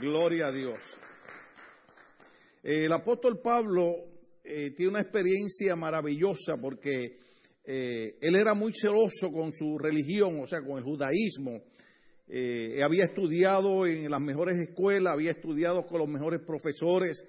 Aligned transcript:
Gloria 0.00 0.46
a 0.46 0.52
Dios. 0.52 0.78
El 2.62 2.92
apóstol 2.92 3.40
Pablo 3.40 3.94
eh, 4.42 4.70
tiene 4.70 4.92
una 4.92 5.00
experiencia 5.02 5.76
maravillosa 5.76 6.56
porque 6.56 7.18
eh, 7.64 8.16
él 8.20 8.36
era 8.36 8.54
muy 8.54 8.72
celoso 8.72 9.30
con 9.30 9.52
su 9.52 9.76
religión, 9.78 10.40
o 10.40 10.46
sea, 10.46 10.62
con 10.62 10.78
el 10.78 10.84
judaísmo. 10.84 11.62
Eh, 12.26 12.82
había 12.82 13.04
estudiado 13.04 13.86
en 13.86 14.10
las 14.10 14.20
mejores 14.20 14.58
escuelas, 14.58 15.12
había 15.12 15.32
estudiado 15.32 15.86
con 15.86 15.98
los 15.98 16.08
mejores 16.08 16.40
profesores. 16.40 17.22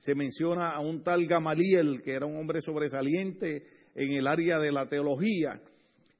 Se 0.00 0.14
menciona 0.14 0.70
a 0.70 0.80
un 0.80 1.02
tal 1.02 1.26
Gamaliel, 1.26 2.00
que 2.02 2.12
era 2.12 2.24
un 2.24 2.38
hombre 2.38 2.62
sobresaliente 2.62 3.66
en 3.94 4.12
el 4.12 4.26
área 4.26 4.58
de 4.58 4.72
la 4.72 4.88
teología. 4.88 5.60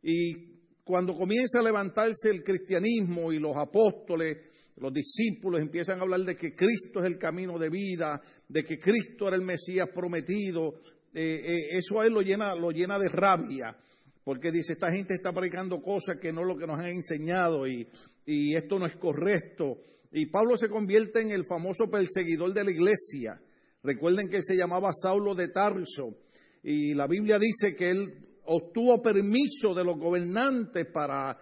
Y 0.02 0.56
cuando 0.84 1.16
comienza 1.16 1.60
a 1.60 1.62
levantarse 1.62 2.28
el 2.30 2.44
cristianismo 2.44 3.32
y 3.32 3.38
los 3.38 3.56
apóstoles, 3.56 4.36
los 4.76 4.92
discípulos 4.92 5.60
empiezan 5.60 5.98
a 5.98 6.02
hablar 6.02 6.20
de 6.20 6.36
que 6.36 6.54
Cristo 6.54 7.00
es 7.00 7.06
el 7.06 7.18
camino 7.18 7.58
de 7.58 7.70
vida, 7.70 8.20
de 8.48 8.62
que 8.62 8.78
Cristo 8.78 9.26
era 9.26 9.36
el 9.36 9.42
Mesías 9.42 9.88
prometido, 9.94 10.80
eh, 11.14 11.40
eh, 11.44 11.78
eso 11.78 12.00
a 12.00 12.06
él 12.06 12.12
lo 12.12 12.20
llena, 12.20 12.98
de 12.98 13.08
rabia, 13.08 13.76
porque 14.22 14.52
dice, 14.52 14.74
esta 14.74 14.92
gente 14.92 15.14
está 15.14 15.32
predicando 15.32 15.80
cosas 15.80 16.16
que 16.20 16.32
no 16.32 16.42
es 16.42 16.46
lo 16.46 16.58
que 16.58 16.66
nos 16.66 16.78
han 16.78 16.86
enseñado 16.86 17.66
y, 17.66 17.88
y 18.26 18.54
esto 18.54 18.78
no 18.78 18.86
es 18.86 18.96
correcto. 18.96 19.78
Y 20.12 20.26
Pablo 20.26 20.58
se 20.58 20.68
convierte 20.68 21.22
en 21.22 21.30
el 21.30 21.44
famoso 21.46 21.88
perseguidor 21.90 22.52
de 22.52 22.64
la 22.64 22.70
iglesia. 22.70 23.40
Recuerden 23.82 24.28
que 24.28 24.38
él 24.38 24.44
se 24.44 24.56
llamaba 24.56 24.92
Saulo 24.92 25.34
de 25.34 25.48
Tarso 25.48 26.18
y 26.62 26.94
la 26.94 27.06
Biblia 27.06 27.38
dice 27.38 27.74
que 27.74 27.90
él 27.90 28.26
obtuvo 28.44 29.00
permiso 29.00 29.74
de 29.74 29.84
los 29.84 29.96
gobernantes 29.96 30.86
para 30.92 31.38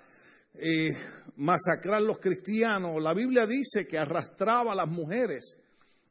eh, 0.54 0.90
masacrar 1.36 2.02
los 2.02 2.18
cristianos. 2.18 3.02
La 3.02 3.14
Biblia 3.14 3.46
dice 3.46 3.86
que 3.86 3.98
arrastraba 3.98 4.72
a 4.72 4.76
las 4.76 4.88
mujeres 4.88 5.58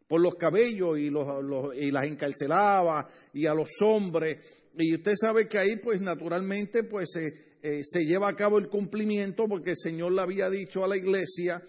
por 0.07 0.21
los 0.21 0.35
cabellos 0.35 0.99
y, 0.99 1.07
y 1.07 1.91
las 1.91 2.05
encarcelaba 2.05 3.07
y 3.33 3.45
a 3.45 3.53
los 3.53 3.69
hombres. 3.81 4.37
Y 4.77 4.95
usted 4.95 5.13
sabe 5.15 5.47
que 5.47 5.57
ahí 5.57 5.77
pues 5.77 6.01
naturalmente 6.01 6.83
pues 6.83 7.15
eh, 7.15 7.81
se 7.83 8.03
lleva 8.03 8.29
a 8.29 8.35
cabo 8.35 8.57
el 8.57 8.67
cumplimiento 8.67 9.47
porque 9.47 9.71
el 9.71 9.77
Señor 9.77 10.11
le 10.11 10.21
había 10.21 10.49
dicho 10.49 10.83
a 10.83 10.87
la 10.87 10.97
iglesia, 10.97 11.63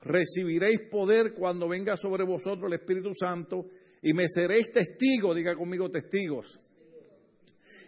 recibiréis 0.00 0.80
poder 0.90 1.32
cuando 1.34 1.68
venga 1.68 1.96
sobre 1.96 2.24
vosotros 2.24 2.66
el 2.66 2.78
Espíritu 2.78 3.12
Santo 3.14 3.66
y 4.02 4.12
me 4.12 4.26
seréis 4.28 4.72
testigos, 4.72 5.36
diga 5.36 5.54
conmigo 5.54 5.90
testigos. 5.90 6.60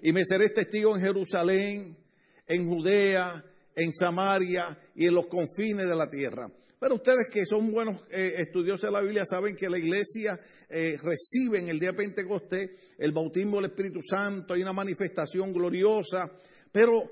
Y 0.02 0.12
me 0.12 0.24
seréis 0.24 0.54
testigos 0.54 0.98
en 0.98 1.06
Jerusalén, 1.06 1.96
en 2.46 2.68
Judea, 2.68 3.44
en 3.74 3.92
Samaria 3.92 4.78
y 4.94 5.06
en 5.06 5.14
los 5.14 5.26
confines 5.26 5.88
de 5.88 5.96
la 5.96 6.08
tierra. 6.08 6.50
Pero 6.80 6.94
ustedes 6.94 7.28
que 7.30 7.44
son 7.44 7.70
buenos 7.70 8.00
eh, 8.10 8.36
estudiosos 8.38 8.82
de 8.82 8.90
la 8.90 9.02
Biblia 9.02 9.26
saben 9.26 9.54
que 9.54 9.68
la 9.68 9.78
iglesia 9.78 10.40
eh, 10.68 10.98
recibe 11.02 11.58
en 11.58 11.68
el 11.68 11.78
día 11.78 11.90
de 11.90 11.98
Pentecostés 11.98 12.70
el 12.96 13.12
bautismo 13.12 13.56
del 13.56 13.66
Espíritu 13.66 14.00
Santo, 14.02 14.54
hay 14.54 14.62
una 14.62 14.72
manifestación 14.72 15.52
gloriosa. 15.52 16.30
Pero, 16.72 17.02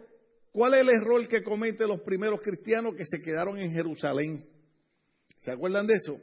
¿cuál 0.53 0.73
es 0.73 0.81
el 0.81 0.89
error 0.89 1.29
que 1.29 1.43
cometen 1.43 1.89
los 1.89 2.01
primeros 2.01 2.41
cristianos 2.41 2.95
que 2.95 3.05
se 3.05 3.21
quedaron 3.21 3.59
en 3.59 3.71
Jerusalén? 3.73 4.49
¿Se 5.39 5.51
acuerdan 5.51 5.87
de 5.87 5.95
eso? 5.95 6.19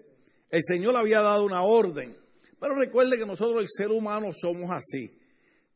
El 0.49 0.61
Señor 0.63 0.95
había 0.95 1.21
dado 1.21 1.45
una 1.45 1.61
orden. 1.61 2.17
Pero 2.59 2.75
recuerde 2.75 3.17
que 3.17 3.25
nosotros, 3.25 3.61
el 3.61 3.67
ser 3.69 3.91
humano, 3.91 4.31
somos 4.33 4.71
así. 4.71 5.19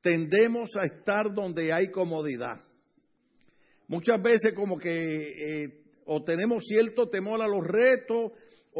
Tendemos 0.02 0.72
a 0.76 0.86
estar 0.86 1.34
donde 1.34 1.72
hay 1.72 1.92
comodidad. 1.92 2.64
Muchas 3.90 4.22
veces 4.22 4.54
como 4.54 4.78
que 4.78 5.64
eh, 5.64 5.84
o 6.06 6.24
tenemos 6.24 6.64
cierto 6.66 7.10
temor 7.10 7.42
a 7.42 7.48
los 7.48 7.66
retos 7.66 8.32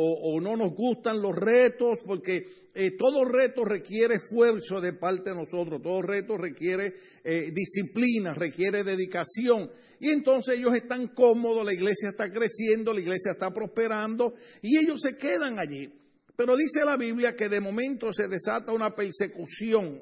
o, 0.02 0.40
no 0.40 0.56
nos 0.56 0.74
gustan 0.76 1.22
los 1.22 1.36
retos, 1.36 1.98
porque 2.06 2.46
eh, 2.74 2.92
todo 2.92 3.26
reto 3.26 3.66
requiere 3.66 4.16
esfuerzo 4.16 4.80
de 4.80 4.94
parte 4.94 5.32
de 5.32 5.36
nosotros, 5.36 5.82
todo 5.82 6.02
reto 6.02 6.38
requiere 6.38 6.94
eh, 7.24 7.52
disciplina, 7.52 8.34
requiere 8.34 8.84
dedicación. 8.84 9.70
Y 10.00 10.12
entonces 10.12 10.58
ellos 10.58 10.74
están 10.76 11.08
cómodos, 11.08 11.66
la 11.66 11.74
iglesia 11.74 12.10
está 12.10 12.32
creciendo, 12.32 12.94
la 12.94 13.02
iglesia 13.02 13.32
está 13.32 13.52
prosperando 13.52 14.36
y 14.62 14.78
ellos 14.78 15.02
se 15.02 15.18
quedan 15.18 15.60
allí. 15.60 15.92
Pero 16.36 16.56
dice 16.56 16.86
la 16.86 16.96
Biblia 16.96 17.36
que 17.36 17.50
de 17.50 17.60
momento 17.60 18.14
se 18.14 18.30
desata 18.30 18.72
una 18.72 18.96
persecución 18.96 20.02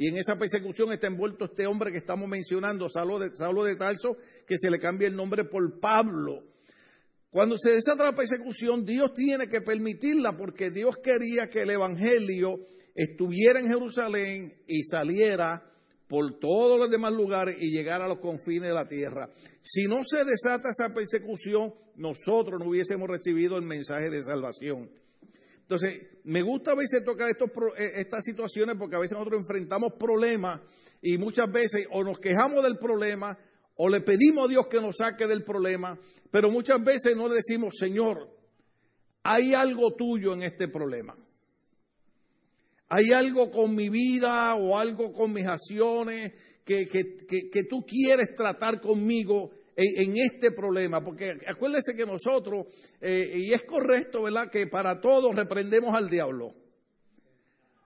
y 0.00 0.08
en 0.08 0.16
esa 0.16 0.38
persecución 0.38 0.94
está 0.94 1.08
envuelto 1.08 1.44
este 1.44 1.66
hombre 1.66 1.92
que 1.92 1.98
estamos 1.98 2.26
mencionando, 2.26 2.88
Saulo 2.88 3.18
de, 3.18 3.36
Saulo 3.36 3.64
de 3.64 3.76
Tarso, 3.76 4.16
que 4.46 4.56
se 4.58 4.70
le 4.70 4.78
cambia 4.78 5.06
el 5.06 5.14
nombre 5.14 5.44
por 5.44 5.78
Pablo. 5.78 6.42
Cuando 7.28 7.58
se 7.58 7.72
desata 7.72 8.04
la 8.04 8.14
persecución, 8.14 8.86
Dios 8.86 9.12
tiene 9.12 9.46
que 9.46 9.60
permitirla 9.60 10.38
porque 10.38 10.70
Dios 10.70 10.96
quería 11.02 11.50
que 11.50 11.60
el 11.60 11.70
Evangelio 11.72 12.60
estuviera 12.94 13.60
en 13.60 13.68
Jerusalén 13.68 14.62
y 14.66 14.84
saliera 14.84 15.70
por 16.08 16.38
todos 16.38 16.78
los 16.78 16.90
demás 16.90 17.12
lugares 17.12 17.56
y 17.60 17.70
llegara 17.70 18.06
a 18.06 18.08
los 18.08 18.20
confines 18.20 18.70
de 18.70 18.74
la 18.74 18.88
tierra. 18.88 19.28
Si 19.60 19.84
no 19.86 20.00
se 20.02 20.24
desata 20.24 20.70
esa 20.70 20.94
persecución, 20.94 21.74
nosotros 21.96 22.58
no 22.58 22.70
hubiésemos 22.70 23.06
recibido 23.06 23.58
el 23.58 23.66
mensaje 23.66 24.08
de 24.08 24.22
salvación. 24.22 24.90
Entonces, 25.60 26.06
me 26.24 26.42
gusta 26.42 26.72
a 26.72 26.74
veces 26.74 27.04
tocar 27.04 27.28
estos, 27.28 27.50
eh, 27.76 27.92
estas 27.96 28.24
situaciones 28.24 28.76
porque 28.78 28.96
a 28.96 29.00
veces 29.00 29.16
nosotros 29.16 29.40
enfrentamos 29.40 29.92
problemas 29.98 30.60
y 31.02 31.18
muchas 31.18 31.50
veces 31.50 31.86
o 31.90 32.04
nos 32.04 32.18
quejamos 32.18 32.62
del 32.62 32.78
problema 32.78 33.38
o 33.76 33.88
le 33.88 34.00
pedimos 34.00 34.46
a 34.46 34.48
Dios 34.48 34.66
que 34.68 34.80
nos 34.80 34.96
saque 34.98 35.26
del 35.26 35.42
problema, 35.42 35.98
pero 36.30 36.50
muchas 36.50 36.82
veces 36.84 37.16
no 37.16 37.28
le 37.28 37.36
decimos, 37.36 37.74
Señor, 37.78 38.28
hay 39.22 39.54
algo 39.54 39.94
tuyo 39.94 40.34
en 40.34 40.42
este 40.42 40.68
problema. 40.68 41.16
Hay 42.88 43.12
algo 43.12 43.50
con 43.50 43.74
mi 43.74 43.88
vida 43.88 44.54
o 44.56 44.78
algo 44.78 45.12
con 45.12 45.32
mis 45.32 45.46
acciones 45.46 46.32
que, 46.64 46.86
que 46.86 47.64
tú 47.68 47.86
quieres 47.86 48.34
tratar 48.34 48.80
conmigo 48.80 49.50
en, 49.80 50.16
este 50.16 50.52
problema, 50.52 51.02
porque 51.02 51.38
acuérdese 51.46 51.94
que 51.94 52.04
nosotros, 52.04 52.66
eh, 53.00 53.32
y 53.34 53.52
es 53.52 53.62
correcto, 53.64 54.22
¿verdad?, 54.22 54.50
que 54.50 54.66
para 54.66 55.00
todos 55.00 55.34
reprendemos 55.34 55.94
al 55.94 56.08
diablo. 56.08 56.54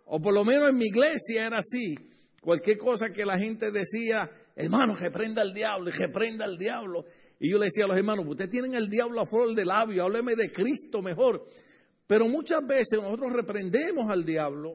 O 0.06 0.20
por 0.20 0.34
lo 0.34 0.44
menos 0.44 0.68
en 0.68 0.76
mi 0.76 0.86
iglesia 0.86 1.46
era 1.46 1.58
así. 1.58 1.94
Cualquier 2.40 2.78
cosa 2.78 3.10
que 3.10 3.24
la 3.24 3.38
gente 3.38 3.70
decía, 3.70 4.30
hermano, 4.56 4.94
reprenda 4.94 5.42
al 5.42 5.54
diablo, 5.54 5.90
reprenda 5.90 6.44
al 6.44 6.58
diablo. 6.58 7.04
Y 7.38 7.50
yo 7.50 7.58
le 7.58 7.66
decía 7.66 7.84
a 7.84 7.88
los 7.88 7.96
hermanos, 7.96 8.26
ustedes 8.28 8.50
tienen 8.50 8.74
al 8.74 8.88
diablo 8.88 9.20
a 9.20 9.26
flor 9.26 9.54
de 9.54 9.64
labio, 9.64 10.04
hábleme 10.04 10.34
de 10.34 10.52
Cristo 10.52 11.00
mejor. 11.00 11.46
Pero 12.06 12.28
muchas 12.28 12.66
veces 12.66 13.00
nosotros 13.00 13.32
reprendemos 13.32 14.10
al 14.10 14.24
diablo 14.24 14.74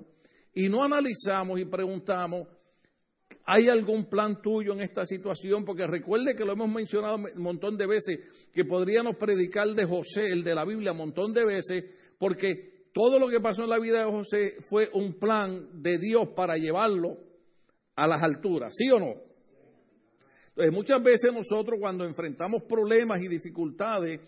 y 0.54 0.68
no 0.68 0.84
analizamos 0.84 1.60
y 1.60 1.66
preguntamos, 1.66 2.48
¿Hay 3.52 3.68
algún 3.68 4.06
plan 4.06 4.44
tuyo 4.44 4.74
en 4.74 4.82
esta 4.82 5.08
situación? 5.08 5.66
Porque 5.66 5.88
recuerde 5.88 6.36
que 6.36 6.46
lo 6.46 6.52
hemos 6.52 6.70
mencionado 6.70 7.16
un 7.16 7.42
montón 7.42 7.78
de 7.78 7.88
veces, 7.88 8.20
que 8.54 8.64
podríamos 8.64 9.16
predicar 9.16 9.70
de 9.70 9.86
José, 9.86 10.28
el 10.28 10.44
de 10.44 10.54
la 10.54 10.66
Biblia, 10.66 10.92
un 10.92 11.00
montón 11.00 11.34
de 11.34 11.46
veces, 11.46 11.84
porque 12.20 12.92
todo 12.94 13.18
lo 13.18 13.28
que 13.28 13.40
pasó 13.40 13.64
en 13.64 13.72
la 13.72 13.80
vida 13.80 14.06
de 14.06 14.12
José 14.12 14.58
fue 14.70 14.92
un 14.94 15.14
plan 15.14 15.82
de 15.82 15.98
Dios 15.98 16.28
para 16.36 16.58
llevarlo 16.58 17.18
a 17.96 18.06
las 18.06 18.22
alturas, 18.22 18.72
¿sí 18.78 18.88
o 18.92 19.00
no? 19.00 19.16
Entonces, 20.50 20.72
muchas 20.72 21.02
veces 21.02 21.34
nosotros 21.34 21.80
cuando 21.80 22.06
enfrentamos 22.06 22.62
problemas 22.70 23.20
y 23.20 23.28
dificultades, 23.28 24.20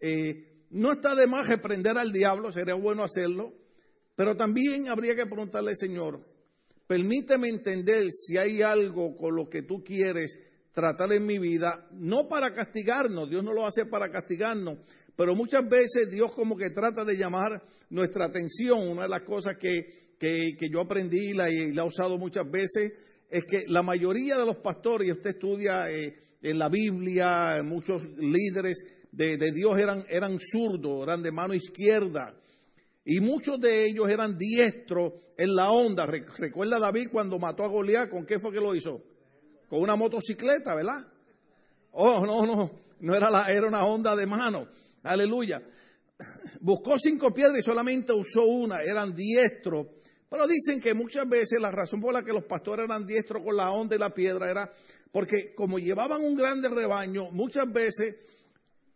eh, 0.00 0.66
no 0.70 0.92
está 0.92 1.16
de 1.16 1.26
más 1.26 1.48
reprender 1.48 1.98
al 1.98 2.12
diablo, 2.12 2.52
sería 2.52 2.74
bueno 2.74 3.02
hacerlo, 3.02 3.54
pero 4.14 4.36
también 4.36 4.88
habría 4.88 5.16
que 5.16 5.26
preguntarle, 5.26 5.74
Señor, 5.74 6.20
Permíteme 6.88 7.48
entender 7.48 8.10
si 8.10 8.38
hay 8.38 8.62
algo 8.62 9.14
con 9.14 9.36
lo 9.36 9.50
que 9.50 9.60
tú 9.60 9.84
quieres 9.84 10.38
tratar 10.72 11.12
en 11.12 11.26
mi 11.26 11.38
vida, 11.38 11.86
no 11.92 12.28
para 12.28 12.54
castigarnos, 12.54 13.28
Dios 13.28 13.44
no 13.44 13.52
lo 13.52 13.66
hace 13.66 13.84
para 13.84 14.10
castigarnos, 14.10 14.78
pero 15.14 15.34
muchas 15.34 15.68
veces 15.68 16.10
Dios 16.10 16.32
como 16.34 16.56
que 16.56 16.70
trata 16.70 17.04
de 17.04 17.18
llamar 17.18 17.62
nuestra 17.90 18.24
atención. 18.24 18.88
Una 18.88 19.02
de 19.02 19.08
las 19.10 19.22
cosas 19.22 19.56
que, 19.60 20.14
que, 20.18 20.70
yo 20.72 20.80
aprendí 20.80 21.30
y 21.30 21.34
la, 21.34 21.50
he 21.50 21.82
usado 21.82 22.16
muchas 22.16 22.50
veces 22.50 22.92
es 23.28 23.44
que 23.44 23.64
la 23.68 23.82
mayoría 23.82 24.38
de 24.38 24.46
los 24.46 24.56
pastores, 24.56 25.08
y 25.08 25.12
usted 25.12 25.30
estudia 25.30 25.90
eh, 25.90 26.16
en 26.40 26.58
la 26.58 26.70
Biblia, 26.70 27.60
muchos 27.64 28.08
líderes 28.16 28.82
de, 29.12 29.36
de 29.36 29.52
Dios 29.52 29.76
eran, 29.78 30.06
eran 30.08 30.38
zurdos, 30.40 31.02
eran 31.02 31.22
de 31.22 31.32
mano 31.32 31.52
izquierda. 31.52 32.34
Y 33.10 33.20
muchos 33.20 33.58
de 33.58 33.86
ellos 33.86 34.06
eran 34.10 34.36
diestros 34.36 35.14
en 35.38 35.56
la 35.56 35.70
onda. 35.70 36.04
Recuerda 36.04 36.78
David 36.78 37.08
cuando 37.10 37.38
mató 37.38 37.64
a 37.64 37.68
Goliat, 37.68 38.10
¿con 38.10 38.26
qué 38.26 38.38
fue 38.38 38.52
que 38.52 38.60
lo 38.60 38.74
hizo? 38.74 39.02
Con 39.66 39.80
una 39.80 39.96
motocicleta, 39.96 40.74
¿verdad? 40.74 41.06
Oh, 41.92 42.26
no, 42.26 42.44
no, 42.44 42.70
no 43.00 43.14
era, 43.14 43.30
la, 43.30 43.50
era 43.50 43.66
una 43.66 43.82
onda 43.86 44.14
de 44.14 44.26
mano. 44.26 44.68
Aleluya. 45.04 45.62
Buscó 46.60 46.98
cinco 46.98 47.32
piedras 47.32 47.60
y 47.60 47.62
solamente 47.62 48.12
usó 48.12 48.44
una, 48.44 48.82
eran 48.82 49.16
diestros. 49.16 49.86
Pero 50.28 50.46
dicen 50.46 50.78
que 50.78 50.92
muchas 50.92 51.26
veces 51.26 51.58
la 51.62 51.70
razón 51.70 52.02
por 52.02 52.12
la 52.12 52.22
que 52.22 52.34
los 52.34 52.44
pastores 52.44 52.84
eran 52.84 53.06
diestros 53.06 53.42
con 53.42 53.56
la 53.56 53.70
onda 53.70 53.96
y 53.96 53.98
la 53.98 54.10
piedra 54.10 54.50
era 54.50 54.70
porque 55.10 55.54
como 55.54 55.78
llevaban 55.78 56.22
un 56.22 56.36
grande 56.36 56.68
rebaño, 56.68 57.30
muchas 57.30 57.72
veces 57.72 58.16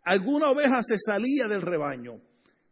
alguna 0.03 0.51
oveja 0.51 0.83
se 0.83 0.99
salía 0.99 1.49
del 1.49 1.63
rebaño 1.63 2.21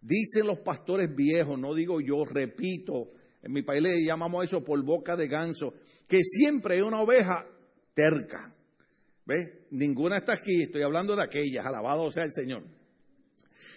Dicen 0.01 0.47
los 0.47 0.61
pastores 0.61 1.15
viejos, 1.15 1.59
no 1.59 1.75
digo 1.75 2.01
yo, 2.01 2.25
repito, 2.25 3.11
en 3.43 3.53
mi 3.53 3.63
país 3.63 3.83
le 3.83 4.05
llamamos 4.05 4.45
eso 4.45 4.65
por 4.65 4.83
boca 4.85 5.17
de 5.17 5.29
ganso, 5.29 5.75
que 6.09 6.23
siempre 6.25 6.77
hay 6.77 6.81
una 6.81 7.01
oveja 7.01 7.47
terca. 7.95 8.55
¿Ves? 9.27 9.49
Ninguna 9.71 10.19
está 10.19 10.35
aquí, 10.35 10.63
estoy 10.63 10.83
hablando 10.83 11.15
de 11.15 11.23
aquellas, 11.23 11.65
alabado 11.67 12.11
sea 12.11 12.25
el 12.25 12.33
Señor. 12.33 12.65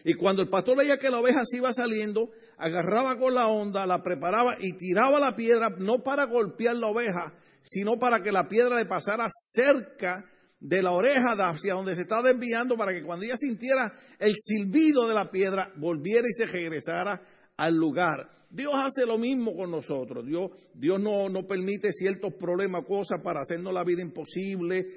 Y 0.06 0.16
cuando 0.16 0.42
el 0.42 0.50
pastor 0.50 0.78
veía 0.78 0.98
que 0.98 1.10
la 1.10 1.20
oveja 1.20 1.44
se 1.46 1.58
iba 1.58 1.72
saliendo, 1.72 2.32
agarraba 2.58 3.18
con 3.18 3.34
la 3.34 3.48
onda, 3.48 3.86
la 3.86 4.04
preparaba 4.04 4.58
y 4.60 4.74
tiraba 4.74 5.20
la 5.20 5.36
piedra, 5.36 5.70
no 5.78 6.04
para 6.04 6.26
golpear 6.26 6.76
la 6.76 6.88
oveja, 6.88 7.34
sino 7.62 7.98
para 7.98 8.22
que 8.22 8.32
la 8.32 8.48
piedra 8.50 8.78
le 8.78 8.86
pasara 8.86 9.28
cerca 9.30 10.26
de 10.64 10.82
la 10.82 10.94
oreja 10.94 11.34
hacia 11.34 11.74
donde 11.74 11.94
se 11.94 12.04
estaba 12.04 12.24
desviando, 12.24 12.78
para 12.78 12.94
que 12.94 13.04
cuando 13.04 13.26
ella 13.26 13.36
sintiera 13.36 13.92
el 14.18 14.34
silbido 14.38 15.08
de 15.10 15.14
la 15.14 15.30
piedra, 15.30 15.74
volviera 15.76 16.26
y 16.28 16.34
se 16.34 16.46
regresara 16.46 17.22
al 17.58 17.76
lugar. 17.76 18.30
Dios 18.50 18.74
hace 18.76 19.06
lo 19.06 19.18
mismo 19.18 19.56
con 19.56 19.72
nosotros. 19.72 20.26
Dios, 20.26 20.52
Dios 20.74 21.02
no, 21.02 21.28
no 21.28 21.46
permite 21.46 21.92
ciertos 21.92 22.36
problemas, 22.36 22.86
cosas 22.86 23.20
para 23.22 23.42
hacernos 23.42 23.74
la 23.74 23.84
vida 23.84 24.02
imposible, 24.02 24.88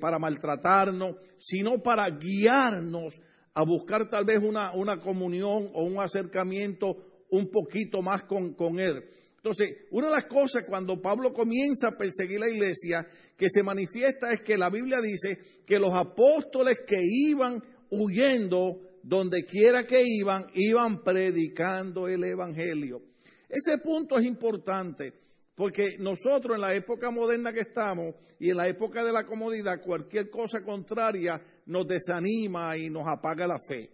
para 0.00 0.18
maltratarnos, 0.18 1.16
sino 1.36 1.82
para 1.82 2.08
guiarnos 2.10 3.20
a 3.52 3.62
buscar 3.62 4.08
tal 4.08 4.24
vez 4.24 4.38
una, 4.38 4.72
una 4.72 5.00
comunión 5.00 5.70
o 5.74 5.82
un 5.82 5.98
acercamiento 5.98 6.96
un 7.30 7.50
poquito 7.50 8.00
más 8.00 8.24
con, 8.24 8.54
con 8.54 8.80
Él. 8.80 9.04
Entonces, 9.42 9.86
una 9.90 10.08
de 10.08 10.16
las 10.16 10.26
cosas 10.26 10.64
cuando 10.68 11.00
Pablo 11.00 11.32
comienza 11.32 11.88
a 11.88 11.96
perseguir 11.96 12.40
la 12.40 12.50
iglesia 12.50 13.06
que 13.38 13.48
se 13.48 13.62
manifiesta 13.62 14.30
es 14.32 14.42
que 14.42 14.58
la 14.58 14.68
Biblia 14.68 15.00
dice 15.00 15.38
que 15.64 15.78
los 15.78 15.94
apóstoles 15.94 16.80
que 16.86 17.00
iban 17.02 17.62
huyendo 17.88 18.98
donde 19.02 19.46
quiera 19.46 19.86
que 19.86 20.02
iban, 20.04 20.44
iban 20.52 21.02
predicando 21.02 22.06
el 22.06 22.22
Evangelio. 22.22 23.00
Ese 23.48 23.78
punto 23.78 24.18
es 24.18 24.26
importante 24.26 25.14
porque 25.54 25.96
nosotros 25.98 26.56
en 26.56 26.60
la 26.60 26.74
época 26.74 27.10
moderna 27.10 27.50
que 27.50 27.60
estamos 27.60 28.14
y 28.38 28.50
en 28.50 28.58
la 28.58 28.68
época 28.68 29.02
de 29.02 29.12
la 29.12 29.24
comodidad, 29.26 29.80
cualquier 29.82 30.28
cosa 30.28 30.62
contraria 30.62 31.42
nos 31.64 31.86
desanima 31.86 32.76
y 32.76 32.90
nos 32.90 33.08
apaga 33.08 33.46
la 33.46 33.58
fe. 33.58 33.90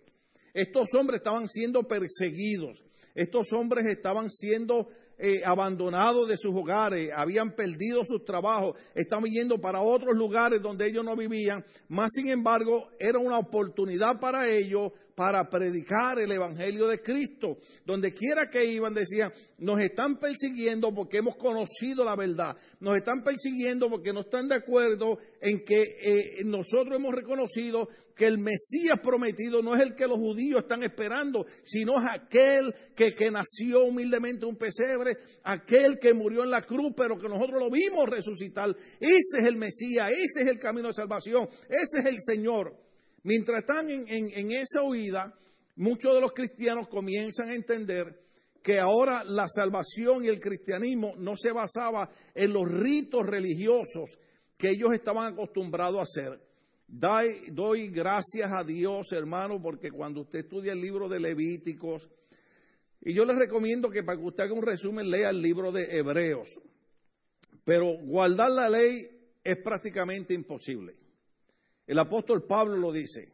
Estos 0.53 0.87
hombres 0.99 1.19
estaban 1.19 1.49
siendo 1.49 1.85
perseguidos, 1.85 2.83
estos 3.15 3.53
hombres 3.53 3.87
estaban 3.87 4.31
siendo 4.31 4.89
eh, 5.19 5.43
abandonados 5.45 6.29
de 6.29 6.37
sus 6.37 6.55
hogares, 6.55 7.11
habían 7.17 7.53
perdido 7.53 8.05
sus 8.05 8.25
trabajos, 8.25 8.77
estaban 8.95 9.31
yendo 9.31 9.59
para 9.59 9.81
otros 9.81 10.15
lugares 10.15 10.61
donde 10.61 10.87
ellos 10.87 11.05
no 11.05 11.17
vivían, 11.17 11.65
más 11.89 12.11
sin 12.13 12.29
embargo 12.29 12.89
era 12.99 13.19
una 13.19 13.39
oportunidad 13.39 14.21
para 14.21 14.49
ellos 14.49 14.93
para 15.17 15.49
predicar 15.49 16.21
el 16.21 16.31
Evangelio 16.31 16.87
de 16.87 17.01
Cristo. 17.01 17.59
Donde 17.85 18.13
quiera 18.13 18.49
que 18.49 18.67
iban 18.67 18.95
decían, 18.95 19.33
nos 19.59 19.81
están 19.81 20.21
persiguiendo 20.21 20.95
porque 20.95 21.19
hemos 21.19 21.37
conocido 21.37 22.05
la 22.05 22.15
verdad, 22.15 22.55
nos 22.81 22.97
están 22.97 23.25
persiguiendo 23.25 23.89
porque 23.89 24.13
no 24.13 24.21
están 24.21 24.47
de 24.47 24.57
acuerdo 24.57 25.19
en 25.41 25.65
que 25.65 25.83
eh, 25.83 26.45
nosotros 26.45 26.97
hemos 26.97 27.15
reconocido 27.15 27.89
que 28.15 28.27
el 28.27 28.39
Mesías 28.39 29.01
prometido 29.03 29.63
no 29.63 29.75
es 29.75 29.83
el 29.83 29.95
que 29.95 30.07
los 30.07 30.19
judíos 30.19 30.63
están 30.63 30.83
esperando, 30.83 31.47
sino 31.63 31.99
es 31.99 32.07
aquel 32.11 32.75
que, 32.95 33.15
que 33.15 33.31
nació 33.31 33.85
humildemente 33.85 34.45
en 34.45 34.51
un 34.51 34.57
pesebre, 34.57 35.19
aquel 35.45 35.99
que 35.99 36.15
murió 36.15 36.45
en 36.45 36.51
la 36.51 36.63
cruz, 36.63 36.93
pero 36.97 37.19
que 37.19 37.29
nosotros 37.29 37.59
lo 37.59 37.71
vimos 37.71 38.09
resucitar. 38.09 38.75
Ese 39.01 39.39
es 39.39 39.45
el 39.45 39.57
Mesías, 39.57 40.11
ese 40.11 40.43
es 40.43 40.47
el 40.47 40.59
camino 40.59 40.89
de 40.89 40.95
salvación, 40.95 41.49
ese 41.69 42.01
es 42.01 42.07
el 42.07 42.19
Señor. 42.21 42.86
Mientras 43.27 43.59
están 43.59 43.91
en, 43.91 44.53
esa 44.53 44.85
huida, 44.85 45.37
muchos 45.75 46.15
de 46.15 46.21
los 46.21 46.33
cristianos 46.33 46.87
comienzan 46.87 47.49
a 47.49 47.57
entender 47.57 48.23
que 48.63 48.79
ahora 48.79 49.25
la 49.25 49.49
salvación 49.49 50.25
y 50.25 50.29
el 50.29 50.39
cristianismo 50.39 51.15
no 51.19 51.37
se 51.37 51.51
basaba 51.51 52.09
en 52.37 52.53
los 52.53 52.71
ritos 52.71 53.27
religiosos 53.27 54.17
que 54.57 54.71
ellos 54.71 54.95
estaban 54.95 55.33
acostumbrados 55.33 55.99
a 55.99 56.03
hacer. 56.03 56.41
doy 57.51 57.89
gracias 57.89 58.53
a 58.53 58.63
Dios, 58.63 59.11
hermano, 59.11 59.61
porque 59.61 59.91
cuando 59.91 60.21
usted 60.21 60.45
estudia 60.45 60.73
el 60.73 60.81
libro 60.81 61.09
de 61.09 61.19
Levíticos, 61.19 62.09
y 63.01 63.13
yo 63.13 63.25
les 63.25 63.37
recomiendo 63.37 63.91
que 63.91 64.05
para 64.05 64.19
que 64.21 64.25
usted 64.25 64.45
haga 64.45 64.55
un 64.55 64.63
resumen, 64.63 65.11
lea 65.11 65.31
el 65.31 65.43
libro 65.43 65.73
de 65.73 65.99
Hebreos. 65.99 66.61
Pero 67.65 67.87
guardar 68.05 68.53
la 68.53 68.69
ley 68.69 69.09
es 69.43 69.57
prácticamente 69.65 70.33
imposible. 70.33 71.06
El 71.87 71.99
apóstol 71.99 72.45
Pablo 72.47 72.77
lo 72.77 72.93
dice. 72.93 73.33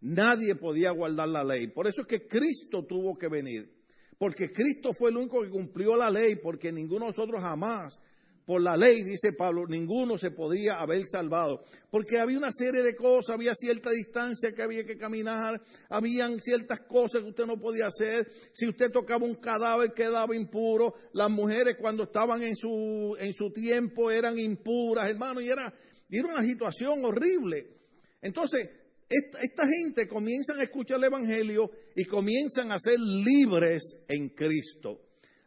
Nadie 0.00 0.54
podía 0.54 0.92
guardar 0.92 1.28
la 1.28 1.44
ley. 1.44 1.66
Por 1.68 1.86
eso 1.86 2.02
es 2.02 2.06
que 2.06 2.26
Cristo 2.26 2.84
tuvo 2.86 3.18
que 3.18 3.28
venir. 3.28 3.80
Porque 4.16 4.52
Cristo 4.52 4.92
fue 4.92 5.10
el 5.10 5.16
único 5.16 5.42
que 5.42 5.50
cumplió 5.50 5.96
la 5.96 6.10
ley, 6.10 6.36
porque 6.36 6.72
ninguno 6.72 7.06
de 7.06 7.12
nosotros 7.12 7.42
jamás, 7.42 8.00
por 8.44 8.60
la 8.60 8.76
ley, 8.76 9.02
dice 9.02 9.32
Pablo, 9.32 9.66
ninguno 9.66 10.18
se 10.18 10.30
podía 10.30 10.80
haber 10.80 11.06
salvado. 11.06 11.64
Porque 11.90 12.18
había 12.18 12.36
una 12.36 12.52
serie 12.52 12.82
de 12.82 12.94
cosas, 12.94 13.36
había 13.36 13.54
cierta 13.54 13.90
distancia 13.90 14.52
que 14.52 14.62
había 14.62 14.84
que 14.84 14.98
caminar, 14.98 15.62
habían 15.88 16.38
ciertas 16.40 16.80
cosas 16.80 17.22
que 17.22 17.28
usted 17.28 17.46
no 17.46 17.58
podía 17.58 17.86
hacer. 17.86 18.30
Si 18.52 18.68
usted 18.68 18.90
tocaba 18.90 19.24
un 19.24 19.36
cadáver 19.36 19.92
quedaba 19.92 20.36
impuro. 20.36 20.94
Las 21.12 21.30
mujeres 21.30 21.76
cuando 21.80 22.04
estaban 22.04 22.42
en 22.42 22.56
su, 22.56 23.16
en 23.18 23.32
su 23.32 23.50
tiempo 23.52 24.10
eran 24.10 24.38
impuras, 24.38 25.08
hermano, 25.08 25.40
y 25.40 25.48
era, 25.48 25.72
y 26.08 26.18
era 26.18 26.34
una 26.34 26.42
situación 26.42 27.04
horrible. 27.04 27.79
Entonces, 28.22 28.68
esta, 29.08 29.66
gente 29.66 30.06
comienzan 30.06 30.60
a 30.60 30.62
escuchar 30.62 30.98
el 30.98 31.04
Evangelio 31.04 31.70
y 31.96 32.04
comienzan 32.04 32.70
a 32.70 32.78
ser 32.78 33.00
libres 33.00 34.04
en 34.08 34.28
Cristo. 34.28 35.00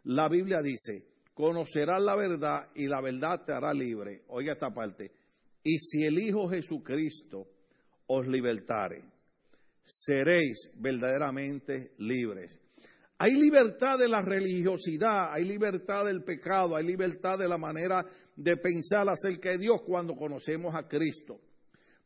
La 0.04 0.28
Biblia 0.28 0.62
dice, 0.62 1.06
conocerás 1.34 2.02
la 2.02 2.16
verdad 2.16 2.70
y 2.76 2.88
la 2.88 3.00
verdad 3.00 3.42
te 3.46 3.54
hará 3.54 3.74
libre. 3.74 4.24
Oiga 4.28 4.52
esta 4.52 4.74
parte. 4.74 5.14
Y 5.64 5.78
si 5.80 6.04
el 6.04 6.20
Hijo 6.20 6.50
Jesucristo 6.50 7.48
os 8.08 8.28
libertare, 8.28 9.02
seréis 9.82 10.70
verdaderamente 10.76 11.94
libres. 12.00 12.60
Hay 13.20 13.36
libertad 13.36 13.98
de 13.98 14.10
la 14.10 14.22
religiosidad, 14.22 15.32
hay 15.32 15.46
libertad 15.46 16.06
del 16.06 16.26
pecado, 16.26 16.76
hay 16.76 16.86
libertad 16.86 17.40
de 17.40 17.48
la 17.48 17.58
manera 17.58 18.06
de 18.36 18.58
pensar 18.58 19.08
acerca 19.08 19.52
de 19.52 19.60
Dios 19.60 19.84
cuando 19.86 20.18
conocemos 20.18 20.76
a 20.76 20.90
Cristo. 20.90 21.40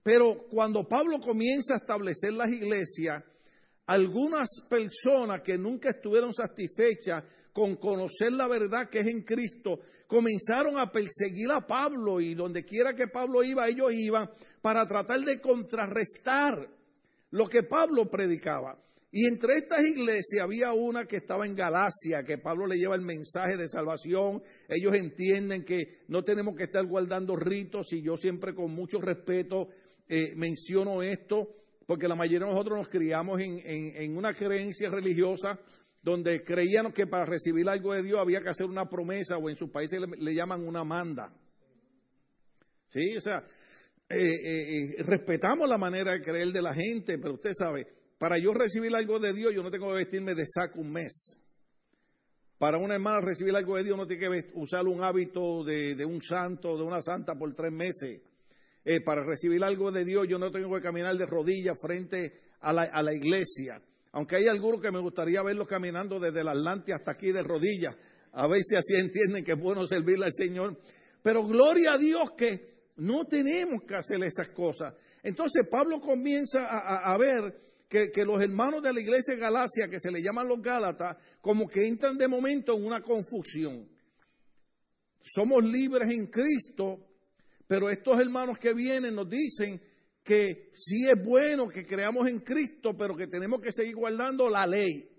Pero 0.04 0.48
cuando 0.50 0.88
Pablo 0.88 1.20
comienza 1.20 1.74
a 1.74 1.78
establecer 1.78 2.34
las 2.34 2.50
iglesias, 2.50 3.24
algunas 3.88 4.48
personas 4.70 5.42
que 5.42 5.58
nunca 5.58 5.90
estuvieron 5.90 6.34
satisfechas 6.34 7.24
con 7.54 7.76
conocer 7.78 8.34
la 8.34 8.48
verdad 8.48 8.90
que 8.90 9.00
es 9.00 9.08
en 9.08 9.24
Cristo, 9.24 9.80
comenzaron 10.06 10.78
a 10.78 10.92
perseguir 10.92 11.50
a 11.52 11.66
Pablo 11.66 12.22
y 12.22 12.36
donde 12.36 12.64
quiera 12.64 12.94
que 12.94 13.08
Pablo 13.08 13.44
iba, 13.44 13.68
ellos 13.68 13.92
iban 13.94 14.30
para 14.62 14.86
tratar 14.86 15.22
de 15.22 15.42
contrarrestar 15.42 16.70
lo 17.32 17.48
que 17.48 17.64
Pablo 17.64 18.10
predicaba. 18.10 18.78
Y 19.10 19.26
entre 19.26 19.56
estas 19.56 19.84
iglesias 19.88 20.44
había 20.44 20.74
una 20.74 21.06
que 21.06 21.16
estaba 21.16 21.46
en 21.46 21.56
Galacia, 21.56 22.24
que 22.24 22.38
Pablo 22.38 22.68
le 22.68 22.76
lleva 22.76 22.94
el 22.94 23.02
mensaje 23.02 23.56
de 23.56 23.70
salvación. 23.70 24.44
Ellos 24.68 24.94
entienden 24.96 25.64
que 25.64 26.04
no 26.10 26.24
tenemos 26.24 26.56
que 26.56 26.66
estar 26.66 26.86
guardando 26.86 27.36
ritos 27.36 27.94
y 27.94 28.04
yo 28.04 28.18
siempre 28.18 28.54
con 28.54 28.72
mucho 28.72 29.00
respeto 29.00 29.70
eh, 30.10 30.34
menciono 30.36 31.02
esto 31.04 31.50
porque 31.88 32.08
la 32.08 32.16
mayoría 32.16 32.40
de 32.46 32.52
nosotros 32.52 32.78
nos 32.78 32.90
criamos 32.90 33.42
en, 33.42 34.18
una 34.18 34.34
creencia 34.34 34.90
religiosa 34.90 35.58
donde 36.04 36.44
creíamos 36.44 36.94
que 36.94 37.08
para 37.08 37.26
recibir 37.26 37.68
algo 37.70 37.94
de 37.94 38.04
Dios 38.04 38.20
había 38.20 38.42
que 38.42 38.50
hacer 38.50 38.66
una 38.66 38.90
promesa 38.90 39.38
o 39.38 39.50
en 39.50 39.56
sus 39.56 39.70
países 39.70 40.02
le, 40.02 40.36
llaman 40.36 40.68
una 40.68 40.84
manda. 40.84 41.34
Sí, 42.90 43.16
o 43.18 43.22
sea, 43.22 43.46
eh, 44.10 44.18
eh, 44.20 44.96
respetamos 45.04 45.68
la 45.68 45.78
manera 45.78 46.12
de 46.12 46.22
creer 46.22 46.52
de 46.52 46.62
la 46.62 46.74
gente, 46.74 47.18
pero 47.18 47.36
usted 47.36 47.54
sabe, 47.54 47.88
para 48.18 48.38
yo 48.38 48.54
recibir 48.54 48.94
algo 48.94 49.20
de 49.20 49.34
Dios 49.34 49.54
yo 49.54 49.64
no 49.64 49.72
tengo 49.72 49.88
que 49.88 49.96
vestirme 49.96 50.36
de 50.36 50.46
saco 50.46 50.82
un 50.82 50.92
mes. 50.92 51.38
Para 52.58 52.80
una 52.80 52.96
hermana 52.96 53.22
recibir 53.22 53.56
algo 53.56 53.78
de 53.78 53.84
Dios 53.84 53.98
no 53.98 54.08
tiene 54.08 54.28
que 54.28 54.52
usar 54.56 54.88
un 54.88 55.04
hábito 55.04 55.64
de, 55.64 55.96
de 55.96 56.06
un 56.06 56.22
santo, 56.22 56.76
de 56.76 56.84
una 56.84 57.02
santa 57.02 57.36
por 57.36 57.54
tres 57.54 57.72
meses. 57.72 58.22
Eh, 58.90 59.02
para 59.02 59.22
recibir 59.22 59.62
algo 59.66 59.92
de 59.92 60.06
Dios 60.06 60.28
yo 60.30 60.40
no 60.40 60.50
tengo 60.50 60.74
que 60.74 60.82
caminar 60.82 61.14
de 61.18 61.26
rodillas 61.26 61.78
frente 61.78 62.40
a 62.62 62.72
la, 62.72 63.14
iglesia. 63.14 63.82
Aunque 64.14 64.38
hay 64.38 64.48
algunos 64.48 64.82
que 64.82 64.94
me 64.94 65.00
gustaría 65.00 65.44
verlos 65.44 65.68
caminando 65.68 66.22
desde 66.22 66.40
el 66.40 66.48
Atlante 66.48 66.94
hasta 66.94 67.12
aquí 67.12 67.34
de 67.34 67.44
rodillas. 67.44 67.98
A 68.32 68.48
ver 68.48 68.62
si 68.64 68.78
así 68.78 68.96
entienden 68.98 69.44
que 69.44 69.52
es 69.52 69.60
bueno 69.60 69.86
servirle 69.86 70.28
al 70.28 70.34
Señor. 70.34 70.80
Pero 71.22 71.46
gloria 71.46 71.96
a 71.96 71.98
Dios 71.98 72.32
que 72.38 72.94
no 72.96 73.26
tenemos 73.26 73.84
que 73.84 73.96
hacer 73.96 74.24
esas 74.24 74.48
cosas. 74.52 74.94
Entonces 75.22 75.68
Pablo 75.70 76.00
comienza 76.00 76.66
a, 76.66 77.18
ver 77.18 77.84
que, 77.90 78.10
que, 78.10 78.24
los 78.24 78.42
hermanos 78.42 78.82
de 78.82 78.94
la 78.94 79.02
iglesia 79.02 79.36
de 79.36 79.42
Galacia, 79.42 79.90
que 79.90 80.00
se 80.00 80.12
le 80.12 80.22
llaman 80.22 80.48
los 80.48 80.62
Gálatas, 80.62 81.18
como 81.42 81.68
que 81.68 81.86
entran 81.86 82.18
de 82.18 82.30
momento 82.30 82.74
en 82.78 82.86
una 82.86 83.02
confusión. 83.02 83.86
Somos 85.22 85.62
libres 85.62 86.10
en 86.10 86.28
Cristo, 86.28 87.07
pero 87.68 87.90
estos 87.90 88.20
hermanos 88.20 88.58
que 88.58 88.74
vienen 88.74 89.14
nos 89.16 89.30
dicen 89.30 89.82
que 90.24 90.72
sí 90.74 91.08
es 91.08 91.24
bueno 91.24 91.68
que 91.68 91.86
creamos 91.86 92.28
en 92.28 92.40
Cristo, 92.40 92.96
pero 92.98 93.16
que 93.16 93.28
tenemos 93.28 93.62
que 93.62 93.72
seguir 93.72 93.96
guardando 93.96 94.50
la 94.50 94.66
ley. 94.66 95.10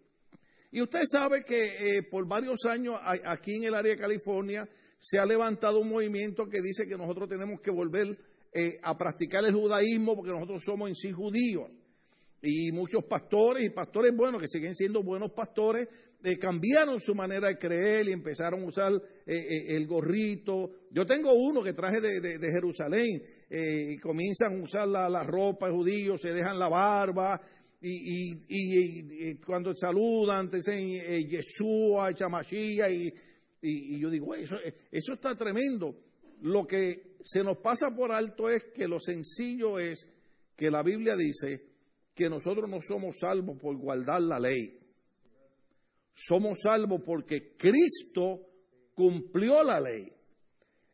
Y 0.70 0.82
usted 0.82 1.02
sabe 1.10 1.44
que 1.44 1.96
eh, 1.98 2.02
por 2.02 2.26
varios 2.26 2.64
años 2.66 2.96
aquí 3.24 3.56
en 3.56 3.64
el 3.64 3.74
área 3.74 3.92
de 3.92 3.98
California 3.98 4.68
se 4.98 5.18
ha 5.18 5.24
levantado 5.24 5.80
un 5.80 5.88
movimiento 5.88 6.46
que 6.46 6.60
dice 6.60 6.86
que 6.86 6.96
nosotros 6.96 7.28
tenemos 7.28 7.60
que 7.60 7.70
volver 7.70 8.18
eh, 8.52 8.78
a 8.82 8.96
practicar 8.96 9.44
el 9.44 9.54
judaísmo 9.54 10.14
porque 10.14 10.32
nosotros 10.32 10.62
somos 10.64 10.88
en 10.88 10.94
sí 10.94 11.10
judíos. 11.10 11.70
Y 12.42 12.70
muchos 12.72 13.04
pastores 13.04 13.64
y 13.64 13.70
pastores 13.70 14.14
buenos, 14.14 14.40
que 14.40 14.48
siguen 14.48 14.74
siendo 14.74 15.02
buenos 15.02 15.32
pastores, 15.32 15.88
eh, 16.22 16.38
cambiaron 16.38 17.00
su 17.00 17.14
manera 17.14 17.48
de 17.48 17.58
creer 17.58 18.08
y 18.08 18.12
empezaron 18.12 18.62
a 18.62 18.66
usar 18.66 18.92
el 19.26 19.86
gorrito. 19.86 20.70
Yo 20.90 21.04
tengo 21.04 21.32
uno 21.32 21.62
que 21.62 21.72
traje 21.72 22.00
de, 22.00 22.38
Jerusalén 22.40 23.22
y 23.50 23.98
comienzan 23.98 24.60
a 24.60 24.64
usar 24.64 24.88
la, 24.88 25.08
la 25.08 25.22
ropa 25.22 25.66
de 25.66 25.72
judíos, 25.72 26.20
se 26.20 26.32
dejan 26.32 26.58
la 26.58 26.68
barba, 26.68 27.40
y, 27.80 28.42
y, 28.48 29.34
cuando 29.36 29.72
saludan, 29.72 30.50
te 30.50 30.56
dicen 30.56 30.78
eh, 30.78 31.24
Yeshua, 31.24 32.12
Chamashia, 32.12 32.90
y, 32.90 33.12
y, 33.62 34.00
yo 34.00 34.10
digo, 34.10 34.34
eso, 34.34 34.56
eso 34.90 35.12
está 35.12 35.36
tremendo. 35.36 35.96
Lo 36.42 36.66
que 36.66 37.18
se 37.22 37.44
nos 37.44 37.58
pasa 37.58 37.94
por 37.94 38.10
alto 38.10 38.50
es 38.50 38.64
que 38.74 38.88
lo 38.88 38.98
sencillo 38.98 39.78
es 39.78 40.08
que 40.56 40.70
la 40.70 40.82
Biblia 40.82 41.14
dice 41.14 41.67
que 42.18 42.28
nosotros 42.28 42.68
no 42.68 42.80
somos 42.82 43.16
salvos 43.20 43.56
por 43.60 43.76
guardar 43.76 44.20
la 44.20 44.40
ley. 44.40 44.76
Somos 46.12 46.58
salvos 46.60 47.00
porque 47.06 47.54
Cristo 47.56 48.40
cumplió 48.92 49.62
la 49.62 49.78
ley. 49.78 50.12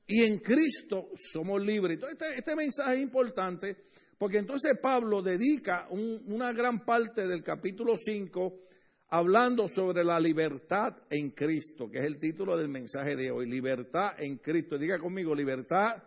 Y 0.06 0.22
en 0.24 0.38
Cristo 0.40 1.08
somos 1.32 1.64
libres. 1.64 1.94
Entonces, 1.94 2.18
este, 2.20 2.38
este 2.38 2.54
mensaje 2.54 2.96
es 2.96 3.00
importante 3.00 3.76
porque 4.18 4.36
entonces 4.36 4.74
Pablo 4.82 5.22
dedica 5.22 5.88
una 5.90 6.52
gran 6.52 6.84
parte 6.84 7.26
del 7.26 7.42
capítulo 7.42 7.94
5 7.96 8.60
hablando 9.08 9.66
sobre 9.66 10.04
la 10.04 10.20
libertad 10.20 10.94
en 11.08 11.30
Cristo, 11.30 11.90
que 11.90 12.00
es 12.00 12.04
el 12.04 12.18
título 12.18 12.54
del 12.54 12.68
mensaje 12.68 13.16
de 13.16 13.30
hoy, 13.30 13.48
libertad 13.48 14.12
en 14.18 14.36
Cristo. 14.36 14.76
Diga 14.76 14.98
conmigo, 14.98 15.34
libertad 15.34 16.02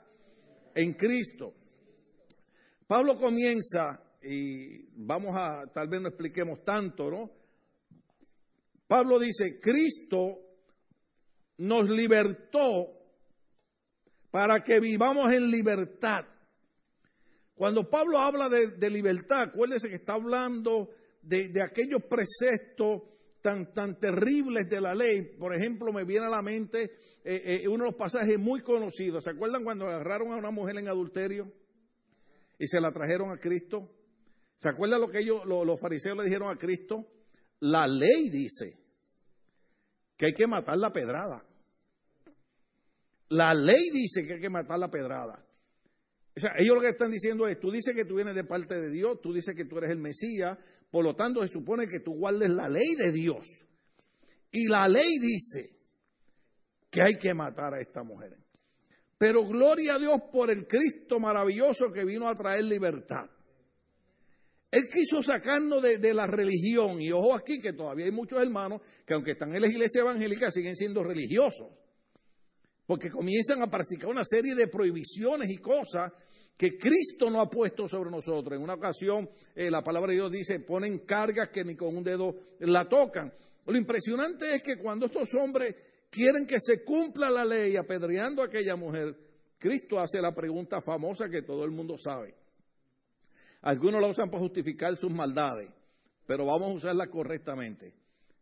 en 0.76 0.94
Cristo. 0.94 1.56
Pablo 2.86 3.18
comienza, 3.18 4.07
y 4.28 4.90
vamos 4.96 5.36
a, 5.38 5.66
tal 5.74 5.88
vez 5.88 6.02
no 6.02 6.10
expliquemos 6.10 6.64
tanto, 6.64 7.10
¿no? 7.10 7.32
Pablo 8.88 9.20
dice, 9.20 9.60
Cristo 9.60 10.40
nos 11.58 11.90
libertó 11.90 12.88
para 14.30 14.64
que 14.64 14.80
vivamos 14.80 15.34
en 15.34 15.50
libertad. 15.50 16.26
Cuando 17.56 17.90
Pablo 17.90 18.20
habla 18.20 18.50
de, 18.50 18.90
libertad, 18.90 19.44
acuérdese 19.44 19.90
que 19.90 19.96
está 19.96 20.14
hablando 20.14 20.90
de, 21.22 21.52
aquellos 21.62 22.04
preceptos 22.04 23.02
tan, 23.42 23.74
tan 23.74 24.00
terribles 24.00 24.70
de 24.70 24.80
la 24.80 24.94
ley. 24.94 25.24
Por 25.40 25.56
ejemplo, 25.56 25.92
me 25.92 26.04
viene 26.04 26.28
a 26.28 26.30
la 26.30 26.42
mente 26.42 26.84
eh, 27.24 27.62
eh, 27.64 27.68
uno 27.68 27.86
de 27.86 27.92
los 27.92 27.96
pasajes 27.96 28.38
muy 28.38 28.62
conocidos. 28.62 29.24
¿Se 29.24 29.32
acuerdan 29.32 29.64
cuando 29.64 29.88
agarraron 29.88 30.34
a 30.34 30.36
una 30.38 30.52
mujer 30.52 30.78
en 30.78 30.88
adulterio 30.88 31.52
y 32.60 32.68
se 32.68 32.80
la 32.80 32.92
trajeron 32.92 33.32
a 33.32 33.40
Cristo? 33.40 33.97
¿Se 34.58 34.70
acuerdan 34.70 35.02
lo 35.02 35.10
que 35.10 35.20
ellos, 35.20 35.46
los 35.46 35.80
fariseos 35.80 36.18
le 36.18 36.24
dijeron 36.24 36.50
a 36.50 36.58
Cristo? 36.58 37.06
La 37.60 37.88
ley 37.88 38.30
dice 38.30 38.78
que 40.16 40.28
hay 40.28 40.34
que 40.34 40.48
matar 40.48 40.78
la 40.78 40.92
pedrada. 40.92 41.44
La 43.30 43.54
ley 43.54 43.90
dice 43.92 44.26
que 44.26 44.36
hay 44.36 44.40
que 44.40 44.50
matar 44.50 44.80
la 44.80 44.90
pedrada. 44.90 45.44
O 46.36 46.40
sea, 46.40 46.54
ellos 46.58 46.76
lo 46.76 46.82
que 46.82 46.90
están 46.90 47.12
diciendo 47.12 47.48
es, 47.48 47.60
tú 47.60 47.72
dices 47.72 47.96
que 47.96 48.06
tú 48.06 48.16
vienes 48.16 48.36
de 48.36 48.44
parte 48.44 48.80
de 48.80 48.92
Dios, 48.92 49.20
tú 49.22 49.34
dices 49.34 49.56
que 49.56 49.66
tú 49.66 49.78
eres 49.80 49.90
el 49.90 49.98
Mesías, 49.98 50.58
por 50.92 51.04
lo 51.04 51.16
tanto 51.16 51.42
se 51.42 51.48
supone 51.48 51.88
que 51.88 52.00
tú 52.00 52.14
guardes 52.14 52.50
la 52.50 52.70
ley 52.70 52.96
de 52.96 53.12
Dios. 53.12 53.66
Y 54.52 54.68
la 54.68 54.88
ley 54.88 55.18
dice 55.20 55.78
que 56.90 57.02
hay 57.02 57.16
que 57.16 57.34
matar 57.34 57.74
a 57.74 57.82
esta 57.82 58.04
mujer. 58.04 58.38
Pero 59.18 59.48
gloria 59.48 59.96
a 59.96 60.00
Dios 60.00 60.22
por 60.32 60.52
el 60.52 60.68
Cristo 60.68 61.20
maravilloso 61.20 61.92
que 61.92 62.06
vino 62.06 62.28
a 62.28 62.36
traer 62.36 62.64
libertad. 62.64 63.30
Él 64.70 64.84
quiso 64.92 65.24
sacarnos 65.24 65.82
de, 65.82 66.14
la 66.14 66.28
religión. 66.28 67.02
Y 67.02 67.12
ojo 67.12 67.36
aquí 67.36 67.60
que 67.60 67.74
todavía 67.74 68.06
hay 68.06 68.12
muchos 68.12 68.42
hermanos 68.42 68.82
que 69.06 69.14
aunque 69.14 69.32
están 69.32 69.56
en 69.56 69.62
la 69.62 69.68
iglesia 69.68 70.02
evangélica 70.02 70.52
siguen 70.52 70.76
siendo 70.76 71.04
religiosos. 71.04 71.68
Porque 72.86 73.10
comienzan 73.10 73.62
a 73.62 73.70
practicar 73.70 74.10
una 74.10 74.24
serie 74.26 74.56
de 74.56 74.68
prohibiciones 74.68 75.50
y 75.50 75.58
cosas 75.58 76.12
que 76.56 76.78
Cristo 76.78 77.30
no 77.30 77.40
ha 77.40 77.50
puesto 77.50 77.88
sobre 77.88 78.10
nosotros. 78.10 78.58
En 78.58 78.64
una 78.64 78.74
ocasión, 78.74 79.30
eh, 79.56 79.70
la 79.70 79.84
palabra 79.84 80.10
de 80.10 80.16
Dios 80.16 80.32
dice, 80.32 80.60
ponen 80.60 81.00
cargas 81.00 81.50
que 81.50 81.64
ni 81.64 81.76
con 81.76 81.96
un 81.96 82.04
dedo 82.04 82.36
la 82.60 82.90
tocan. 82.90 83.32
Lo 83.66 83.78
impresionante 83.78 84.56
es 84.56 84.64
que 84.64 84.78
cuando 84.78 85.06
estos 85.06 85.34
hombres 85.36 85.76
quieren 86.10 86.46
que 86.46 86.60
se 86.60 86.84
cumpla 86.84 87.30
la 87.30 87.46
ley 87.46 87.76
apedreando 87.76 88.42
a 88.42 88.46
aquella 88.46 88.76
mujer, 88.76 89.16
Cristo 89.60 90.00
hace 90.00 90.22
la 90.22 90.34
pregunta 90.34 90.82
famosa 90.82 91.30
que 91.30 91.42
todo 91.42 91.64
el 91.64 91.72
mundo 91.72 91.98
sabe. 91.98 92.34
Algunos 93.68 94.00
la 94.00 94.08
usan 94.08 94.30
para 94.30 94.44
justificar 94.44 94.96
sus 94.96 95.12
maldades, 95.12 95.70
pero 96.26 96.46
vamos 96.46 96.70
a 96.70 96.74
usarla 96.76 97.10
correctamente. 97.10 97.94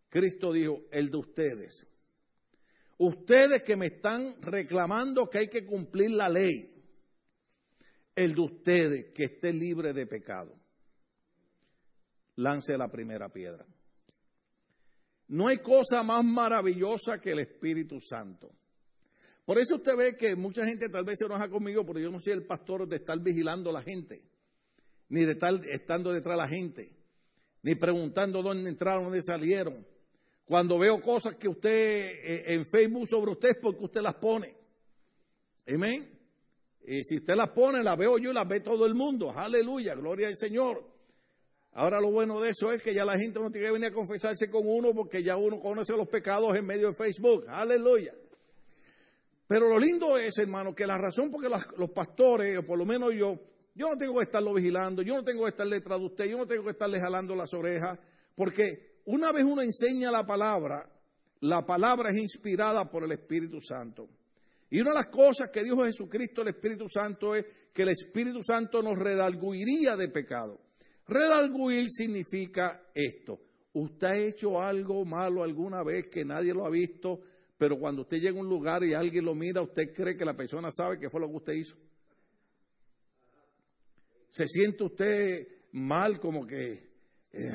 Cristo 0.08 0.54
dijo, 0.54 0.84
el 0.92 1.10
de 1.10 1.18
ustedes. 1.18 1.88
Ustedes 3.00 3.64
que 3.64 3.76
me 3.76 3.88
están 3.88 4.40
reclamando 4.44 5.28
que 5.28 5.40
hay 5.40 5.48
que 5.48 5.66
cumplir 5.66 6.12
la 6.12 6.30
ley 6.30 6.72
el 8.14 8.36
de 8.36 8.42
ustedes 8.42 9.14
que 9.16 9.24
esté 9.24 9.52
libre 9.52 9.94
de 9.94 10.06
pecado, 10.06 10.56
lance 12.36 12.78
la 12.78 12.92
primera 12.92 13.28
piedra. 13.30 13.66
No 15.30 15.48
hay 15.48 15.58
cosa 15.58 16.04
más 16.04 16.24
maravillosa 16.24 17.20
que 17.20 17.32
el 17.32 17.40
Espíritu 17.40 18.00
Santo. 18.00 18.52
Por 19.44 19.58
eso 19.58 19.78
usted 19.78 19.98
ve 19.98 20.16
que 20.16 20.36
mucha 20.36 20.68
gente 20.68 20.88
tal 20.88 21.04
vez 21.04 21.18
se 21.18 21.26
enoja 21.26 21.50
conmigo, 21.50 21.84
porque 21.84 22.04
yo 22.04 22.12
no 22.12 22.20
soy 22.20 22.34
el 22.34 22.46
pastor 22.46 22.88
de 22.88 22.98
estar 22.98 23.20
vigilando 23.20 23.72
a 23.72 23.74
la 23.74 23.82
gente, 23.82 24.35
ni 25.10 25.26
de 25.26 25.34
estar 25.34 25.54
estando 25.66 26.12
detrás 26.12 26.38
de 26.38 26.44
la 26.44 26.48
gente, 26.48 26.92
ni 27.62 27.76
preguntando 27.76 28.42
dónde 28.42 28.70
entraron, 28.70 29.06
dónde 29.06 29.22
salieron. 29.22 29.86
Cuando 30.46 30.78
veo 30.78 31.02
cosas 31.02 31.36
que 31.36 31.48
usted 31.48 31.70
eh, 31.72 32.54
en 32.54 32.66
Facebook 32.66 33.08
sobre 33.08 33.32
usted 33.32 33.50
es 33.50 33.58
porque 33.62 33.84
usted 33.84 34.02
las 34.02 34.16
pone. 34.16 34.56
Amén. 35.68 36.08
Y 36.88 37.04
si 37.04 37.18
usted 37.18 37.36
las 37.36 37.50
pone, 37.50 37.82
las 37.82 37.98
veo 37.98 38.18
yo 38.20 38.30
y 38.30 38.34
las 38.34 38.48
ve 38.48 38.60
todo 38.60 38.86
el 38.86 38.94
mundo. 38.94 39.32
Aleluya, 39.32 39.96
gloria 39.96 40.28
al 40.28 40.38
Señor. 40.38 40.84
Ahora 41.72 42.00
lo 42.00 42.12
bueno 42.12 42.40
de 42.40 42.52
eso 42.52 42.72
es 42.72 42.82
que 42.82 42.94
ya 42.94 43.04
la 43.04 43.18
gente 43.18 43.40
no 43.40 43.52
tiene 43.52 43.68
que 43.68 43.74
venir 43.74 43.88
a 43.90 43.94
confesarse 43.94 44.50
con 44.50 44.62
uno 44.66 44.94
porque 44.94 45.24
ya 45.24 45.36
uno 45.36 45.60
conoce 45.60 45.94
los 45.98 46.08
pecados 46.08 46.56
en 46.56 46.66
medio 46.66 46.90
de 46.90 46.94
Facebook. 46.94 47.46
Aleluya. 47.50 48.14
Pero 49.48 49.68
lo 49.68 49.80
lindo 49.80 50.18
es, 50.18 50.38
hermano, 50.38 50.74
que 50.74 50.88
la 50.88 50.98
razón 50.98 51.30
por 51.30 51.42
que 51.42 51.50
los 51.50 51.90
pastores, 51.90 52.58
o 52.60 52.64
por 52.64 52.78
lo 52.78 52.86
menos 52.86 53.14
yo, 53.14 53.40
yo 53.76 53.90
no 53.90 53.98
tengo 53.98 54.16
que 54.16 54.24
estarlo 54.24 54.54
vigilando, 54.54 55.02
yo 55.02 55.14
no 55.14 55.24
tengo 55.24 55.44
que 55.44 55.50
estar 55.50 55.68
detrás 55.68 56.00
de 56.00 56.06
usted, 56.06 56.26
yo 56.30 56.38
no 56.38 56.48
tengo 56.48 56.64
que 56.64 56.72
estarle 56.72 57.00
jalando 57.00 57.36
las 57.36 57.54
orejas, 57.54 58.00
porque 58.34 59.02
una 59.06 59.34
vez 59.34 59.44
uno 59.44 59.62
enseña 59.62 60.12
la 60.12 60.26
palabra, 60.26 60.90
la 61.42 61.66
palabra 61.66 62.10
es 62.10 62.18
inspirada 62.18 62.90
por 62.90 63.04
el 63.04 63.12
Espíritu 63.12 63.60
Santo. 63.62 64.08
Y 64.70 64.80
una 64.80 64.92
de 64.92 64.96
las 64.96 65.10
cosas 65.10 65.50
que 65.52 65.64
dijo 65.64 65.86
Jesucristo 65.86 66.42
el 66.42 66.48
Espíritu 66.48 66.88
Santo 66.90 67.36
es 67.36 67.46
que 67.74 67.84
el 67.84 67.90
Espíritu 67.90 68.42
Santo 68.42 68.82
nos 68.82 68.98
redalguiría 68.98 69.96
de 69.96 70.08
pecado. 70.08 70.60
Redalguir 71.08 71.90
significa 71.90 72.82
esto. 72.94 73.40
Usted 73.74 74.08
ha 74.08 74.18
hecho 74.18 74.62
algo 74.62 75.04
malo 75.04 75.44
alguna 75.44 75.84
vez 75.84 76.08
que 76.08 76.24
nadie 76.24 76.54
lo 76.54 76.66
ha 76.66 76.70
visto, 76.70 77.20
pero 77.58 77.78
cuando 77.78 78.04
usted 78.04 78.18
llega 78.18 78.38
a 78.38 78.42
un 78.42 78.50
lugar 78.50 78.84
y 78.86 78.94
alguien 78.94 79.26
lo 79.26 79.36
mira, 79.36 79.62
usted 79.62 79.94
cree 79.94 80.16
que 80.16 80.26
la 80.26 80.36
persona 80.36 80.72
sabe 80.72 80.98
qué 80.98 81.10
fue 81.10 81.20
lo 81.20 81.28
que 81.28 81.36
usted 81.36 81.54
hizo. 81.54 81.76
Se 84.36 84.48
siente 84.48 84.84
usted 84.84 85.48
mal 85.72 86.20
como 86.20 86.46
que... 86.46 86.90
Eh, 87.32 87.54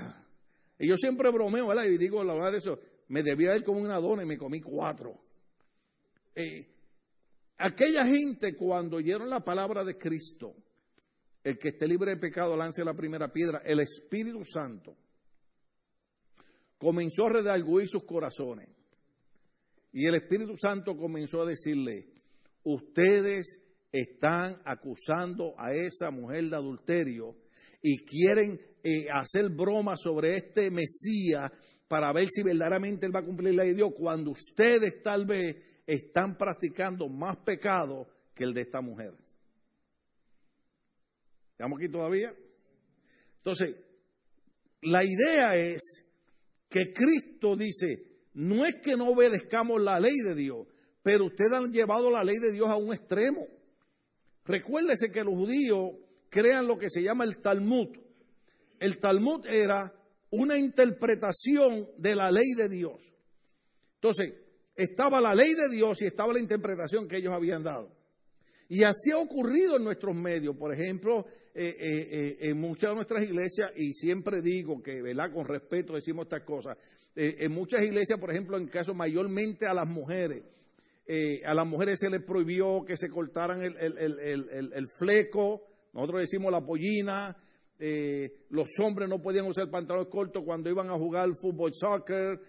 y 0.78 0.88
yo 0.88 0.96
siempre 0.96 1.30
bromeo, 1.30 1.68
¿verdad? 1.68 1.84
Y 1.84 1.98
digo 1.98 2.24
la 2.24 2.32
verdad 2.32 2.52
de 2.52 2.58
eso, 2.58 2.80
me 3.08 3.22
debía 3.22 3.54
ir 3.56 3.64
como 3.64 3.80
una 3.80 3.98
dona 3.98 4.22
y 4.22 4.26
me 4.26 4.38
comí 4.38 4.60
cuatro. 4.60 5.20
Eh, 6.34 6.70
Aquella 7.62 8.06
gente 8.06 8.56
cuando 8.56 8.96
oyeron 8.96 9.28
la 9.28 9.40
palabra 9.40 9.84
de 9.84 9.98
Cristo, 9.98 10.54
el 11.44 11.58
que 11.58 11.68
esté 11.68 11.86
libre 11.86 12.12
de 12.12 12.16
pecado 12.16 12.56
lance 12.56 12.82
la 12.82 12.94
primera 12.94 13.30
piedra, 13.30 13.60
el 13.66 13.80
Espíritu 13.80 14.42
Santo 14.46 14.96
comenzó 16.78 17.26
a 17.26 17.34
redarguir 17.34 17.86
sus 17.86 18.04
corazones. 18.04 18.66
Y 19.92 20.06
el 20.06 20.14
Espíritu 20.14 20.56
Santo 20.56 20.96
comenzó 20.96 21.42
a 21.42 21.46
decirle, 21.46 22.08
ustedes 22.64 23.58
están 23.92 24.60
acusando 24.64 25.54
a 25.58 25.72
esa 25.72 26.10
mujer 26.10 26.48
de 26.48 26.56
adulterio 26.56 27.36
y 27.82 28.04
quieren 28.04 28.60
eh, 28.82 29.06
hacer 29.12 29.50
broma 29.50 29.96
sobre 29.96 30.36
este 30.36 30.70
Mesías 30.70 31.50
para 31.88 32.12
ver 32.12 32.28
si 32.30 32.42
verdaderamente 32.42 33.06
él 33.06 33.14
va 33.14 33.20
a 33.20 33.24
cumplir 33.24 33.54
la 33.54 33.64
ley 33.64 33.72
de 33.72 33.78
Dios, 33.78 33.92
cuando 33.96 34.30
ustedes 34.30 35.02
tal 35.02 35.26
vez 35.26 35.56
están 35.86 36.36
practicando 36.36 37.08
más 37.08 37.36
pecado 37.38 38.06
que 38.34 38.44
el 38.44 38.54
de 38.54 38.60
esta 38.60 38.80
mujer. 38.80 39.12
¿Estamos 41.52 41.78
aquí 41.78 41.88
todavía? 41.90 42.32
Entonces, 43.38 43.76
la 44.82 45.02
idea 45.04 45.56
es 45.56 46.06
que 46.68 46.92
Cristo 46.92 47.56
dice, 47.56 48.28
no 48.34 48.64
es 48.64 48.76
que 48.76 48.96
no 48.96 49.08
obedezcamos 49.10 49.82
la 49.82 49.98
ley 49.98 50.16
de 50.24 50.34
Dios, 50.34 50.68
pero 51.02 51.26
ustedes 51.26 51.52
han 51.52 51.72
llevado 51.72 52.10
la 52.10 52.22
ley 52.22 52.36
de 52.38 52.52
Dios 52.52 52.68
a 52.68 52.76
un 52.76 52.94
extremo. 52.94 53.46
Recuérdese 54.44 55.10
que 55.10 55.24
los 55.24 55.34
judíos 55.34 55.90
crean 56.28 56.66
lo 56.66 56.78
que 56.78 56.90
se 56.90 57.02
llama 57.02 57.24
el 57.24 57.38
Talmud. 57.38 57.88
El 58.78 58.98
Talmud 58.98 59.46
era 59.46 59.92
una 60.30 60.56
interpretación 60.56 61.88
de 61.98 62.14
la 62.14 62.30
ley 62.30 62.52
de 62.56 62.68
Dios. 62.68 63.12
Entonces, 63.96 64.34
estaba 64.74 65.20
la 65.20 65.34
ley 65.34 65.52
de 65.54 65.68
Dios 65.74 66.00
y 66.02 66.06
estaba 66.06 66.32
la 66.32 66.40
interpretación 66.40 67.06
que 67.06 67.18
ellos 67.18 67.34
habían 67.34 67.62
dado. 67.62 67.94
Y 68.68 68.84
así 68.84 69.10
ha 69.10 69.18
ocurrido 69.18 69.76
en 69.76 69.84
nuestros 69.84 70.14
medios. 70.14 70.56
Por 70.56 70.72
ejemplo, 70.72 71.26
eh, 71.52 71.76
eh, 71.78 72.08
eh, 72.10 72.36
en 72.48 72.58
muchas 72.58 72.90
de 72.90 72.96
nuestras 72.96 73.24
iglesias, 73.24 73.72
y 73.76 73.92
siempre 73.92 74.40
digo 74.40 74.80
que, 74.80 75.02
¿verdad? 75.02 75.32
Con 75.32 75.46
respeto 75.46 75.94
decimos 75.94 76.24
estas 76.24 76.42
cosas. 76.42 76.76
en 77.16 77.50
muchas 77.50 77.82
iglesias, 77.82 78.20
por 78.20 78.30
ejemplo, 78.30 78.56
en 78.56 78.68
caso 78.68 78.94
mayormente 78.94 79.66
a 79.66 79.74
las 79.74 79.86
mujeres, 79.88 80.44
a 81.44 81.54
las 81.54 81.66
mujeres 81.66 81.98
se 81.98 82.08
les 82.08 82.22
prohibió 82.22 82.84
que 82.84 82.96
se 82.96 83.08
cortaran 83.08 83.62
el, 83.62 84.86
fleco, 84.98 85.62
nosotros 85.92 86.20
decimos 86.20 86.52
la 86.52 86.64
pollina, 86.64 87.36
los 88.50 88.68
hombres 88.78 89.08
no 89.08 89.20
podían 89.20 89.46
usar 89.46 89.68
pantalones 89.70 90.08
cortos 90.08 90.44
cuando 90.44 90.70
iban 90.70 90.88
a 90.88 90.94
jugar 90.94 91.28
fútbol, 91.40 91.72
soccer, 91.74 92.40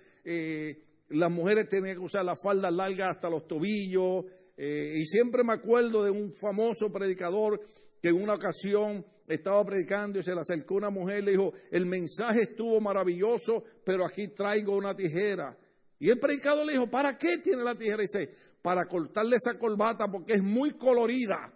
las 1.09 1.31
mujeres 1.31 1.69
tenían 1.69 1.95
que 1.95 2.03
usar 2.03 2.23
la 2.23 2.35
falda 2.35 2.69
larga 2.69 3.09
hasta 3.09 3.29
los 3.29 3.47
tobillos, 3.47 4.25
y 4.57 5.05
siempre 5.05 5.43
me 5.43 5.53
acuerdo 5.53 6.03
de 6.03 6.11
un 6.11 6.33
famoso 6.35 6.91
predicador 6.91 7.59
que 8.01 8.09
en 8.09 8.21
una 8.21 8.33
ocasión 8.33 9.05
estaba 9.27 9.63
predicando 9.65 10.19
y 10.19 10.23
se 10.23 10.33
le 10.33 10.41
acercó 10.41 10.75
una 10.75 10.89
mujer 10.89 11.21
y 11.21 11.25
le 11.25 11.31
dijo, 11.31 11.53
el 11.71 11.85
mensaje 11.85 12.43
estuvo 12.43 12.79
maravilloso, 12.81 13.63
pero 13.85 14.05
aquí 14.05 14.29
traigo 14.29 14.75
una 14.75 14.95
tijera. 14.95 15.57
Y 15.99 16.09
el 16.09 16.19
predicador 16.19 16.65
le 16.65 16.73
dijo, 16.73 16.89
¿para 16.89 17.17
qué 17.17 17.37
tiene 17.37 17.63
la 17.63 17.75
tijera? 17.75 18.03
Y 18.03 18.07
dice, 18.07 18.33
para 18.61 18.85
cortarle 18.85 19.37
esa 19.37 19.57
corbata 19.57 20.07
porque 20.11 20.33
es 20.33 20.43
muy 20.43 20.71
colorida. 20.77 21.53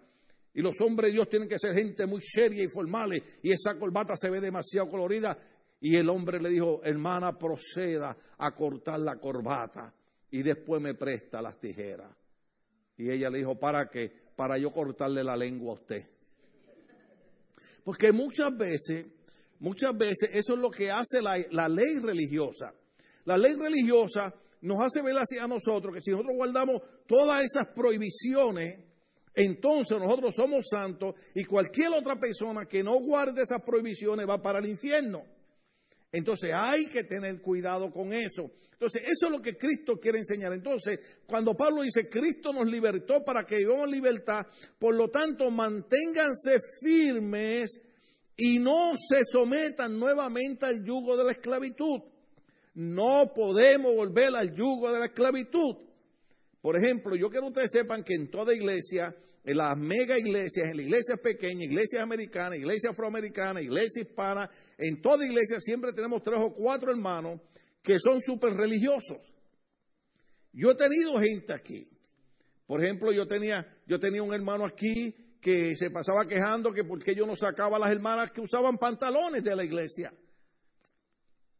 Y 0.54 0.62
los 0.62 0.80
hombres 0.80 1.10
de 1.10 1.14
Dios 1.14 1.28
tienen 1.28 1.48
que 1.48 1.58
ser 1.58 1.74
gente 1.74 2.06
muy 2.06 2.22
seria 2.22 2.64
y 2.64 2.68
formales. 2.68 3.22
Y 3.42 3.52
esa 3.52 3.78
corbata 3.78 4.14
se 4.16 4.30
ve 4.30 4.40
demasiado 4.40 4.88
colorida. 4.88 5.38
Y 5.80 5.96
el 5.96 6.08
hombre 6.08 6.40
le 6.40 6.48
dijo, 6.48 6.80
hermana, 6.82 7.36
proceda 7.36 8.16
a 8.38 8.54
cortar 8.54 9.00
la 9.00 9.16
corbata. 9.16 9.92
Y 10.30 10.42
después 10.42 10.80
me 10.80 10.94
presta 10.94 11.42
las 11.42 11.60
tijeras. 11.60 12.10
Y 12.96 13.10
ella 13.10 13.28
le 13.28 13.38
dijo, 13.38 13.58
¿para 13.58 13.90
qué? 13.90 14.10
Para 14.34 14.56
yo 14.58 14.72
cortarle 14.72 15.22
la 15.22 15.36
lengua 15.36 15.72
a 15.72 15.74
usted. 15.74 16.06
Porque 17.84 18.10
muchas 18.10 18.56
veces, 18.56 19.06
muchas 19.60 19.96
veces 19.96 20.30
eso 20.32 20.54
es 20.54 20.58
lo 20.58 20.70
que 20.70 20.90
hace 20.90 21.22
la, 21.22 21.68
ley 21.68 21.98
religiosa. 22.02 22.74
La 23.24 23.38
ley 23.38 23.54
religiosa 23.54 24.34
nos 24.60 24.80
hace 24.80 25.02
ver 25.02 25.16
así 25.18 25.38
a 25.38 25.46
nosotros 25.46 25.94
que 25.94 26.00
si 26.00 26.10
nosotros 26.10 26.34
guardamos 26.36 26.82
todas 27.06 27.44
esas 27.44 27.68
prohibiciones, 27.68 28.80
entonces 29.34 29.98
nosotros 29.98 30.34
somos 30.34 30.64
santos 30.70 31.14
y 31.34 31.44
cualquier 31.44 31.92
otra 31.92 32.18
persona 32.18 32.64
que 32.66 32.82
no 32.82 32.98
guarde 33.00 33.42
esas 33.42 33.62
prohibiciones 33.62 34.26
va 34.28 34.40
para 34.40 34.58
el 34.58 34.66
infierno. 34.66 35.24
Entonces 36.10 36.50
hay 36.54 36.86
que 36.86 37.04
tener 37.04 37.42
cuidado 37.42 37.92
con 37.92 38.12
eso. 38.14 38.50
Entonces 38.72 39.02
eso 39.02 39.26
es 39.26 39.30
lo 39.30 39.42
que 39.42 39.58
Cristo 39.58 40.00
quiere 40.00 40.18
enseñar. 40.18 40.52
Entonces 40.54 41.00
cuando 41.26 41.54
Pablo 41.54 41.82
dice 41.82 42.08
Cristo 42.08 42.52
nos 42.52 42.66
libertó 42.66 43.22
para 43.24 43.44
que 43.44 43.58
vivamos 43.58 43.90
libertad, 43.90 44.46
por 44.78 44.94
lo 44.94 45.10
tanto 45.10 45.50
manténganse 45.50 46.58
firmes 46.80 47.78
y 48.36 48.58
no 48.58 48.94
se 48.96 49.22
sometan 49.24 49.98
nuevamente 49.98 50.64
al 50.64 50.82
yugo 50.82 51.16
de 51.16 51.24
la 51.24 51.32
esclavitud. 51.32 52.00
No 52.76 53.32
podemos 53.34 53.94
volver 53.94 54.36
al 54.36 54.54
yugo 54.54 54.92
de 54.92 54.98
la 54.98 55.06
esclavitud. 55.06 55.76
Por 56.60 56.76
ejemplo, 56.76 57.16
yo 57.16 57.30
quiero 57.30 57.46
que 57.46 57.52
ustedes 57.52 57.70
sepan 57.72 58.04
que 58.04 58.14
en 58.14 58.30
toda 58.30 58.54
iglesia 58.54 59.16
en 59.44 59.56
las 59.56 59.78
mega 59.78 60.18
iglesias, 60.18 60.68
en 60.68 60.76
las 60.76 60.86
iglesias 60.86 61.20
pequeñas, 61.20 61.64
iglesias 61.64 62.02
americanas, 62.02 62.58
iglesias 62.58 62.92
afroamericanas, 62.92 63.62
iglesias 63.62 64.08
hispanas, 64.08 64.50
en 64.76 65.00
toda 65.00 65.24
iglesia 65.24 65.58
siempre 65.60 65.92
tenemos 65.92 66.22
tres 66.22 66.38
o 66.38 66.52
cuatro 66.52 66.90
hermanos 66.90 67.40
que 67.80 67.98
son 67.98 68.20
súper 68.20 68.52
religiosos. 68.54 69.18
Yo 70.52 70.72
he 70.72 70.74
tenido 70.74 71.18
gente 71.18 71.54
aquí. 71.54 71.88
Por 72.66 72.84
ejemplo, 72.84 73.12
yo 73.12 73.26
tenía, 73.26 73.66
yo 73.86 73.98
tenía 73.98 74.22
un 74.22 74.34
hermano 74.34 74.66
aquí 74.66 75.14
que 75.40 75.76
se 75.76 75.90
pasaba 75.90 76.26
quejando 76.26 76.72
que 76.72 76.84
porque 76.84 77.14
yo 77.14 77.24
no 77.24 77.36
sacaba 77.36 77.76
a 77.76 77.80
las 77.80 77.90
hermanas 77.90 78.32
que 78.32 78.42
usaban 78.42 78.76
pantalones 78.76 79.44
de 79.44 79.54
la 79.54 79.64
iglesia. 79.64 80.12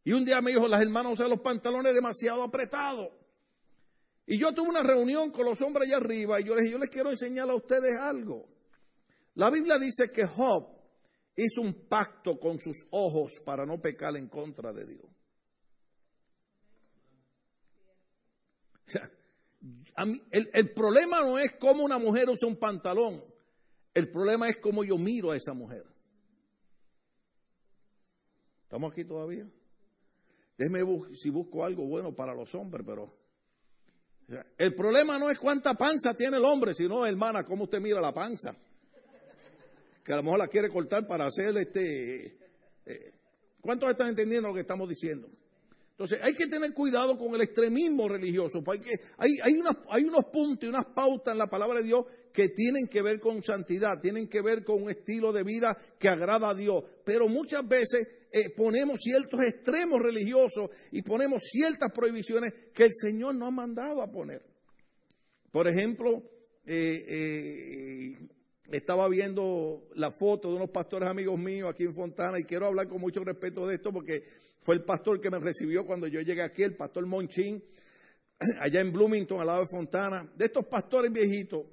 Y 0.06 0.12
un 0.12 0.24
día 0.24 0.40
me 0.40 0.52
dijo, 0.52 0.68
las 0.68 0.80
hermanas 0.80 1.14
usan 1.14 1.30
los 1.30 1.40
pantalones 1.40 1.92
demasiado 1.92 2.44
apretados. 2.44 3.08
Y 4.24 4.38
yo 4.38 4.54
tuve 4.54 4.68
una 4.68 4.84
reunión 4.84 5.32
con 5.32 5.44
los 5.46 5.60
hombres 5.62 5.88
allá 5.88 5.96
arriba 5.96 6.40
y 6.40 6.44
yo 6.44 6.54
les 6.54 6.62
dije, 6.62 6.74
yo 6.74 6.78
les 6.78 6.90
quiero 6.90 7.10
enseñar 7.10 7.50
a 7.50 7.56
ustedes 7.56 7.96
algo. 7.96 8.46
La 9.34 9.50
Biblia 9.50 9.80
dice 9.80 10.12
que 10.12 10.24
Job 10.24 10.68
hizo 11.34 11.60
un 11.60 11.88
pacto 11.88 12.38
con 12.38 12.60
sus 12.60 12.86
ojos 12.92 13.40
para 13.44 13.66
no 13.66 13.80
pecar 13.80 14.16
en 14.16 14.28
contra 14.28 14.72
de 14.72 14.86
Dios. 14.86 15.06
el, 20.30 20.50
el 20.52 20.72
problema 20.72 21.20
no 21.22 21.36
es 21.36 21.56
cómo 21.58 21.82
una 21.82 21.98
mujer 21.98 22.30
usa 22.30 22.48
un 22.48 22.60
pantalón, 22.60 23.24
el 23.92 24.08
problema 24.12 24.48
es 24.48 24.58
cómo 24.58 24.84
yo 24.84 24.98
miro 24.98 25.32
a 25.32 25.36
esa 25.36 25.52
mujer. 25.52 25.84
¿Estamos 28.62 28.92
aquí 28.92 29.04
todavía? 29.04 29.50
Déjeme 30.56 30.80
si 31.14 31.30
busco 31.30 31.64
algo 31.64 31.86
bueno 31.86 32.14
para 32.14 32.34
los 32.34 32.54
hombres, 32.54 32.84
pero 32.86 33.14
el 34.58 34.74
problema 34.74 35.18
no 35.18 35.30
es 35.30 35.38
cuánta 35.38 35.74
panza 35.74 36.14
tiene 36.14 36.38
el 36.38 36.44
hombre, 36.44 36.74
sino, 36.74 37.06
hermana, 37.06 37.44
cómo 37.44 37.64
usted 37.64 37.80
mira 37.80 38.00
la 38.00 38.12
panza. 38.12 38.56
Que 40.02 40.12
a 40.12 40.16
lo 40.16 40.22
mejor 40.22 40.38
la 40.38 40.48
quiere 40.48 40.68
cortar 40.68 41.06
para 41.06 41.26
hacer 41.26 41.56
este... 41.56 42.38
Eh, 42.86 43.12
¿Cuántos 43.60 43.90
están 43.90 44.08
entendiendo 44.08 44.48
lo 44.48 44.54
que 44.54 44.60
estamos 44.60 44.88
diciendo? 44.88 45.28
Entonces, 45.90 46.20
hay 46.22 46.34
que 46.34 46.46
tener 46.46 46.72
cuidado 46.72 47.16
con 47.18 47.34
el 47.34 47.40
extremismo 47.40 48.06
religioso. 48.06 48.62
Porque 48.62 48.90
hay, 49.16 49.38
hay, 49.42 49.58
hay 49.88 50.04
unos 50.04 50.24
puntos 50.26 50.64
y 50.64 50.68
unas 50.68 50.86
pautas 50.86 51.32
en 51.32 51.38
la 51.38 51.48
palabra 51.48 51.78
de 51.80 51.86
Dios 51.86 52.04
que 52.32 52.50
tienen 52.50 52.86
que 52.86 53.02
ver 53.02 53.18
con 53.18 53.42
santidad, 53.42 53.98
tienen 54.00 54.28
que 54.28 54.42
ver 54.42 54.62
con 54.62 54.82
un 54.82 54.90
estilo 54.90 55.32
de 55.32 55.42
vida 55.42 55.76
que 55.98 56.08
agrada 56.08 56.50
a 56.50 56.54
Dios. 56.54 56.84
Pero 57.04 57.28
muchas 57.28 57.66
veces 57.66 58.06
eh, 58.38 58.50
ponemos 58.50 59.00
ciertos 59.00 59.40
extremos 59.40 59.98
religiosos 59.98 60.68
y 60.92 61.00
ponemos 61.00 61.42
ciertas 61.42 61.90
prohibiciones 61.90 62.52
que 62.74 62.84
el 62.84 62.90
Señor 62.92 63.34
no 63.34 63.46
ha 63.46 63.50
mandado 63.50 64.02
a 64.02 64.12
poner. 64.12 64.44
Por 65.50 65.66
ejemplo, 65.66 66.22
eh, 66.66 67.02
eh, 67.08 68.28
estaba 68.70 69.08
viendo 69.08 69.88
la 69.94 70.10
foto 70.10 70.50
de 70.50 70.56
unos 70.56 70.68
pastores 70.68 71.08
amigos 71.08 71.38
míos 71.38 71.70
aquí 71.72 71.84
en 71.84 71.94
Fontana 71.94 72.38
y 72.38 72.44
quiero 72.44 72.66
hablar 72.66 72.88
con 72.88 73.00
mucho 73.00 73.24
respeto 73.24 73.66
de 73.66 73.76
esto 73.76 73.90
porque 73.90 74.22
fue 74.60 74.74
el 74.74 74.84
pastor 74.84 75.18
que 75.18 75.30
me 75.30 75.38
recibió 75.38 75.86
cuando 75.86 76.06
yo 76.06 76.20
llegué 76.20 76.42
aquí, 76.42 76.62
el 76.62 76.76
pastor 76.76 77.06
Monchín, 77.06 77.64
allá 78.60 78.82
en 78.82 78.92
Bloomington, 78.92 79.40
al 79.40 79.46
lado 79.46 79.60
de 79.60 79.68
Fontana. 79.68 80.30
De 80.36 80.44
estos 80.44 80.66
pastores 80.66 81.10
viejitos, 81.10 81.64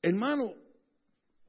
hermano, 0.00 0.54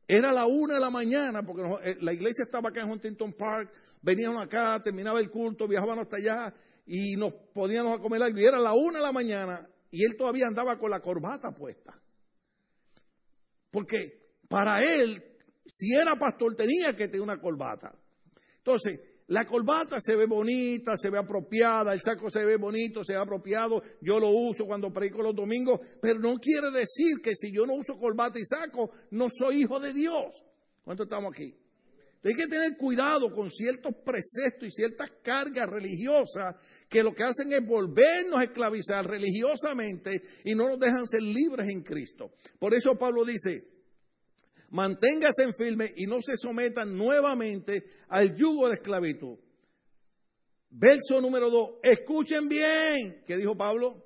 era 0.08 0.32
la 0.32 0.46
una 0.46 0.76
de 0.76 0.80
la 0.80 0.90
mañana, 0.90 1.44
porque 1.44 1.98
la 2.02 2.14
iglesia 2.14 2.44
estaba 2.46 2.70
acá 2.70 2.82
en 2.82 2.90
Huntington 2.90 3.34
Park, 3.34 3.72
veníamos 4.02 4.42
acá, 4.42 4.82
terminaba 4.84 5.20
el 5.20 5.30
culto, 5.30 5.68
viajábamos 5.68 6.04
hasta 6.04 6.18
allá 6.18 6.54
y 6.86 7.16
nos 7.16 7.34
poníamos 7.54 7.98
a 7.98 8.02
comer 8.02 8.24
algo. 8.24 8.40
Y 8.40 8.46
era 8.46 8.60
la 8.60 8.74
una 8.74 9.00
de 9.00 9.06
la 9.06 9.12
mañana 9.12 9.70
y 9.92 10.04
él 10.04 10.16
todavía 10.18 10.48
andaba 10.48 10.78
con 10.78 10.92
la 10.92 11.02
corbata 11.02 11.52
puesta. 11.52 12.00
Porque 13.72 14.38
para 14.48 14.84
él, 14.84 15.22
si 15.66 15.94
era 15.94 16.18
pastor, 16.18 16.56
tenía 16.56 16.96
que 16.96 17.08
tener 17.08 17.22
una 17.22 17.40
corbata. 17.40 17.94
Entonces, 18.58 19.00
la 19.28 19.46
corbata 19.46 19.98
se 20.00 20.16
ve 20.16 20.26
bonita, 20.26 20.96
se 20.96 21.10
ve 21.10 21.18
apropiada, 21.18 21.94
el 21.94 22.00
saco 22.00 22.30
se 22.30 22.46
ve 22.46 22.56
bonito, 22.56 23.04
se 23.04 23.14
ve 23.14 23.20
apropiado, 23.20 23.82
yo 24.02 24.20
lo 24.20 24.30
uso 24.30 24.66
cuando 24.66 24.92
predico 24.94 25.22
los 25.22 25.36
domingos, 25.36 25.82
pero 26.02 26.20
no 26.20 26.38
quiere 26.38 26.72
decir 26.72 27.18
que 27.22 27.36
si 27.36 27.52
yo 27.52 27.66
no 27.66 27.74
uso 27.74 27.98
corbata 27.98 28.40
y 28.40 28.46
saco, 28.46 28.92
no 29.12 29.28
soy 29.30 29.64
hijo 29.64 29.82
de 29.82 29.94
Dios. 29.94 30.44
¿Cuánto 30.82 31.04
estamos 31.04 31.34
aquí? 31.34 31.54
Hay 32.28 32.36
que 32.36 32.48
tener 32.48 32.76
cuidado 32.76 33.34
con 33.34 33.50
ciertos 33.50 33.96
preceptos 34.04 34.68
y 34.68 34.72
ciertas 34.72 35.10
cargas 35.24 35.70
religiosas 35.70 36.58
que 36.90 37.02
lo 37.02 37.14
que 37.14 37.24
hacen 37.24 37.54
es 37.54 37.66
volvernos 37.66 38.38
a 38.38 38.44
esclavizar 38.44 39.08
religiosamente 39.08 40.22
y 40.44 40.54
no 40.54 40.68
nos 40.68 40.78
dejan 40.78 41.08
ser 41.08 41.22
libres 41.22 41.70
en 41.70 41.84
Cristo. 41.84 42.34
Por 42.60 42.74
eso 42.74 42.98
Pablo 42.98 43.24
dice, 43.24 43.70
manténgase 44.72 45.44
en 45.44 45.54
firme 45.54 45.94
y 45.96 46.06
no 46.06 46.22
se 46.22 46.36
sometan 46.36 46.98
nuevamente 46.98 47.86
al 48.10 48.36
yugo 48.36 48.68
de 48.68 48.76
esclavitud. 48.76 49.38
Verso 50.70 51.22
número 51.22 51.50
dos, 51.50 51.76
escuchen 51.82 52.50
bien, 52.50 53.24
¿qué 53.26 53.38
dijo 53.38 53.56
Pablo? 53.56 54.04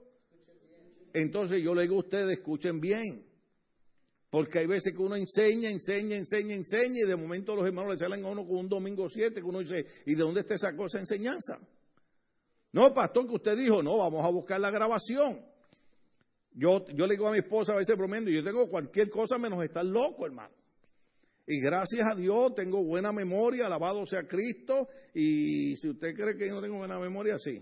Entonces 1.12 1.64
yo 1.64 1.74
le 1.74 1.82
digo 1.82 1.96
a 1.96 2.00
ustedes, 2.02 2.38
escuchen 2.38 2.80
bien. 2.80 3.31
Porque 4.32 4.60
hay 4.60 4.66
veces 4.66 4.94
que 4.94 5.02
uno 5.02 5.18
enseña, 5.18 5.70
enseña, 5.70 6.16
enseña, 6.16 6.56
enseña 6.56 7.02
y 7.04 7.08
de 7.08 7.18
momento 7.18 7.54
los 7.54 7.66
hermanos 7.66 7.92
le 7.94 8.00
salen 8.00 8.24
a 8.24 8.30
uno 8.30 8.48
con 8.48 8.60
un 8.60 8.70
domingo 8.70 9.10
siete 9.10 9.42
que 9.42 9.46
uno 9.46 9.60
dice, 9.60 9.86
¿y 10.06 10.16
de 10.16 10.24
dónde 10.24 10.40
está 10.40 10.56
esa 10.56 10.74
cosa 10.74 11.02
enseñanza? 11.02 11.60
No, 12.72 12.94
pastor, 12.94 13.28
que 13.28 13.36
usted 13.36 13.58
dijo, 13.58 13.84
no, 13.84 13.98
vamos 13.98 14.26
a 14.26 14.30
buscar 14.30 14.62
la 14.62 14.72
grabación. 14.72 15.46
Yo, 16.54 16.88
yo 16.88 17.08
le 17.08 17.16
digo 17.16 17.28
a 17.28 17.34
mi 17.34 17.40
esposa 17.40 17.74
a 17.74 17.76
veces 17.76 17.98
bromeando, 17.98 18.32
yo 18.32 18.42
tengo 18.42 18.70
cualquier 18.70 19.10
cosa 19.10 19.38
menos 19.38 19.62
estar 19.66 19.84
loco, 19.84 20.26
hermano. 20.26 20.56
Y 21.46 21.60
gracias 21.60 22.08
a 22.10 22.16
Dios 22.16 22.56
tengo 22.56 22.82
buena 22.82 23.12
memoria, 23.12 23.66
alabado 23.66 24.06
sea 24.06 24.26
Cristo. 24.30 24.88
Y 25.14 25.76
si 25.76 25.90
usted 25.90 26.16
cree 26.16 26.38
que 26.38 26.48
yo 26.48 26.56
no 26.56 26.62
tengo 26.62 26.78
buena 26.78 27.00
memoria, 27.00 27.38
sí. 27.38 27.62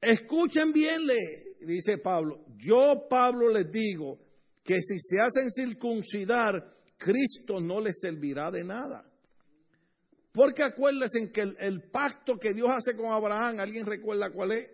Escuchen 0.00 0.72
bien, 0.72 1.06
le 1.06 1.66
dice 1.66 1.98
Pablo. 1.98 2.46
Yo, 2.56 3.06
Pablo, 3.10 3.50
les 3.50 3.70
digo 3.70 4.29
que 4.62 4.80
si 4.82 4.98
se 4.98 5.20
hacen 5.20 5.50
circuncidar, 5.50 6.76
Cristo 6.96 7.60
no 7.60 7.80
les 7.80 7.98
servirá 8.00 8.50
de 8.50 8.64
nada. 8.64 9.10
Porque 10.32 10.62
acuérdense 10.62 11.32
que 11.32 11.40
el, 11.40 11.56
el 11.58 11.82
pacto 11.82 12.38
que 12.38 12.52
Dios 12.52 12.68
hace 12.70 12.96
con 12.96 13.06
Abraham, 13.06 13.60
¿alguien 13.60 13.86
recuerda 13.86 14.30
cuál 14.30 14.52
es? 14.52 14.70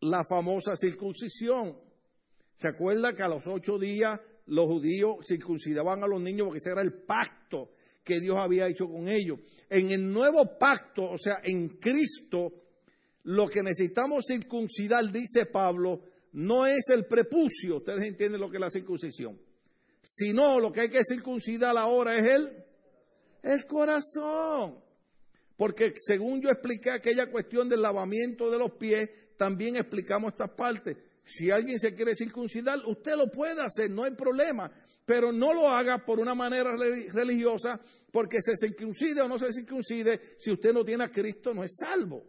La 0.00 0.24
famosa 0.24 0.76
circuncisión. 0.76 1.76
¿Se 2.54 2.68
acuerda 2.68 3.14
que 3.14 3.22
a 3.22 3.28
los 3.28 3.46
ocho 3.46 3.78
días 3.78 4.20
los 4.46 4.66
judíos 4.66 5.16
circuncidaban 5.26 6.02
a 6.02 6.06
los 6.06 6.20
niños 6.20 6.46
porque 6.46 6.58
ese 6.58 6.70
era 6.70 6.82
el 6.82 6.92
pacto 6.92 7.72
que 8.04 8.20
Dios 8.20 8.36
había 8.38 8.68
hecho 8.68 8.88
con 8.88 9.08
ellos? 9.08 9.40
En 9.68 9.90
el 9.90 10.10
nuevo 10.10 10.58
pacto, 10.58 11.10
o 11.10 11.18
sea, 11.18 11.40
en 11.44 11.68
Cristo, 11.78 12.52
lo 13.24 13.46
que 13.48 13.62
necesitamos 13.62 14.24
circuncidar, 14.26 15.10
dice 15.12 15.46
Pablo, 15.46 16.02
no 16.32 16.66
es 16.66 16.88
el 16.88 17.06
prepucio, 17.06 17.76
ustedes 17.76 18.04
entienden 18.04 18.40
lo 18.40 18.50
que 18.50 18.56
es 18.56 18.60
la 18.60 18.70
circuncisión, 18.70 19.38
sino 20.02 20.58
lo 20.58 20.72
que 20.72 20.80
hay 20.82 20.88
que 20.88 21.04
circuncidar 21.04 21.76
ahora 21.76 22.18
es 22.18 22.32
el, 22.32 22.64
el 23.42 23.66
corazón. 23.66 24.82
Porque 25.56 25.94
según 25.96 26.40
yo 26.40 26.48
expliqué 26.48 26.90
aquella 26.90 27.30
cuestión 27.30 27.68
del 27.68 27.82
lavamiento 27.82 28.50
de 28.50 28.58
los 28.58 28.72
pies, 28.72 29.10
también 29.36 29.76
explicamos 29.76 30.32
estas 30.32 30.50
partes. 30.50 30.96
Si 31.24 31.50
alguien 31.50 31.78
se 31.78 31.94
quiere 31.94 32.16
circuncidar, 32.16 32.80
usted 32.86 33.14
lo 33.14 33.30
puede 33.30 33.60
hacer, 33.62 33.90
no 33.90 34.04
hay 34.04 34.12
problema, 34.12 34.72
pero 35.04 35.30
no 35.30 35.52
lo 35.52 35.68
haga 35.68 36.04
por 36.04 36.18
una 36.18 36.34
manera 36.34 36.74
religiosa, 37.12 37.80
porque 38.10 38.40
se 38.40 38.56
circuncide 38.56 39.20
o 39.20 39.28
no 39.28 39.38
se 39.38 39.52
circuncide, 39.52 40.20
si 40.38 40.50
usted 40.50 40.72
no 40.72 40.84
tiene 40.84 41.04
a 41.04 41.10
Cristo, 41.10 41.52
no 41.54 41.62
es 41.62 41.76
salvo. 41.76 42.24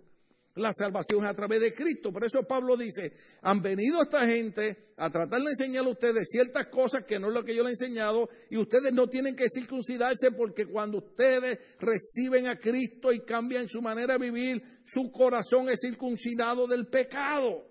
La 0.56 0.72
salvación 0.72 1.24
es 1.24 1.32
a 1.32 1.34
través 1.34 1.60
de 1.62 1.74
Cristo. 1.74 2.14
Por 2.14 2.24
eso 2.24 2.44
Pablo 2.44 2.78
dice, 2.78 3.14
han 3.42 3.62
venido 3.62 4.04
esta 4.04 4.28
gente 4.28 4.94
a 4.98 5.10
tratar 5.10 5.42
de 5.42 5.50
enseñar 5.50 5.84
a 5.86 5.90
ustedes 5.90 6.30
ciertas 6.30 6.68
cosas 6.68 7.06
que 7.06 7.18
no 7.18 7.30
es 7.30 7.34
lo 7.34 7.44
que 7.44 7.56
yo 7.56 7.64
le 7.64 7.70
he 7.70 7.72
enseñado 7.72 8.30
y 8.52 8.58
ustedes 8.58 8.94
no 8.94 9.08
tienen 9.08 9.36
que 9.36 9.50
circuncidarse 9.50 10.32
porque 10.32 10.68
cuando 10.68 11.00
ustedes 11.00 11.58
reciben 11.80 12.48
a 12.48 12.60
Cristo 12.60 13.12
y 13.12 13.26
cambian 13.26 13.68
su 13.68 13.82
manera 13.82 14.14
de 14.14 14.30
vivir, 14.30 14.82
su 14.86 15.12
corazón 15.12 15.70
es 15.70 15.80
circuncidado 15.82 16.68
del 16.68 16.86
pecado. 16.88 17.68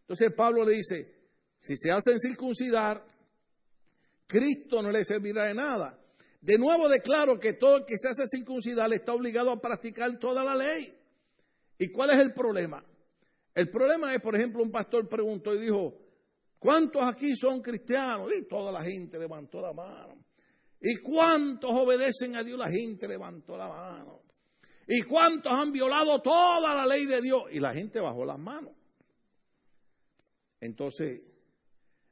Entonces 0.00 0.32
Pablo 0.34 0.64
le 0.64 0.76
dice, 0.76 1.14
si 1.60 1.76
se 1.76 1.90
hacen 1.90 2.18
circuncidar, 2.18 3.04
Cristo 4.26 4.80
no 4.80 4.90
le 4.90 5.04
servirá 5.04 5.44
de 5.44 5.54
nada. 5.54 6.00
De 6.40 6.56
nuevo 6.56 6.88
declaro 6.88 7.38
que 7.38 7.52
todo 7.52 7.78
el 7.78 7.84
que 7.84 7.98
se 7.98 8.08
hace 8.08 8.24
circuncidar 8.26 8.90
está 8.94 9.12
obligado 9.12 9.50
a 9.50 9.60
practicar 9.60 10.18
toda 10.18 10.42
la 10.42 10.54
ley. 10.54 10.95
¿Y 11.78 11.90
cuál 11.90 12.10
es 12.10 12.18
el 12.18 12.32
problema? 12.32 12.84
El 13.54 13.70
problema 13.70 14.14
es, 14.14 14.20
por 14.20 14.36
ejemplo, 14.36 14.62
un 14.62 14.70
pastor 14.70 15.08
preguntó 15.08 15.54
y 15.54 15.58
dijo, 15.58 15.98
¿cuántos 16.58 17.02
aquí 17.02 17.34
son 17.36 17.60
cristianos? 17.60 18.30
Y 18.38 18.46
toda 18.46 18.70
la 18.70 18.82
gente 18.82 19.18
levantó 19.18 19.60
la 19.60 19.72
mano. 19.72 20.24
¿Y 20.80 20.96
cuántos 20.96 21.70
obedecen 21.72 22.36
a 22.36 22.44
Dios? 22.44 22.58
La 22.58 22.70
gente 22.70 23.08
levantó 23.08 23.56
la 23.56 23.68
mano. 23.68 24.22
¿Y 24.86 25.02
cuántos 25.02 25.52
han 25.52 25.72
violado 25.72 26.20
toda 26.20 26.74
la 26.74 26.86
ley 26.86 27.06
de 27.06 27.20
Dios? 27.20 27.44
Y 27.50 27.60
la 27.60 27.72
gente 27.72 27.98
bajó 28.00 28.24
las 28.24 28.38
manos. 28.38 28.72
Entonces, 30.60 31.22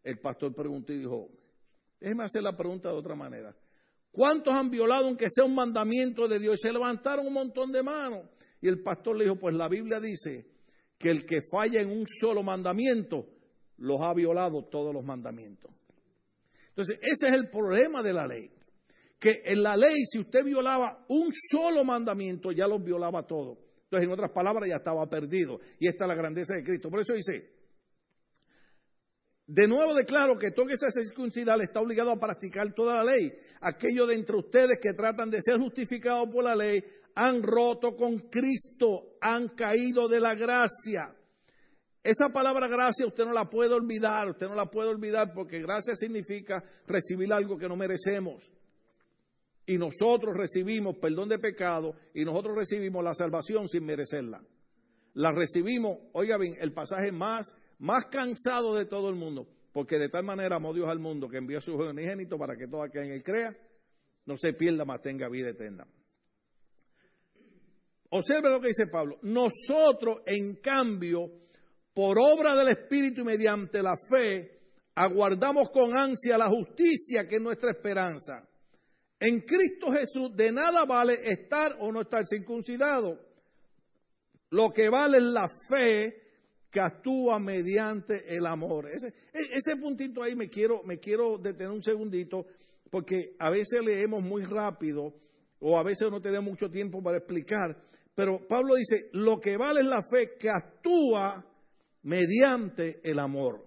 el 0.03 0.19
pastor 0.19 0.55
preguntó 0.55 0.93
y 0.93 0.99
dijo, 0.99 1.31
déjeme 2.01 2.25
hacer 2.25 2.43
la 2.43 2.57
pregunta 2.57 2.91
de 2.91 2.97
otra 2.97 3.15
manera. 3.15 3.55
¿Cuántos 4.11 4.55
han 4.55 4.71
violado 4.71 5.07
aunque 5.07 5.27
sea 5.29 5.45
un 5.45 5.55
mandamiento 5.55 6.29
de 6.29 6.39
Dios? 6.39 6.55
Y 6.55 6.67
se 6.67 6.73
levantaron 6.73 7.27
un 7.27 7.33
montón 7.33 7.73
de 7.73 7.83
manos. 7.83 8.29
Y 8.65 8.69
el 8.69 8.81
pastor 8.81 9.15
le 9.19 9.25
dijo, 9.25 9.37
pues 9.37 9.55
la 9.55 9.69
Biblia 9.69 10.01
dice 10.01 10.47
que 10.97 11.11
el 11.11 11.27
que 11.27 11.41
falla 11.43 11.83
en 11.83 11.91
un 11.91 12.07
solo 12.09 12.43
mandamiento, 12.43 13.29
los 13.77 14.01
ha 14.01 14.15
violado 14.15 14.65
todos 14.65 14.95
los 14.95 15.05
mandamientos. 15.05 15.71
Entonces, 16.71 16.99
ese 17.03 17.29
es 17.29 17.35
el 17.35 17.51
problema 17.51 18.03
de 18.03 18.15
la 18.15 18.27
ley. 18.27 18.51
Que 19.19 19.43
en 19.45 19.63
la 19.63 19.77
ley, 19.77 20.07
si 20.11 20.19
usted 20.19 20.47
violaba 20.47 21.05
un 21.11 21.31
solo 21.35 21.85
mandamiento, 21.85 22.53
ya 22.53 22.67
los 22.67 22.83
violaba 22.83 23.27
todos. 23.27 23.59
Entonces, 23.83 24.07
en 24.07 24.15
otras 24.15 24.31
palabras, 24.31 24.67
ya 24.67 24.77
estaba 24.77 25.07
perdido. 25.11 25.61
Y 25.79 25.87
esta 25.87 26.05
es 26.05 26.09
la 26.09 26.15
grandeza 26.15 26.55
de 26.55 26.65
Cristo. 26.65 26.89
Por 26.89 27.03
eso 27.03 27.13
dice, 27.13 27.53
de 29.47 29.69
nuevo 29.69 29.93
declaro 29.93 30.39
que 30.39 30.53
todo 30.53 30.71
ese 30.71 30.91
circuncidal 30.91 31.61
está 31.61 31.81
obligado 31.81 32.13
a 32.13 32.19
practicar 32.19 32.73
toda 32.73 33.05
la 33.05 33.13
ley. 33.13 33.31
Aquellos 33.61 34.09
de 34.09 34.15
entre 34.15 34.37
ustedes 34.37 34.79
que 34.81 34.95
tratan 34.95 35.31
de 35.31 35.43
ser 35.43 35.59
justificados 35.59 36.31
por 36.33 36.45
la 36.45 36.57
ley 36.57 36.83
han 37.15 37.43
roto 37.43 37.97
con 37.97 38.19
Cristo, 38.31 39.17
han 39.21 39.49
caído 39.49 40.09
de 40.09 40.21
la 40.21 40.35
gracia. 40.35 41.15
Esa 42.03 42.29
palabra 42.31 42.69
gracia 42.69 43.07
usted 43.07 43.25
no 43.25 43.33
la 43.33 43.49
puede 43.49 43.73
olvidar, 43.73 44.29
usted 44.29 44.47
no 44.47 44.55
la 44.55 44.71
puede 44.71 44.91
olvidar 44.91 45.33
porque 45.33 45.61
gracia 45.61 45.97
significa 45.97 46.63
recibir 46.87 47.33
algo 47.33 47.57
que 47.57 47.69
no 47.69 47.77
merecemos. 47.77 48.51
Y 49.67 49.79
nosotros 49.79 50.37
recibimos 50.37 50.97
perdón 50.99 51.31
de 51.31 51.39
pecado 51.39 51.95
y 52.13 52.25
nosotros 52.25 52.59
recibimos 52.59 53.03
la 53.03 53.15
salvación 53.15 53.69
sin 53.69 53.87
merecerla. 53.87 54.45
La 55.15 55.33
recibimos, 55.33 55.97
oiga 56.13 56.37
bien, 56.37 56.57
el 56.61 56.73
pasaje 56.73 57.11
más, 57.13 57.55
más 57.79 58.07
cansado 58.07 58.77
de 58.77 58.85
todo 58.85 59.09
el 59.09 59.15
mundo, 59.15 59.49
porque 59.73 59.99
de 59.99 60.11
tal 60.11 60.25
manera 60.25 60.57
amó 60.57 60.75
Dios 60.75 60.91
al 60.91 60.99
mundo 60.99 61.29
que 61.29 61.39
envió 61.39 61.59
a 61.59 61.63
su 61.63 61.75
unigénito 61.75 62.37
para 62.37 62.57
que 62.57 62.67
todo 62.67 62.83
aquel 62.83 63.05
en 63.05 63.13
él 63.13 63.23
crea 63.23 63.57
no 64.27 64.37
se 64.37 64.53
pierda, 64.53 64.85
más 64.85 65.01
tenga 65.01 65.29
vida 65.29 65.51
eterna. 65.51 65.87
Observe 68.17 68.49
lo 68.49 68.61
que 68.61 68.69
dice 68.69 68.87
Pablo. 68.87 69.19
Nosotros, 69.23 70.19
en 70.25 70.61
cambio, 70.61 71.33
por 71.93 72.17
obra 72.17 72.55
del 72.55 72.69
Espíritu 72.69 73.23
y 73.23 73.25
mediante 73.25 73.83
la 73.83 73.95
fe, 74.09 74.61
aguardamos 74.95 75.71
con 75.71 75.97
ansia 75.97 76.39
la 76.39 76.49
justicia 76.49 77.27
que 77.27 77.37
es 77.37 77.43
nuestra 77.43 77.73
esperanza. 77.73 78.49
En 79.19 79.41
Cristo 79.41 79.91
Jesús 79.91 80.31
de 80.37 80.53
nada 80.53 80.85
vale 80.85 81.15
estar 81.25 81.77
o 81.81 81.91
no 81.91 82.03
estar 82.03 82.25
circuncidado. 82.25 83.19
Lo 84.51 84.71
que 84.71 84.89
vale 84.89 85.19
es 85.19 85.25
la 85.25 85.49
fe 85.69 86.23
que 86.71 86.79
actúa 86.79 87.41
mediante 87.41 88.33
el 88.37 88.47
amor. 88.47 88.91
Ese, 88.91 89.13
ese 89.33 89.77
puntito 89.77 90.23
ahí 90.23 90.37
me 90.37 90.49
quiero, 90.49 90.85
me 90.85 91.01
quiero 91.01 91.37
detener 91.37 91.73
un 91.73 91.83
segundito, 91.83 92.47
porque 92.91 93.35
a 93.41 93.51
veces 93.51 93.85
leemos 93.85 94.23
muy 94.23 94.45
rápido 94.45 95.13
o 95.59 95.77
a 95.77 95.83
veces 95.83 96.09
no 96.13 96.21
tenemos 96.21 96.49
mucho 96.49 96.71
tiempo 96.71 97.03
para 97.03 97.19
explicar. 97.19 97.77
Pero 98.15 98.47
Pablo 98.47 98.77
dice, 98.77 99.09
lo 99.13 99.41
que 99.41 99.57
vale 99.57 99.81
es 99.81 99.87
la 99.87 100.01
fe 100.03 100.37
que 100.39 100.49
actúa 100.49 101.45
mediante 102.03 103.01
el 103.03 103.19
amor. 103.19 103.65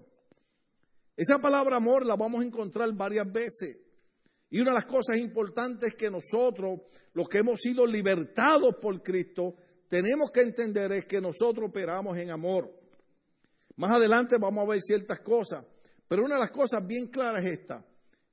Esa 1.15 1.39
palabra 1.39 1.77
amor 1.77 2.05
la 2.05 2.15
vamos 2.15 2.41
a 2.41 2.45
encontrar 2.45 2.93
varias 2.93 3.31
veces. 3.31 3.77
Y 4.49 4.59
una 4.59 4.71
de 4.71 4.75
las 4.75 4.85
cosas 4.85 5.17
importantes 5.17 5.95
que 5.95 6.09
nosotros, 6.09 6.79
los 7.13 7.27
que 7.27 7.39
hemos 7.39 7.59
sido 7.59 7.85
libertados 7.85 8.75
por 8.81 9.01
Cristo, 9.01 9.55
tenemos 9.89 10.31
que 10.31 10.41
entender 10.41 10.91
es 10.93 11.05
que 11.05 11.19
nosotros 11.19 11.69
operamos 11.69 12.17
en 12.17 12.29
amor. 12.29 12.71
Más 13.75 13.91
adelante 13.91 14.37
vamos 14.39 14.63
a 14.63 14.71
ver 14.71 14.81
ciertas 14.81 15.19
cosas, 15.19 15.65
pero 16.07 16.23
una 16.23 16.35
de 16.35 16.41
las 16.41 16.51
cosas 16.51 16.85
bien 16.85 17.07
claras 17.07 17.43
es 17.43 17.59
esta. 17.59 17.85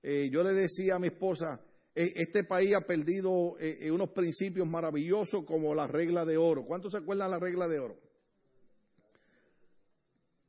Eh, 0.03 0.29
yo 0.31 0.43
le 0.43 0.53
decía 0.53 0.97
a 0.97 0.99
mi 0.99 1.09
esposa, 1.09 1.61
este 1.95 2.43
país 2.43 2.75
ha 2.75 2.81
perdido 2.81 3.57
eh, 3.61 3.79
eh, 3.83 3.91
unos 3.91 4.11
principios 4.11 4.69
maravillosos 4.69 5.45
como 5.45 5.75
la 5.75 5.87
regla 5.87 6.25
de 6.25 6.37
oro. 6.37 6.65
¿Cuántos 6.67 6.93
se 6.93 6.99
acuerdan 6.99 7.29
de 7.29 7.31
la 7.33 7.39
regla 7.39 7.69
de 7.69 7.79
oro? 7.79 8.01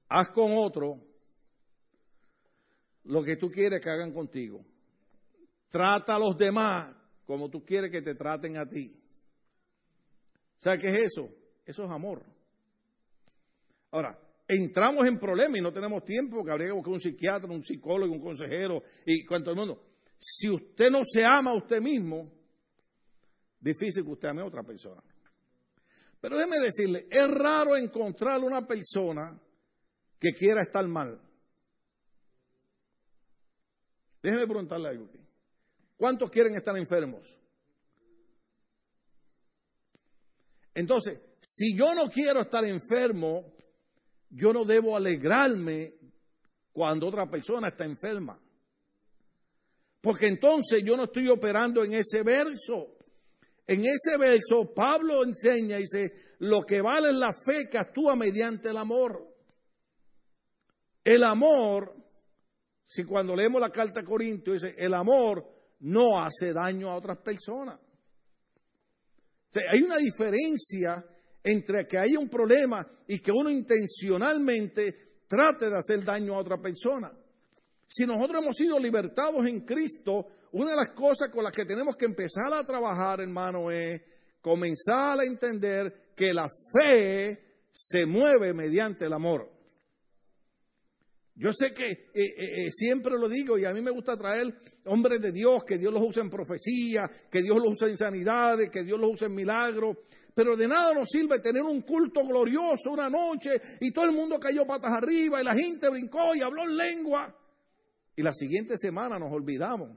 Haz 0.10 0.29
con 0.29 0.53
otro 0.55 1.01
lo 3.03 3.23
que 3.23 3.36
tú 3.36 3.49
quieres 3.49 3.79
que 3.81 3.89
hagan 3.89 4.12
contigo. 4.12 4.65
Trata 5.69 6.15
a 6.15 6.19
los 6.19 6.36
demás 6.38 6.95
como 7.25 7.49
tú 7.49 7.63
quieres 7.63 7.91
que 7.91 8.01
te 8.01 8.15
traten 8.15 8.58
a 8.58 8.67
ti. 8.67 8.99
¿Sabes 10.58 10.81
qué 10.81 10.89
es 10.89 10.99
eso? 11.05 11.29
Eso 11.65 11.84
es 11.84 11.91
amor. 11.91 12.23
Ahora, 13.91 14.19
entramos 14.47 15.08
en 15.08 15.17
problemas 15.17 15.60
y 15.60 15.62
no 15.62 15.71
tenemos 15.71 16.03
tiempo, 16.03 16.43
que 16.43 16.51
habría 16.51 16.67
que 16.67 16.73
buscar 16.73 16.93
un 16.93 17.01
psiquiatra, 17.01 17.51
un 17.51 17.63
psicólogo, 17.63 18.13
un 18.13 18.21
consejero 18.21 18.81
y 19.05 19.23
cuanto 19.25 19.51
el 19.51 19.58
mundo. 19.58 19.94
Si 20.19 20.49
usted 20.49 20.89
no 20.89 21.04
se 21.06 21.23
ama 21.23 21.51
a 21.51 21.56
usted 21.56 21.82
mismo, 21.82 22.32
difícil 23.60 24.04
que 24.04 24.12
usted 24.12 24.30
ame 24.30 24.41
a 24.41 24.45
otra 24.45 24.63
persona. 24.63 25.01
Pero 26.19 26.38
déjeme 26.38 26.60
decirle, 26.60 27.08
es 27.12 27.28
raro 27.28 27.78
encontrar 27.78 28.41
una 28.41 28.65
persona 28.65 29.39
que 30.19 30.34
quiera 30.34 30.62
estar 30.62 30.88
mal. 30.88 31.21
Déjeme 34.23 34.47
preguntarle 34.47 34.89
algo 34.89 35.06
aquí. 35.06 35.19
¿Cuántos 35.97 36.32
quieren 36.32 36.56
estar 36.56 36.75
enfermos? 36.78 37.38
Entonces, 40.73 41.19
si 41.39 41.78
yo 41.78 41.93
no 41.93 42.10
quiero 42.10 42.41
estar 42.41 42.65
enfermo, 42.65 43.54
yo 44.30 44.51
no 44.51 44.65
debo 44.65 44.97
alegrarme 44.97 45.93
cuando 46.73 47.08
otra 47.08 47.30
persona 47.30 47.69
está 47.69 47.86
enferma. 47.86 48.39
Porque 50.06 50.28
entonces 50.28 50.84
yo 50.86 50.96
no 50.96 51.06
estoy 51.06 51.28
operando 51.30 51.84
en 51.84 51.96
ese 51.96 52.22
verso. 52.22 52.96
En 53.65 53.82
ese 53.86 54.20
verso 54.20 54.72
Pablo 54.72 55.24
enseña 55.24 55.80
y 55.80 55.82
dice, 55.82 56.13
lo 56.41 56.62
que 56.62 56.80
vale 56.80 57.10
es 57.10 57.15
la 57.15 57.34
fe 57.34 57.68
que 57.72 57.80
actúa 57.80 58.15
mediante 58.15 58.70
el 58.70 58.78
amor. 58.78 59.36
El 61.04 61.24
amor, 61.24 61.96
si 62.86 63.04
cuando 63.04 63.36
leemos 63.36 63.60
la 63.60 63.72
carta 63.72 64.02
a 64.02 64.06
Corintios 64.06 64.62
dice, 64.62 64.76
el 64.78 64.94
amor 64.94 65.44
no 65.80 66.24
hace 66.24 66.54
daño 66.54 66.91
a 66.91 66.98
otras 66.98 67.18
personas. 67.18 67.80
hay 69.72 69.82
una 69.82 69.98
diferencia 69.98 71.04
entre 71.44 71.88
que 71.88 71.98
haya 71.98 72.20
un 72.20 72.30
problema 72.30 72.88
y 73.08 73.18
que 73.22 73.32
uno 73.32 73.50
intencionalmente 73.50 75.24
trate 75.28 75.68
de 75.68 75.80
hacer 75.80 76.04
daño 76.04 76.36
a 76.36 76.41
otra 76.41 76.62
persona. 76.62 77.12
Si 77.88 78.06
nosotros 78.06 78.43
hemos 78.43 78.58
sido 78.58 78.80
libertados 78.80 79.45
en 79.45 79.62
Cristo, 79.62 80.28
una 80.54 80.71
de 80.71 80.76
las 80.76 80.91
cosas 80.91 81.30
con 81.30 81.43
las 81.43 81.54
que 81.54 81.65
tenemos 81.65 81.95
que 81.95 82.06
empezar 82.06 82.52
a 82.54 82.63
trabajar, 82.63 83.21
hermano, 83.21 83.69
es 83.69 84.02
comenzar 84.41 85.19
a 85.19 85.26
entender 85.26 86.13
que 86.15 86.34
la 86.34 86.48
fe 86.74 87.65
se 87.71 88.06
mueve 88.06 88.54
mediante 88.54 89.06
el 89.06 89.13
amor. 89.13 89.52
Yo 91.38 91.52
sé 91.52 91.74
que 91.74 91.89
eh, 91.89 92.08
eh, 92.13 92.34
eh, 92.38 92.71
siempre 92.71 93.17
lo 93.17 93.28
digo 93.28 93.58
y 93.58 93.65
a 93.65 93.74
mí 93.74 93.82
me 93.82 93.91
gusta 93.91 94.15
traer 94.15 94.58
hombres 94.86 95.19
de 95.19 95.34
Dios, 95.34 95.65
que 95.65 95.78
Dios 95.78 95.93
los 95.93 96.02
usa 96.02 96.24
en 96.24 96.30
profecía, 96.30 97.12
que 97.30 97.41
Dios 97.41 97.58
los 97.58 97.74
usa 97.74 97.89
en 97.89 97.98
sanidades, 97.98 98.69
que 98.69 98.84
Dios 98.84 98.98
los 98.98 99.12
usa 99.12 99.28
en 99.28 99.36
milagros. 99.36 99.98
Pero 100.34 100.56
de 100.56 100.67
nada 100.67 100.93
nos 100.93 101.10
sirve 101.10 101.39
tener 101.39 101.63
un 101.63 101.82
culto 101.82 102.26
glorioso 102.26 102.91
una 102.91 103.10
noche 103.10 103.60
y 103.82 103.91
todo 103.91 104.06
el 104.06 104.13
mundo 104.13 104.39
cayó 104.39 104.65
patas 104.65 104.93
arriba 104.93 105.41
y 105.41 105.43
la 105.43 105.54
gente 105.54 105.89
brincó 105.89 106.34
y 106.34 106.41
habló 106.41 106.63
en 106.63 106.78
lengua. 106.78 107.36
Y 108.15 108.23
la 108.23 108.34
siguiente 108.34 108.78
semana 108.78 109.19
nos 109.19 109.32
olvidamos 109.32 109.91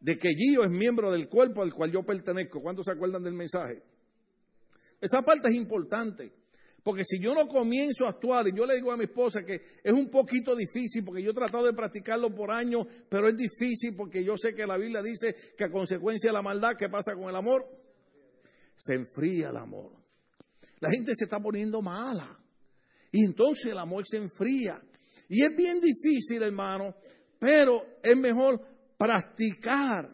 de 0.00 0.18
que 0.18 0.34
Gio 0.34 0.64
es 0.64 0.70
miembro 0.70 1.10
del 1.10 1.28
cuerpo 1.28 1.62
al 1.62 1.72
cual 1.72 1.92
yo 1.92 2.02
pertenezco. 2.02 2.60
¿Cuántos 2.60 2.86
se 2.86 2.92
acuerdan 2.92 3.22
del 3.22 3.34
mensaje? 3.34 3.82
Esa 5.00 5.22
parte 5.22 5.48
es 5.48 5.54
importante. 5.54 6.32
Porque 6.82 7.04
si 7.04 7.20
yo 7.20 7.34
no 7.34 7.46
comienzo 7.46 8.06
a 8.06 8.10
actuar, 8.10 8.48
y 8.48 8.56
yo 8.56 8.66
le 8.66 8.74
digo 8.74 8.90
a 8.90 8.96
mi 8.96 9.04
esposa 9.04 9.44
que 9.44 9.60
es 9.82 9.92
un 9.92 10.08
poquito 10.10 10.56
difícil, 10.56 11.04
porque 11.04 11.22
yo 11.22 11.30
he 11.30 11.34
tratado 11.34 11.64
de 11.66 11.72
practicarlo 11.72 12.34
por 12.34 12.50
años, 12.50 12.86
pero 13.08 13.28
es 13.28 13.36
difícil 13.36 13.94
porque 13.96 14.24
yo 14.24 14.36
sé 14.36 14.54
que 14.54 14.66
la 14.66 14.76
Biblia 14.76 15.00
dice 15.00 15.34
que 15.56 15.64
a 15.64 15.70
consecuencia 15.70 16.30
de 16.30 16.34
la 16.34 16.42
maldad, 16.42 16.76
¿qué 16.76 16.88
pasa 16.88 17.14
con 17.14 17.28
el 17.28 17.36
amor? 17.36 17.64
Se 18.76 18.94
enfría 18.94 19.50
el 19.50 19.56
amor. 19.56 19.92
La 20.80 20.90
gente 20.90 21.12
se 21.14 21.24
está 21.24 21.38
poniendo 21.38 21.80
mala. 21.80 22.36
Y 23.12 23.24
entonces 23.24 23.66
el 23.66 23.78
amor 23.78 24.04
se 24.04 24.16
enfría. 24.16 24.82
Y 25.32 25.42
es 25.42 25.56
bien 25.56 25.80
difícil, 25.80 26.42
hermano, 26.42 26.94
pero 27.38 28.00
es 28.02 28.14
mejor 28.14 28.60
practicar 28.98 30.06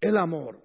el 0.00 0.16
amor. 0.16 0.64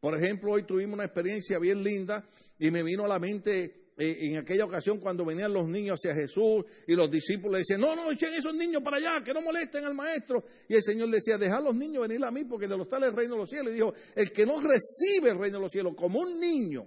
Por 0.00 0.16
ejemplo, 0.16 0.50
hoy 0.50 0.66
tuvimos 0.66 0.94
una 0.94 1.04
experiencia 1.04 1.60
bien 1.60 1.80
linda 1.80 2.28
y 2.58 2.72
me 2.72 2.82
vino 2.82 3.04
a 3.04 3.08
la 3.08 3.20
mente 3.20 3.92
eh, 3.96 4.16
en 4.22 4.38
aquella 4.38 4.64
ocasión 4.64 4.98
cuando 4.98 5.24
venían 5.24 5.52
los 5.52 5.68
niños 5.68 6.00
hacia 6.00 6.12
Jesús 6.12 6.64
y 6.88 6.96
los 6.96 7.08
discípulos 7.08 7.58
decían, 7.58 7.82
no, 7.82 7.94
no, 7.94 8.10
echen 8.10 8.34
esos 8.34 8.52
niños 8.56 8.82
para 8.82 8.96
allá, 8.96 9.22
que 9.22 9.32
no 9.32 9.40
molesten 9.40 9.84
al 9.84 9.94
maestro. 9.94 10.44
Y 10.68 10.74
el 10.74 10.82
Señor 10.82 11.10
decía, 11.10 11.38
dejad 11.38 11.62
los 11.62 11.76
niños 11.76 12.08
venir 12.08 12.24
a 12.24 12.32
mí 12.32 12.44
porque 12.46 12.66
de 12.66 12.76
los 12.76 12.88
tales 12.88 13.10
el 13.10 13.16
reino 13.16 13.34
de 13.34 13.40
los 13.42 13.48
cielos. 13.48 13.70
Y 13.70 13.74
dijo, 13.76 13.94
el 14.16 14.32
que 14.32 14.44
no 14.44 14.60
recibe 14.60 15.30
el 15.30 15.38
reino 15.38 15.58
de 15.58 15.62
los 15.62 15.70
cielos 15.70 15.94
como 15.96 16.18
un 16.18 16.40
niño, 16.40 16.84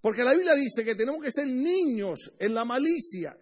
porque 0.00 0.24
la 0.24 0.32
Biblia 0.32 0.54
dice 0.54 0.82
que 0.86 0.94
tenemos 0.94 1.22
que 1.22 1.30
ser 1.30 1.46
niños 1.46 2.32
en 2.38 2.54
la 2.54 2.64
malicia. 2.64 3.36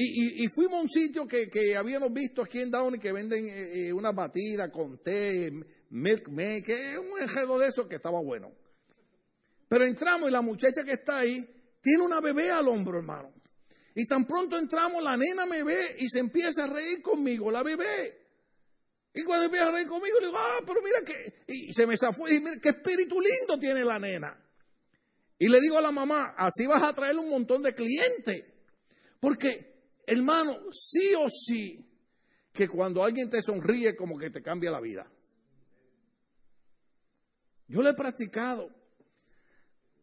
Y, 0.00 0.46
fuimos 0.54 0.74
a 0.74 0.82
un 0.82 0.88
sitio 0.88 1.26
que, 1.26 1.76
habíamos 1.76 2.12
visto 2.12 2.40
aquí 2.42 2.60
en 2.60 2.70
Downey 2.70 3.00
que 3.00 3.10
venden 3.10 3.48
eh, 3.48 3.88
eh, 3.88 3.92
una 3.92 4.12
batida 4.12 4.70
con 4.70 5.02
té, 5.02 5.50
milk 5.90 6.28
me, 6.28 6.62
que 6.62 6.92
es 6.92 6.98
un 6.98 7.20
enredo 7.20 7.58
de 7.58 7.66
eso 7.66 7.88
que 7.88 7.96
estaba 7.96 8.20
bueno. 8.22 8.52
Pero 9.66 9.84
entramos 9.84 10.28
y 10.28 10.32
la 10.32 10.40
muchacha 10.40 10.84
que 10.84 10.92
está 10.92 11.18
ahí 11.18 11.44
tiene 11.82 12.04
una 12.04 12.20
bebé 12.20 12.48
al 12.48 12.68
hombro, 12.68 12.98
hermano. 12.98 13.34
Y 13.96 14.06
tan 14.06 14.24
pronto 14.24 14.56
entramos, 14.56 15.02
la 15.02 15.16
nena 15.16 15.46
me 15.46 15.64
ve 15.64 15.96
y 15.98 16.08
se 16.08 16.20
empieza 16.20 16.62
a 16.62 16.68
reír 16.68 17.02
conmigo, 17.02 17.50
la 17.50 17.64
bebé. 17.64 18.24
Y 19.12 19.24
cuando 19.24 19.46
empieza 19.46 19.66
a 19.66 19.72
reír 19.72 19.88
conmigo, 19.88 20.20
le 20.20 20.26
digo, 20.26 20.38
ah, 20.38 20.60
pero 20.64 20.80
mira 20.80 21.00
que. 21.04 21.42
Y 21.52 21.72
se 21.72 21.88
me 21.88 21.96
zafó 21.96 22.28
y 22.28 22.38
mira 22.38 22.60
qué 22.62 22.68
espíritu 22.68 23.20
lindo 23.20 23.58
tiene 23.58 23.84
la 23.84 23.98
nena. 23.98 24.40
Y 25.40 25.48
le 25.48 25.60
digo 25.60 25.76
a 25.76 25.82
la 25.82 25.90
mamá, 25.90 26.36
así 26.38 26.66
vas 26.68 26.84
a 26.84 26.92
traer 26.92 27.16
un 27.18 27.28
montón 27.28 27.64
de 27.64 27.74
clientes. 27.74 28.44
Porque 29.18 29.77
Hermano, 30.10 30.72
sí 30.72 31.12
o 31.14 31.28
sí, 31.28 31.86
que 32.50 32.66
cuando 32.66 33.04
alguien 33.04 33.28
te 33.28 33.42
sonríe 33.42 33.94
como 33.94 34.16
que 34.16 34.30
te 34.30 34.40
cambia 34.40 34.70
la 34.70 34.80
vida. 34.80 35.06
Yo 37.66 37.82
lo 37.82 37.90
he 37.90 37.94
practicado. 37.94 38.70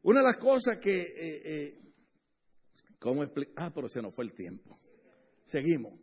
Una 0.04 0.20
de 0.20 0.28
las 0.28 0.38
cosas 0.38 0.78
que, 0.78 1.02
eh, 1.02 1.42
eh, 1.44 1.94
¿cómo 3.00 3.24
explicar? 3.24 3.56
Ah, 3.58 3.72
pero 3.74 3.90
se 3.90 4.00
nos 4.00 4.14
fue 4.14 4.26
el 4.26 4.34
tiempo. 4.34 4.80
Seguimos. 5.44 5.94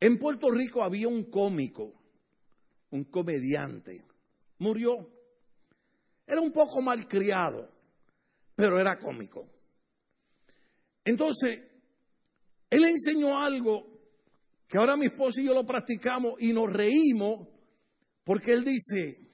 En 0.00 0.18
Puerto 0.18 0.50
Rico 0.50 0.82
había 0.82 1.06
un 1.06 1.30
cómico, 1.30 1.94
un 2.90 3.04
comediante. 3.04 4.04
Murió. 4.58 5.08
Era 6.26 6.40
un 6.40 6.50
poco 6.50 6.82
malcriado, 6.82 7.70
pero 8.56 8.80
era 8.80 8.98
cómico. 8.98 9.48
Entonces, 11.04 11.67
él 12.70 12.84
enseñó 12.84 13.38
algo 13.38 13.86
que 14.66 14.78
ahora 14.78 14.96
mi 14.96 15.06
esposa 15.06 15.40
y 15.40 15.46
yo 15.46 15.54
lo 15.54 15.64
practicamos 15.64 16.34
y 16.38 16.52
nos 16.52 16.70
reímos 16.70 17.48
porque 18.24 18.52
él 18.52 18.64
dice, 18.64 19.26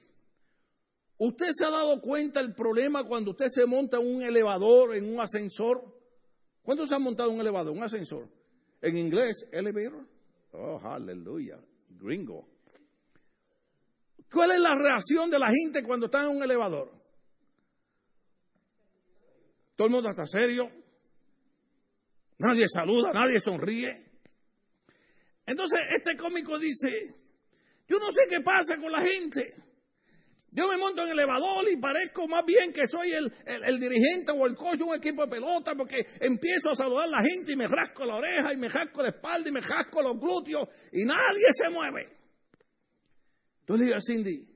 ¿usted 1.17 1.47
se 1.51 1.65
ha 1.65 1.69
dado 1.69 1.99
cuenta 1.99 2.41
del 2.41 2.55
problema 2.55 3.03
cuando 3.03 3.31
usted 3.31 3.47
se 3.49 3.65
monta 3.65 3.97
en 3.97 4.07
un 4.07 4.21
elevador, 4.21 4.95
en 4.95 5.13
un 5.13 5.19
ascensor? 5.19 5.83
¿Cuándo 6.61 6.87
se 6.87 6.95
ha 6.95 6.99
montado 6.99 7.29
un 7.29 7.41
elevador, 7.41 7.75
un 7.75 7.83
ascensor? 7.83 8.29
En 8.81 8.97
inglés, 8.97 9.45
elevator. 9.51 10.07
Oh, 10.53 10.79
aleluya, 10.83 11.59
gringo. 11.89 12.47
¿Cuál 14.31 14.51
es 14.51 14.59
la 14.59 14.75
reacción 14.75 15.29
de 15.29 15.39
la 15.39 15.47
gente 15.47 15.83
cuando 15.83 16.05
está 16.05 16.23
en 16.23 16.37
un 16.37 16.43
elevador? 16.43 16.91
Todo 19.75 19.87
el 19.87 19.93
mundo 19.93 20.09
está 20.09 20.25
serio. 20.25 20.71
Nadie 22.37 22.65
saluda, 22.67 23.13
nadie 23.13 23.39
sonríe. 23.39 24.05
Entonces 25.45 25.79
este 25.95 26.17
cómico 26.17 26.57
dice, 26.57 27.15
yo 27.87 27.99
no 27.99 28.11
sé 28.11 28.21
qué 28.29 28.41
pasa 28.41 28.77
con 28.77 28.91
la 28.91 29.01
gente. 29.01 29.55
Yo 30.51 30.69
me 30.69 30.77
monto 30.77 31.03
en 31.03 31.09
el 31.09 31.19
elevador 31.19 31.65
y 31.69 31.75
parezco 31.75 32.29
más 32.29 32.45
bien 32.45 32.71
que 32.71 32.87
soy 32.87 33.11
el, 33.11 33.29
dirigente 33.77 34.31
o 34.31 34.45
el 34.45 34.55
coach 34.55 34.77
de 34.77 34.83
un 34.83 34.95
equipo 34.95 35.23
de 35.23 35.27
pelota 35.27 35.73
porque 35.75 35.97
empiezo 36.21 36.69
a 36.71 36.75
saludar 36.75 37.09
a 37.09 37.19
la 37.19 37.21
gente 37.21 37.51
y 37.51 37.55
me 37.57 37.67
rasco 37.67 38.05
la 38.05 38.15
oreja 38.15 38.53
y 38.53 38.57
me 38.57 38.69
rasco 38.69 39.01
la 39.01 39.09
espalda 39.09 39.49
y 39.49 39.51
me 39.51 39.59
rasco 39.59 40.01
los 40.01 40.17
glúteos 40.17 40.69
y 40.93 41.03
nadie 41.03 41.47
se 41.51 41.69
mueve. 41.69 42.07
Entonces 43.59 43.81
le 43.81 43.85
digo 43.85 43.97
a 43.97 44.01
Cindy, 44.01 44.47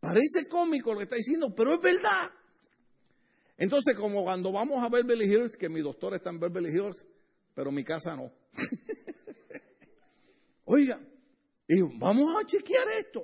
parece 0.00 0.48
cómico 0.48 0.92
lo 0.92 0.98
que 0.98 1.04
está 1.04 1.16
diciendo, 1.16 1.54
pero 1.54 1.74
es 1.74 1.80
verdad. 1.80 2.30
Entonces, 3.60 3.94
como 3.94 4.24
cuando 4.24 4.50
vamos 4.50 4.82
a 4.82 4.88
Beverly 4.88 5.26
Hills, 5.26 5.54
que 5.54 5.68
mi 5.68 5.82
doctor 5.82 6.14
está 6.14 6.30
en 6.30 6.40
Beverly 6.40 6.70
Hills, 6.70 7.04
pero 7.54 7.70
mi 7.70 7.84
casa 7.84 8.16
no. 8.16 8.32
Oiga, 10.64 10.98
y 11.68 11.82
vamos 11.82 12.34
a 12.40 12.46
chequear 12.46 12.88
esto. 12.98 13.22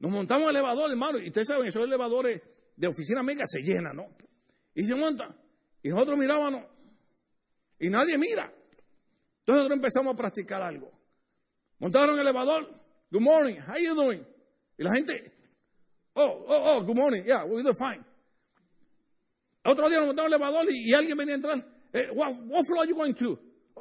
Nos 0.00 0.12
montamos 0.12 0.50
el 0.50 0.56
elevador, 0.56 0.90
hermano, 0.90 1.18
y 1.18 1.28
ustedes 1.28 1.48
saben, 1.48 1.66
esos 1.66 1.82
elevadores 1.82 2.42
de 2.76 2.88
oficina 2.88 3.22
mega 3.22 3.46
se 3.46 3.62
llenan, 3.62 3.96
¿no? 3.96 4.08
Y 4.74 4.84
se 4.84 4.94
monta. 4.94 5.34
Y 5.82 5.88
nosotros 5.88 6.18
mirábamos, 6.18 6.64
y 7.80 7.88
nadie 7.88 8.18
mira. 8.18 8.44
Entonces 8.44 9.46
nosotros 9.46 9.76
empezamos 9.78 10.12
a 10.12 10.16
practicar 10.16 10.60
algo. 10.60 10.92
Montaron 11.78 12.16
el 12.16 12.20
elevador, 12.20 12.68
good 13.10 13.22
morning, 13.22 13.56
how 13.66 13.78
you 13.78 13.94
doing? 13.94 14.26
Y 14.76 14.82
la 14.82 14.94
gente, 14.94 15.32
oh, 16.12 16.44
oh, 16.48 16.76
oh, 16.76 16.84
good 16.84 16.96
morning, 16.96 17.24
yeah, 17.24 17.46
we're 17.46 17.62
doing 17.62 17.74
fine. 17.74 18.07
Otro 19.64 19.88
día 19.88 19.98
nos 19.98 20.08
montamos 20.08 20.30
el 20.30 20.34
elevador 20.34 20.66
y, 20.70 20.92
alguien 20.94 21.16
venía 21.16 21.34
a 21.34 21.36
entrar. 21.36 21.58
Eh, 21.92 22.10
what, 22.14 22.64
floor 22.64 22.80
are 22.80 22.88
you 22.88 22.94
going 22.94 23.14
to? 23.14 23.38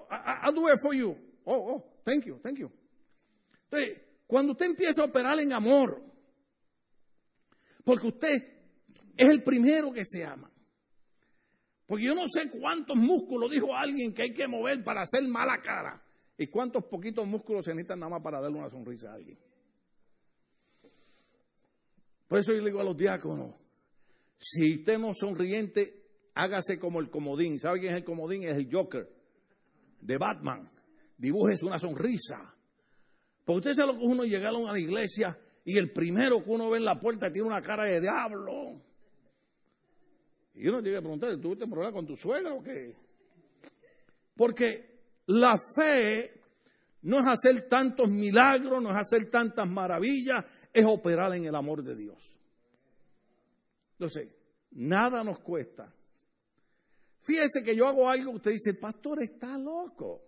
I, 0.09 0.49
will 0.49 0.55
do 0.55 0.67
it 0.69 0.79
for 0.81 0.93
you. 0.93 1.15
Oh, 1.45 1.75
oh, 1.75 1.85
thank 2.03 2.25
you, 2.25 2.39
thank 2.41 2.57
you. 2.57 2.71
Entonces, 3.69 4.01
cuando 4.25 4.53
usted 4.53 4.67
empieza 4.67 5.01
a 5.01 5.05
operar 5.05 5.39
en 5.39 5.53
amor, 5.53 6.01
porque 7.83 8.07
usted 8.07 8.35
es 9.15 9.29
el 9.29 9.43
primero 9.43 9.91
que 9.91 10.03
se 10.05 10.23
ama. 10.23 10.51
Porque 11.85 12.03
yo 12.03 12.15
no 12.15 12.27
sé 12.27 12.49
cuántos 12.49 12.97
músculos 12.97 13.49
dijo 13.49 13.73
alguien 13.73 14.13
que 14.13 14.23
hay 14.23 14.33
que 14.33 14.47
mover 14.47 14.83
para 14.83 15.01
hacer 15.03 15.23
mala 15.27 15.61
cara. 15.61 16.03
Y 16.37 16.47
cuántos 16.47 16.83
poquitos 16.85 17.25
músculos 17.25 17.65
se 17.65 17.71
necesitan 17.71 17.99
nada 17.99 18.11
más 18.11 18.21
para 18.21 18.41
darle 18.41 18.59
una 18.59 18.69
sonrisa 18.69 19.11
a 19.11 19.15
alguien. 19.15 19.39
Por 22.27 22.39
eso 22.39 22.51
yo 22.51 22.59
le 22.59 22.65
digo 22.65 22.81
a 22.81 22.83
los 22.83 22.97
diáconos, 22.97 23.55
si 24.37 24.75
usted 24.75 24.99
no 24.99 25.13
sonriente, 25.13 26.07
hágase 26.35 26.79
como 26.79 26.99
el 26.99 27.09
comodín. 27.09 27.59
¿Sabe 27.59 27.79
quién 27.79 27.91
es 27.93 27.97
el 27.97 28.03
comodín? 28.03 28.43
Es 28.43 28.55
el 28.55 28.69
Joker 28.71 29.09
de 30.01 30.17
Batman. 30.17 30.69
Dibújese 31.17 31.65
una 31.65 31.79
sonrisa. 31.79 32.55
Porque 33.43 33.57
usted 33.57 33.73
sabe 33.73 33.93
lo 33.93 33.99
que 33.99 34.05
uno 34.05 34.23
llega 34.23 34.49
a 34.49 34.51
la 34.51 34.79
iglesia 34.79 35.37
y 35.63 35.77
el 35.77 35.91
primero 35.91 36.43
que 36.43 36.49
uno 36.49 36.69
ve 36.69 36.77
en 36.77 36.85
la 36.85 36.99
puerta 36.99 37.31
tiene 37.31 37.47
una 37.47 37.61
cara 37.61 37.85
de 37.85 38.01
diablo. 38.01 38.81
Y 40.53 40.67
uno 40.67 40.81
tiene 40.81 40.97
que 40.97 41.01
preguntar, 41.01 41.37
¿tuviste 41.39 41.67
problema 41.67 41.93
con 41.93 42.05
tu 42.05 42.15
suegra 42.15 42.53
o 42.53 42.63
qué? 42.63 42.95
Porque 44.35 44.97
la 45.27 45.55
fe 45.75 46.41
no 47.03 47.19
es 47.19 47.25
hacer 47.27 47.67
tantos 47.67 48.09
milagros, 48.09 48.81
no 48.81 48.89
es 48.91 48.97
hacer 48.97 49.29
tantas 49.29 49.67
maravillas, 49.67 50.45
es 50.73 50.85
operar 50.85 51.33
en 51.35 51.45
el 51.45 51.55
amor 51.55 51.83
de 51.83 51.95
Dios. 51.95 52.36
Entonces, 53.99 54.29
nada 54.71 55.23
nos 55.23 55.39
cuesta. 55.39 55.93
Fíjese 57.21 57.63
que 57.63 57.75
yo 57.75 57.87
hago 57.87 58.09
algo, 58.09 58.31
usted 58.31 58.51
dice, 58.51 58.75
pastor, 58.75 59.23
está 59.23 59.57
loco. 59.57 60.23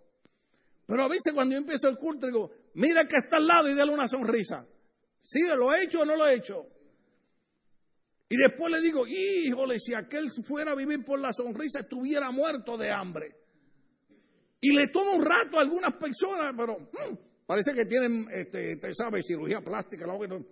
Pero 0.86 1.04
a 1.04 1.08
veces 1.08 1.32
cuando 1.32 1.54
yo 1.54 1.60
empiezo 1.60 1.88
el 1.88 1.96
culto, 1.96 2.26
digo, 2.26 2.50
mira 2.74 3.04
que 3.04 3.16
está 3.16 3.36
al 3.36 3.46
lado 3.46 3.68
y 3.68 3.74
dale 3.74 3.92
una 3.92 4.08
sonrisa. 4.08 4.66
¿Sí 5.22 5.40
lo 5.46 5.72
he 5.72 5.84
hecho 5.84 6.00
o 6.00 6.04
no 6.04 6.16
lo 6.16 6.26
he 6.26 6.34
hecho? 6.34 6.66
Y 8.28 8.36
después 8.36 8.72
le 8.72 8.80
digo, 8.80 9.06
híjole, 9.06 9.78
si 9.78 9.94
aquel 9.94 10.30
fuera 10.44 10.72
a 10.72 10.74
vivir 10.74 11.04
por 11.04 11.20
la 11.20 11.32
sonrisa, 11.32 11.80
estuviera 11.80 12.30
muerto 12.30 12.76
de 12.76 12.90
hambre. 12.90 13.36
Y 14.60 14.72
le 14.76 14.88
toma 14.88 15.12
un 15.12 15.24
rato 15.24 15.58
a 15.58 15.62
algunas 15.62 15.94
personas, 15.94 16.54
pero 16.56 16.78
mm, 16.78 17.16
parece 17.46 17.72
que 17.72 17.86
tienen, 17.86 18.26
este, 18.30 18.74
usted 18.74 18.92
sabe, 18.92 19.22
cirugía 19.22 19.60
plástica. 19.60 20.06
La 20.06 20.14
mm. 20.14 20.44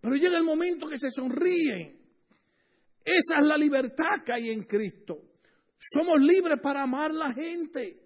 Pero 0.00 0.16
llega 0.16 0.38
el 0.38 0.44
momento 0.44 0.88
que 0.88 0.98
se 0.98 1.10
sonríen. 1.10 1.96
Esa 3.04 3.38
es 3.38 3.46
la 3.46 3.56
libertad 3.56 4.24
que 4.24 4.32
hay 4.32 4.50
en 4.50 4.64
Cristo. 4.64 5.22
Somos 5.78 6.20
libres 6.20 6.58
para 6.60 6.82
amar 6.82 7.10
a 7.10 7.14
la 7.14 7.32
gente. 7.32 8.02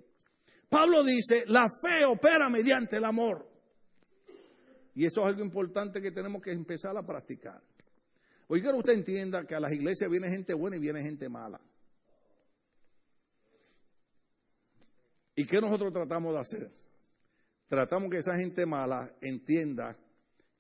Pablo 0.69 1.03
dice, 1.03 1.45
la 1.47 1.65
fe 1.83 2.05
opera 2.05 2.49
mediante 2.49 2.97
el 2.97 3.05
amor. 3.05 3.49
Y 4.95 5.07
eso 5.07 5.21
es 5.23 5.27
algo 5.29 5.43
importante 5.43 6.01
que 6.01 6.11
tenemos 6.11 6.43
que 6.43 6.53
empezar 6.53 6.97
a 6.97 7.03
practicar. 7.03 7.63
Hoy 8.49 8.61
quiero 8.61 8.75
que 8.77 8.81
usted 8.81 8.93
entienda 8.95 9.47
que 9.47 9.55
a 9.55 9.61
las 9.61 9.73
iglesias 9.73 10.11
viene 10.11 10.29
gente 10.29 10.55
buena 10.55 10.77
y 10.77 10.81
viene 10.81 11.03
gente 11.03 11.29
mala. 11.29 11.61
¿Y 15.37 15.47
qué 15.47 15.61
nosotros 15.61 15.93
tratamos 15.93 16.35
de 16.35 16.41
hacer? 16.41 16.73
Tratamos 17.69 18.11
que 18.11 18.19
esa 18.19 18.37
gente 18.37 18.67
mala 18.67 19.11
entienda 19.21 19.97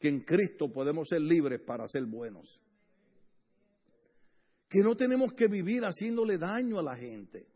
que 0.01 0.09
en 0.09 0.21
Cristo 0.21 0.73
podemos 0.73 1.09
ser 1.09 1.21
libres 1.21 1.61
para 1.61 1.87
ser 1.87 2.07
buenos. 2.07 2.59
Que 4.67 4.81
no 4.81 4.97
tenemos 4.97 5.35
que 5.35 5.47
vivir 5.47 5.85
haciéndole 5.85 6.39
daño 6.39 6.79
a 6.79 6.83
la 6.83 6.97
gente. 6.97 7.47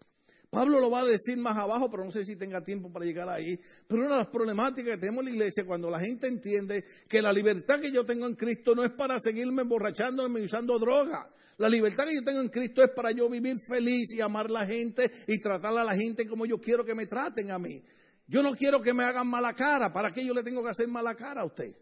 Pablo 0.50 0.78
lo 0.78 0.90
va 0.90 1.00
a 1.00 1.04
decir 1.04 1.36
más 1.38 1.56
abajo, 1.56 1.90
pero 1.90 2.04
no 2.04 2.12
sé 2.12 2.24
si 2.24 2.36
tenga 2.36 2.62
tiempo 2.62 2.92
para 2.92 3.06
llegar 3.06 3.28
ahí. 3.28 3.58
Pero 3.88 4.02
una 4.02 4.12
de 4.12 4.18
las 4.18 4.28
problemáticas 4.28 4.94
que 4.94 5.00
tenemos 5.00 5.20
en 5.20 5.30
la 5.30 5.36
iglesia, 5.36 5.64
cuando 5.66 5.90
la 5.90 5.98
gente 5.98 6.28
entiende 6.28 6.84
que 7.08 7.22
la 7.22 7.32
libertad 7.32 7.80
que 7.80 7.90
yo 7.90 8.04
tengo 8.04 8.26
en 8.26 8.34
Cristo 8.34 8.74
no 8.74 8.84
es 8.84 8.92
para 8.92 9.18
seguirme 9.18 9.62
emborrachándome 9.62 10.40
y 10.40 10.44
usando 10.44 10.78
droga. 10.78 11.28
La 11.56 11.68
libertad 11.68 12.04
que 12.04 12.14
yo 12.16 12.22
tengo 12.22 12.40
en 12.40 12.50
Cristo 12.50 12.82
es 12.82 12.90
para 12.90 13.10
yo 13.10 13.28
vivir 13.28 13.56
feliz 13.68 14.12
y 14.14 14.20
amar 14.20 14.46
a 14.46 14.50
la 14.50 14.66
gente 14.66 15.10
y 15.26 15.40
tratar 15.40 15.76
a 15.76 15.84
la 15.84 15.94
gente 15.94 16.26
como 16.28 16.46
yo 16.46 16.60
quiero 16.60 16.84
que 16.84 16.94
me 16.94 17.06
traten 17.06 17.50
a 17.50 17.58
mí. 17.58 17.82
Yo 18.26 18.42
no 18.42 18.54
quiero 18.54 18.80
que 18.80 18.92
me 18.92 19.02
hagan 19.02 19.28
mala 19.28 19.54
cara. 19.54 19.92
¿Para 19.92 20.10
qué 20.10 20.24
yo 20.24 20.34
le 20.34 20.42
tengo 20.42 20.62
que 20.62 20.70
hacer 20.70 20.88
mala 20.88 21.14
cara 21.14 21.42
a 21.42 21.46
usted? 21.46 21.74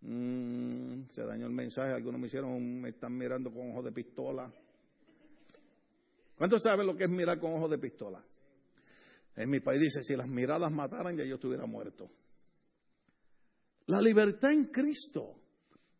Mm, 0.00 1.08
se 1.10 1.24
dañó 1.24 1.46
el 1.46 1.52
mensaje. 1.52 1.92
Algunos 1.92 2.20
me 2.20 2.26
hicieron, 2.26 2.80
me 2.80 2.90
están 2.90 3.16
mirando 3.16 3.52
con 3.52 3.70
ojos 3.70 3.84
de 3.84 3.92
pistola. 3.92 4.52
¿Cuántos 6.36 6.62
saben 6.62 6.86
lo 6.86 6.96
que 6.96 7.04
es 7.04 7.10
mirar 7.10 7.38
con 7.40 7.52
ojos 7.54 7.70
de 7.70 7.78
pistola? 7.78 8.24
En 9.36 9.50
mi 9.50 9.60
país 9.60 9.80
dice, 9.80 10.02
si 10.02 10.16
las 10.16 10.28
miradas 10.28 10.70
mataran, 10.70 11.16
ya 11.16 11.24
yo 11.24 11.36
estuviera 11.36 11.66
muerto. 11.66 12.10
La 13.86 14.00
libertad 14.00 14.52
en 14.52 14.66
Cristo. 14.66 15.34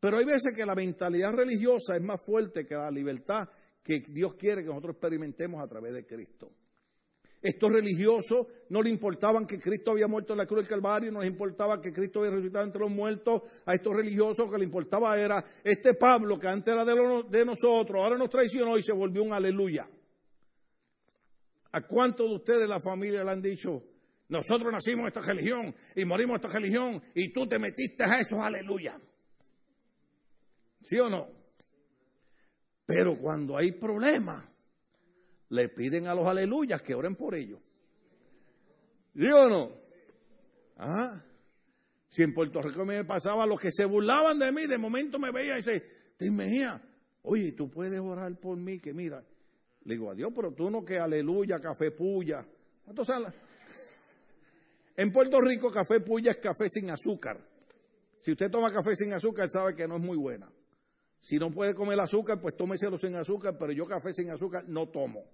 Pero 0.00 0.18
hay 0.18 0.24
veces 0.24 0.52
que 0.54 0.64
la 0.64 0.74
mentalidad 0.74 1.32
religiosa 1.32 1.96
es 1.96 2.02
más 2.02 2.24
fuerte 2.24 2.64
que 2.64 2.74
la 2.74 2.90
libertad 2.90 3.48
que 3.82 4.00
Dios 4.00 4.34
quiere 4.34 4.62
que 4.62 4.68
nosotros 4.68 4.96
experimentemos 4.96 5.62
a 5.62 5.66
través 5.66 5.92
de 5.94 6.06
Cristo. 6.06 6.52
Estos 7.40 7.70
religiosos 7.70 8.46
no 8.70 8.82
le 8.82 8.90
importaban 8.90 9.46
que 9.46 9.60
Cristo 9.60 9.92
había 9.92 10.08
muerto 10.08 10.32
en 10.32 10.38
la 10.38 10.46
cruz 10.46 10.60
del 10.60 10.68
Calvario, 10.68 11.12
no 11.12 11.20
les 11.20 11.30
importaba 11.30 11.80
que 11.80 11.92
Cristo 11.92 12.18
había 12.18 12.32
resucitado 12.32 12.64
entre 12.64 12.80
los 12.80 12.90
muertos. 12.90 13.42
A 13.64 13.74
estos 13.74 13.94
religiosos 13.94 14.46
lo 14.46 14.50
que 14.50 14.58
le 14.58 14.64
importaba 14.64 15.16
era 15.18 15.44
este 15.62 15.94
Pablo 15.94 16.36
que 16.38 16.48
antes 16.48 16.74
era 16.74 16.84
de, 16.84 17.44
nosotros, 17.44 18.02
ahora 18.02 18.18
nos 18.18 18.28
traicionó 18.28 18.76
y 18.76 18.82
se 18.82 18.92
volvió 18.92 19.22
un 19.22 19.32
aleluya. 19.32 19.88
¿A 21.70 21.86
cuántos 21.86 22.26
de 22.26 22.34
ustedes 22.34 22.60
de 22.60 22.68
la 22.68 22.80
familia 22.80 23.22
le 23.22 23.30
han 23.30 23.42
dicho, 23.42 23.84
nosotros 24.28 24.72
nacimos 24.72 25.02
en 25.02 25.06
esta 25.08 25.20
religión 25.20 25.74
y 25.94 26.04
morimos 26.04 26.34
en 26.34 26.46
esta 26.46 26.58
religión 26.58 27.02
y 27.14 27.32
tú 27.32 27.46
te 27.46 27.58
metiste 27.58 28.02
a 28.04 28.18
eso, 28.18 28.42
aleluya? 28.42 28.98
¿Sí 30.82 30.98
o 30.98 31.08
no? 31.08 31.28
Pero 32.84 33.18
cuando 33.20 33.56
hay 33.56 33.72
problemas, 33.72 34.44
le 35.50 35.68
piden 35.68 36.06
a 36.06 36.14
los 36.14 36.26
aleluyas 36.26 36.82
que 36.82 36.94
oren 36.94 37.14
por 37.14 37.34
ellos. 37.34 37.60
¿Sí 39.14 39.26
o 39.30 39.48
no? 39.48 39.72
¿Ah? 40.76 41.22
Si 42.08 42.22
en 42.22 42.32
Puerto 42.32 42.62
Rico 42.62 42.84
me 42.84 43.04
pasaba, 43.04 43.46
los 43.46 43.60
que 43.60 43.70
se 43.70 43.84
burlaban 43.84 44.38
de 44.38 44.52
mí, 44.52 44.66
de 44.66 44.78
momento 44.78 45.18
me 45.18 45.30
veían 45.30 45.60
y 45.60 45.62
te 45.62 46.26
imaginas, 46.26 46.80
oye, 47.22 47.52
tú 47.52 47.70
puedes 47.70 47.98
orar 48.00 48.34
por 48.38 48.56
mí, 48.56 48.78
que 48.78 48.94
mira, 48.94 49.22
le 49.84 49.94
digo, 49.94 50.10
adiós, 50.10 50.32
pero 50.34 50.52
tú 50.52 50.70
no 50.70 50.84
que 50.84 50.98
aleluya, 50.98 51.60
café 51.60 51.90
puya. 51.90 52.46
En 54.96 55.12
Puerto 55.12 55.40
Rico, 55.40 55.70
café 55.70 56.00
puya 56.00 56.32
es 56.32 56.38
café 56.38 56.68
sin 56.68 56.90
azúcar. 56.90 57.38
Si 58.20 58.32
usted 58.32 58.50
toma 58.50 58.72
café 58.72 58.96
sin 58.96 59.12
azúcar, 59.12 59.48
sabe 59.48 59.76
que 59.76 59.86
no 59.86 59.94
es 59.94 60.02
muy 60.02 60.16
buena. 60.16 60.50
Si 61.20 61.38
no 61.38 61.52
puede 61.52 61.72
comer 61.74 62.00
azúcar, 62.00 62.40
pues 62.40 62.56
tómeselo 62.56 62.98
sin 62.98 63.14
azúcar, 63.14 63.56
pero 63.56 63.70
yo 63.72 63.86
café 63.86 64.12
sin 64.12 64.30
azúcar 64.30 64.64
no 64.68 64.88
tomo. 64.88 65.24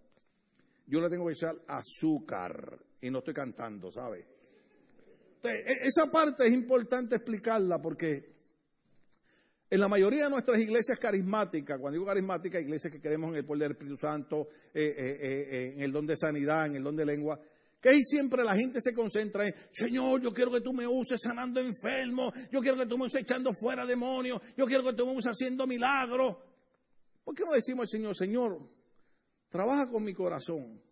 Yo 0.87 1.01
le 1.01 1.09
tengo 1.09 1.27
que 1.27 1.33
echar 1.33 1.57
azúcar 1.67 2.79
y 3.01 3.11
no 3.11 3.19
estoy 3.19 3.35
cantando, 3.35 3.91
¿sabe? 3.91 4.27
E, 5.43 5.87
esa 5.87 6.11
parte 6.11 6.47
es 6.47 6.53
importante 6.53 7.17
explicarla 7.17 7.79
porque 7.81 8.35
en 9.71 9.81
la 9.81 9.89
mayoría 9.89 10.25
de 10.25 10.31
nuestras 10.31 10.61
iglesias 10.61 10.99
carismáticas, 10.99 11.79
cuando 11.81 11.95
digo 11.95 12.07
carismáticas, 12.07 12.63
iglesias 12.63 12.93
que 12.93 13.01
creemos 13.01 13.31
en 13.31 13.37
el 13.37 13.45
poder 13.45 13.63
del 13.63 13.73
Espíritu 13.73 13.97
Santo, 13.97 14.49
eh, 14.73 14.95
eh, 14.97 15.19
eh, 15.21 15.73
en 15.75 15.83
el 15.83 15.91
don 15.91 16.07
de 16.07 16.17
sanidad, 16.17 16.67
en 16.67 16.77
el 16.77 16.83
don 16.83 16.95
de 16.95 17.05
lengua, 17.05 17.41
que 17.81 17.89
ahí 17.89 18.03
siempre 18.05 18.45
la 18.45 18.55
gente 18.55 18.81
se 18.81 18.95
concentra 18.95 19.47
en, 19.47 19.55
Señor, 19.71 20.23
yo 20.23 20.33
quiero 20.33 20.51
que 20.53 20.61
tú 20.61 20.73
me 20.73 20.87
uses 20.87 21.21
sanando 21.21 21.61
enfermos, 21.61 22.33
yo 22.51 22.61
quiero 22.61 22.79
que 22.79 22.87
tú 22.87 22.97
me 22.97 23.07
uses 23.07 23.23
echando 23.23 23.53
fuera 23.53 23.85
demonios, 23.85 24.41
yo 24.57 24.65
quiero 24.65 24.85
que 24.85 24.93
tú 24.93 25.07
me 25.07 25.13
uses 25.13 25.33
haciendo 25.33 25.67
milagros. 25.67 26.37
¿Por 27.25 27.35
qué 27.35 27.45
no 27.45 27.53
decimos 27.53 27.83
al 27.83 27.89
Señor, 27.89 28.17
Señor, 28.17 28.61
trabaja 29.55 29.89
con 29.89 30.03
mi 30.03 30.13
corazón, 30.13 30.83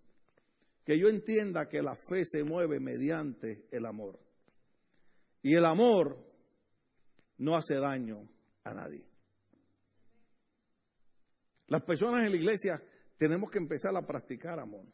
que 0.84 0.96
yo 0.96 1.08
entienda 1.08 1.68
que 1.68 1.82
la 1.82 1.96
fe 1.96 2.24
se 2.24 2.44
mueve 2.44 2.78
mediante 2.78 3.66
el 3.72 3.84
amor? 3.84 4.20
Y 5.42 5.56
el 5.56 5.64
amor 5.64 6.16
no 7.38 7.56
hace 7.56 7.74
daño, 7.80 8.28
a 8.62 8.72
nadie. 8.72 9.04
Las 11.66 11.82
personas 11.82 12.24
en 12.24 12.30
la 12.30 12.36
iglesia 12.36 12.80
tenemos 13.16 13.50
que 13.50 13.58
empezar 13.58 13.96
a 13.96 14.06
practicar 14.06 14.60
amor. 14.60 14.86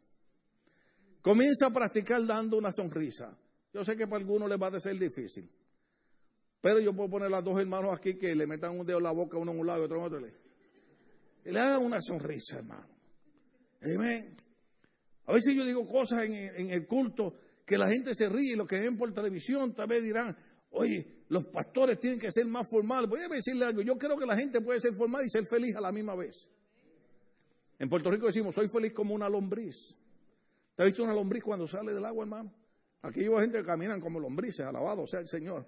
Comienza 1.20 1.66
a 1.66 1.70
practicar 1.70 2.24
dando 2.24 2.56
una 2.56 2.72
sonrisa. 2.72 3.38
Yo 3.74 3.84
sé 3.84 3.98
que 3.98 4.06
para 4.06 4.22
algunos 4.22 4.48
les 4.48 4.58
va 4.58 4.68
a 4.68 4.80
ser 4.80 4.98
difícil. 4.98 5.46
Pero 6.62 6.80
yo 6.80 6.94
puedo 6.96 7.10
poner 7.10 7.30
las 7.30 7.44
dos 7.44 7.60
hermanos 7.60 7.94
aquí 7.94 8.16
que 8.16 8.34
le 8.34 8.46
metan 8.46 8.80
un 8.80 8.86
dedo 8.86 8.96
en 8.96 9.04
la 9.04 9.12
boca, 9.12 9.36
uno 9.36 9.52
en 9.52 9.60
un 9.60 9.66
lado 9.66 9.82
y 9.82 9.84
otro 9.84 9.98
en 9.98 10.04
otro. 10.04 10.26
Y 11.44 11.50
le 11.50 11.58
hagan 11.60 11.84
una 11.84 12.00
sonrisa, 12.00 12.60
hermano. 12.60 12.97
Amén. 13.80 14.36
A 15.26 15.32
veces 15.32 15.54
yo 15.54 15.64
digo 15.64 15.86
cosas 15.86 16.24
en, 16.24 16.70
el 16.70 16.86
culto 16.86 17.34
que 17.64 17.76
la 17.76 17.90
gente 17.90 18.14
se 18.14 18.28
ríe 18.28 18.54
y 18.54 18.56
lo 18.56 18.66
que 18.66 18.78
ven 18.80 18.96
por 18.96 19.12
televisión 19.12 19.74
tal 19.74 19.88
vez 19.88 20.02
dirán, 20.02 20.34
oye, 20.70 21.24
los 21.28 21.46
pastores 21.48 22.00
tienen 22.00 22.18
que 22.18 22.32
ser 22.32 22.46
más 22.46 22.66
formales. 22.68 23.10
Voy 23.10 23.20
a 23.20 23.28
decirle 23.28 23.66
algo, 23.66 23.82
yo 23.82 23.98
creo 23.98 24.16
que 24.16 24.24
la 24.24 24.36
gente 24.36 24.60
puede 24.62 24.80
ser 24.80 24.94
formal 24.94 25.24
y 25.26 25.30
ser 25.30 25.44
feliz 25.44 25.76
a 25.76 25.80
la 25.80 25.92
misma 25.92 26.14
vez. 26.14 26.48
En 27.78 27.88
Puerto 27.88 28.10
Rico 28.10 28.26
decimos, 28.26 28.54
soy 28.54 28.68
feliz 28.68 28.92
como 28.92 29.14
una 29.14 29.28
lombriz. 29.28 29.94
¿Te 30.74 30.82
has 30.82 30.88
visto 30.88 31.04
una 31.04 31.12
lombriz 31.12 31.44
cuando 31.44 31.68
sale 31.68 31.92
del 31.92 32.04
agua, 32.04 32.24
hermano? 32.24 32.54
Aquí 33.02 33.20
hay 33.20 33.28
gente 33.40 33.58
que 33.58 33.64
caminan 33.64 34.00
como 34.00 34.18
lombrices, 34.18 34.66
alabado 34.66 35.06
sea 35.06 35.20
el 35.20 35.28
Señor. 35.28 35.66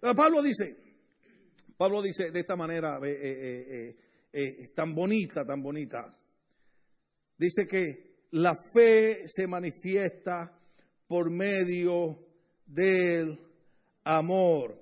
Pablo 0.00 0.42
dice, 0.42 0.76
Pablo 1.76 2.02
dice 2.02 2.30
de 2.30 2.40
esta 2.40 2.56
manera, 2.56 2.98
eh, 3.04 3.10
eh, 3.12 3.96
eh, 4.32 4.68
tan 4.74 4.94
bonita, 4.94 5.44
tan 5.44 5.62
bonita. 5.62 6.18
Dice 7.42 7.66
que 7.66 8.28
la 8.30 8.54
fe 8.54 9.24
se 9.26 9.48
manifiesta 9.48 10.56
por 11.08 11.28
medio 11.28 12.16
del 12.64 13.36
amor. 14.04 14.80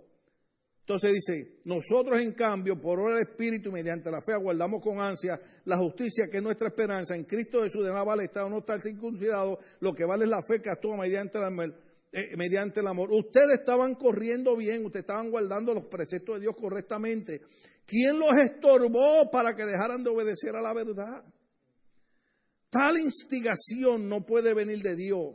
Entonces 0.81 1.13
dice, 1.15 1.61
nosotros 1.65 2.21
en 2.21 2.33
cambio, 2.33 2.79
por 2.79 3.01
obra 3.01 3.15
del 3.15 3.29
Espíritu 3.29 3.73
mediante 3.73 4.11
la 4.11 4.21
fe, 4.21 4.35
aguardamos 4.35 4.83
con 4.83 5.01
ansia 5.01 5.41
la 5.65 5.79
justicia 5.79 6.29
que 6.31 6.37
es 6.37 6.43
nuestra 6.43 6.69
esperanza. 6.69 7.17
En 7.17 7.25
Cristo 7.25 7.63
Jesús 7.63 7.83
de 7.83 7.93
nada 7.93 8.05
vale 8.05 8.25
Estado 8.25 8.51
no 8.51 8.59
estar 8.59 8.79
circuncidado, 8.83 9.59
lo 9.81 9.95
que 9.95 10.05
vale 10.05 10.25
es 10.25 10.31
la 10.31 10.43
fe 10.43 10.61
que 10.61 10.69
actúa 10.69 10.99
mediante 10.99 11.39
el, 11.39 11.45
amor, 11.45 11.75
eh, 12.13 12.37
mediante 12.37 12.81
el 12.81 12.89
amor. 12.89 13.11
Ustedes 13.11 13.61
estaban 13.61 13.95
corriendo 13.95 14.55
bien, 14.55 14.85
ustedes 14.85 15.05
estaban 15.05 15.31
guardando 15.31 15.73
los 15.73 15.87
preceptos 15.87 16.35
de 16.35 16.41
Dios 16.43 16.57
correctamente. 16.61 17.41
¿Quién 17.87 18.19
los 18.19 18.37
estorbó 18.37 19.31
para 19.31 19.57
que 19.57 19.65
dejaran 19.65 20.05
de 20.05 20.11
obedecer 20.11 20.55
a 20.57 20.61
la 20.61 20.75
verdad? 20.75 21.25
Tal 22.71 22.99
instigación 22.99 24.09
no 24.09 24.25
puede 24.25 24.55
venir 24.55 24.81
de 24.81 24.95
Dios, 24.95 25.35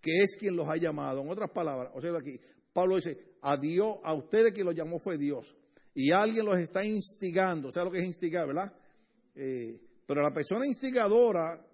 que 0.00 0.18
es 0.18 0.36
quien 0.38 0.56
los 0.56 0.68
ha 0.68 0.76
llamado. 0.76 1.20
En 1.20 1.28
otras 1.28 1.50
palabras, 1.50 1.90
o 1.94 2.00
sea, 2.00 2.16
aquí, 2.16 2.40
Pablo 2.72 2.96
dice, 2.96 3.18
a 3.42 3.56
Dios, 3.56 3.96
a 4.04 4.14
ustedes 4.14 4.52
quien 4.52 4.66
los 4.66 4.74
llamó 4.74 4.98
fue 4.98 5.18
Dios. 5.18 5.56
Y 5.94 6.12
alguien 6.12 6.46
los 6.46 6.58
está 6.58 6.84
instigando, 6.84 7.72
¿sabes 7.72 7.86
lo 7.86 7.92
que 7.92 7.98
es 7.98 8.06
instigar, 8.06 8.46
verdad? 8.46 8.72
Eh, 9.34 9.80
pero 10.06 10.22
la 10.22 10.32
persona 10.32 10.64
instigadora 10.66 11.66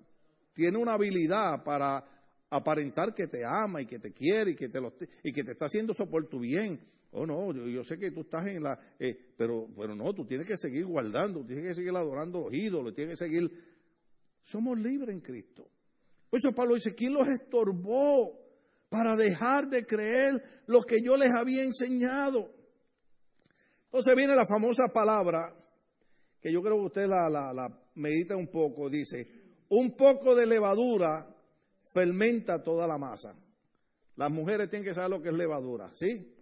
tiene 0.54 0.78
una 0.78 0.94
habilidad 0.94 1.62
para 1.62 2.02
aparentar 2.48 3.14
que 3.14 3.26
te 3.26 3.44
ama 3.44 3.82
y 3.82 3.86
que 3.86 3.98
te 3.98 4.12
quiere 4.12 4.52
y 4.52 4.54
que 4.54 4.68
te, 4.68 4.80
lo, 4.80 4.94
y 5.22 5.32
que 5.32 5.44
te 5.44 5.52
está 5.52 5.66
haciendo 5.66 5.92
eso 5.92 6.08
por 6.08 6.26
tu 6.28 6.40
bien. 6.40 6.80
Oh, 7.10 7.26
no, 7.26 7.52
yo, 7.52 7.82
sé 7.82 7.98
que 7.98 8.10
tú 8.10 8.22
estás 8.22 8.46
en 8.46 8.62
la... 8.62 8.78
Eh, 8.98 9.16
pero, 9.36 9.68
pero 9.76 9.94
no, 9.94 10.12
tú 10.12 10.26
tienes 10.26 10.46
que 10.46 10.56
seguir 10.56 10.84
guardando, 10.86 11.44
tienes 11.44 11.64
que 11.64 11.74
seguir 11.74 11.96
adorando 11.96 12.40
los 12.40 12.54
ídolos, 12.54 12.94
tienes 12.94 13.18
que 13.18 13.24
seguir... 13.24 13.75
Somos 14.46 14.78
libres 14.78 15.14
en 15.14 15.20
Cristo. 15.20 15.68
Por 16.30 16.40
eso 16.40 16.52
Pablo 16.52 16.74
dice, 16.74 16.94
¿quién 16.94 17.12
los 17.12 17.28
estorbó? 17.28 18.46
para 18.88 19.16
dejar 19.16 19.68
de 19.68 19.84
creer 19.84 20.42
lo 20.66 20.82
que 20.82 21.02
yo 21.02 21.16
les 21.16 21.30
había 21.34 21.62
enseñado. 21.62 22.50
Entonces 23.86 24.14
viene 24.14 24.34
la 24.34 24.46
famosa 24.46 24.88
palabra, 24.88 25.54
que 26.40 26.52
yo 26.52 26.62
creo 26.62 26.76
que 26.76 26.86
usted 26.86 27.06
la, 27.08 27.28
la, 27.28 27.82
medita 27.94 28.36
un 28.36 28.48
poco, 28.48 28.88
dice, 28.88 29.28
un 29.68 29.96
poco 29.96 30.34
de 30.34 30.46
levadura 30.46 31.26
fermenta 31.92 32.62
toda 32.62 32.86
la 32.86 32.98
masa. 32.98 33.34
Las 34.16 34.30
mujeres 34.30 34.70
tienen 34.70 34.86
que 34.86 34.94
saber 34.94 35.10
lo 35.10 35.22
que 35.22 35.28
es 35.28 35.34
levadura, 35.34 35.90
¿sí? 35.94 36.34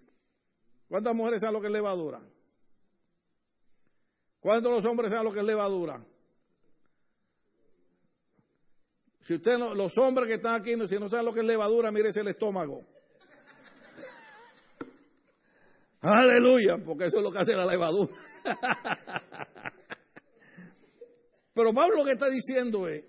¿Cuántas 0.89 1.15
mujeres 1.15 1.41
saben 1.41 1.55
lo 1.55 1.61
que 1.61 1.69
es 1.69 1.73
levadura? 1.73 2.21
¿Cuántos 4.41 4.71
los 4.71 4.85
hombres 4.85 5.11
saben 5.11 5.25
lo 5.25 5.33
que 5.33 5.41
es 5.41 5.47
levadura? 5.47 6.05
Si 9.25 9.35
usted 9.35 9.59
los 9.59 9.97
hombres 9.97 10.29
que 10.29 10.35
están 10.35 10.61
aquí, 10.61 10.75
si 10.87 10.99
no 10.99 11.09
saben 11.09 11.25
lo 11.25 11.33
que 11.33 11.41
es 11.41 11.47
levadura, 11.47 11.91
mírese 11.91 12.21
el 12.21 12.29
estómago. 12.29 12.85
Aleluya, 16.03 16.77
porque 16.85 17.07
eso 17.07 17.17
es 17.17 17.23
lo 17.23 17.33
que 17.33 17.39
hace 17.39 17.57
la 17.57 17.65
levadura. 17.65 18.13
Pero 21.55 21.73
Pablo 21.73 21.97
lo 21.97 22.05
que 22.05 22.13
está 22.13 22.29
diciendo 22.29 22.87
es, 22.87 23.05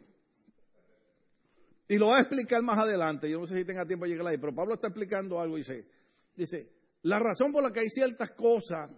y 1.90 1.98
lo 1.98 2.08
va 2.08 2.18
a 2.18 2.22
explicar 2.22 2.62
más 2.62 2.78
adelante, 2.78 3.30
yo 3.30 3.40
no 3.40 3.48
sé 3.48 3.58
si 3.58 3.66
tenga 3.66 3.86
tiempo 3.86 4.06
de 4.06 4.12
llegar 4.12 4.28
ahí, 4.28 4.38
pero 4.38 4.56
Pablo 4.56 4.76
está 4.76 4.88
explicando 4.88 5.42
algo 5.42 5.58
y 5.58 5.62
dice, 5.62 5.86
dice, 6.36 6.72
la 7.02 7.20
razón 7.20 7.52
por 7.52 7.62
la 7.62 7.74
que 7.74 7.82
hay 7.82 7.90
ciertas 7.90 8.32
cosas 8.32 8.90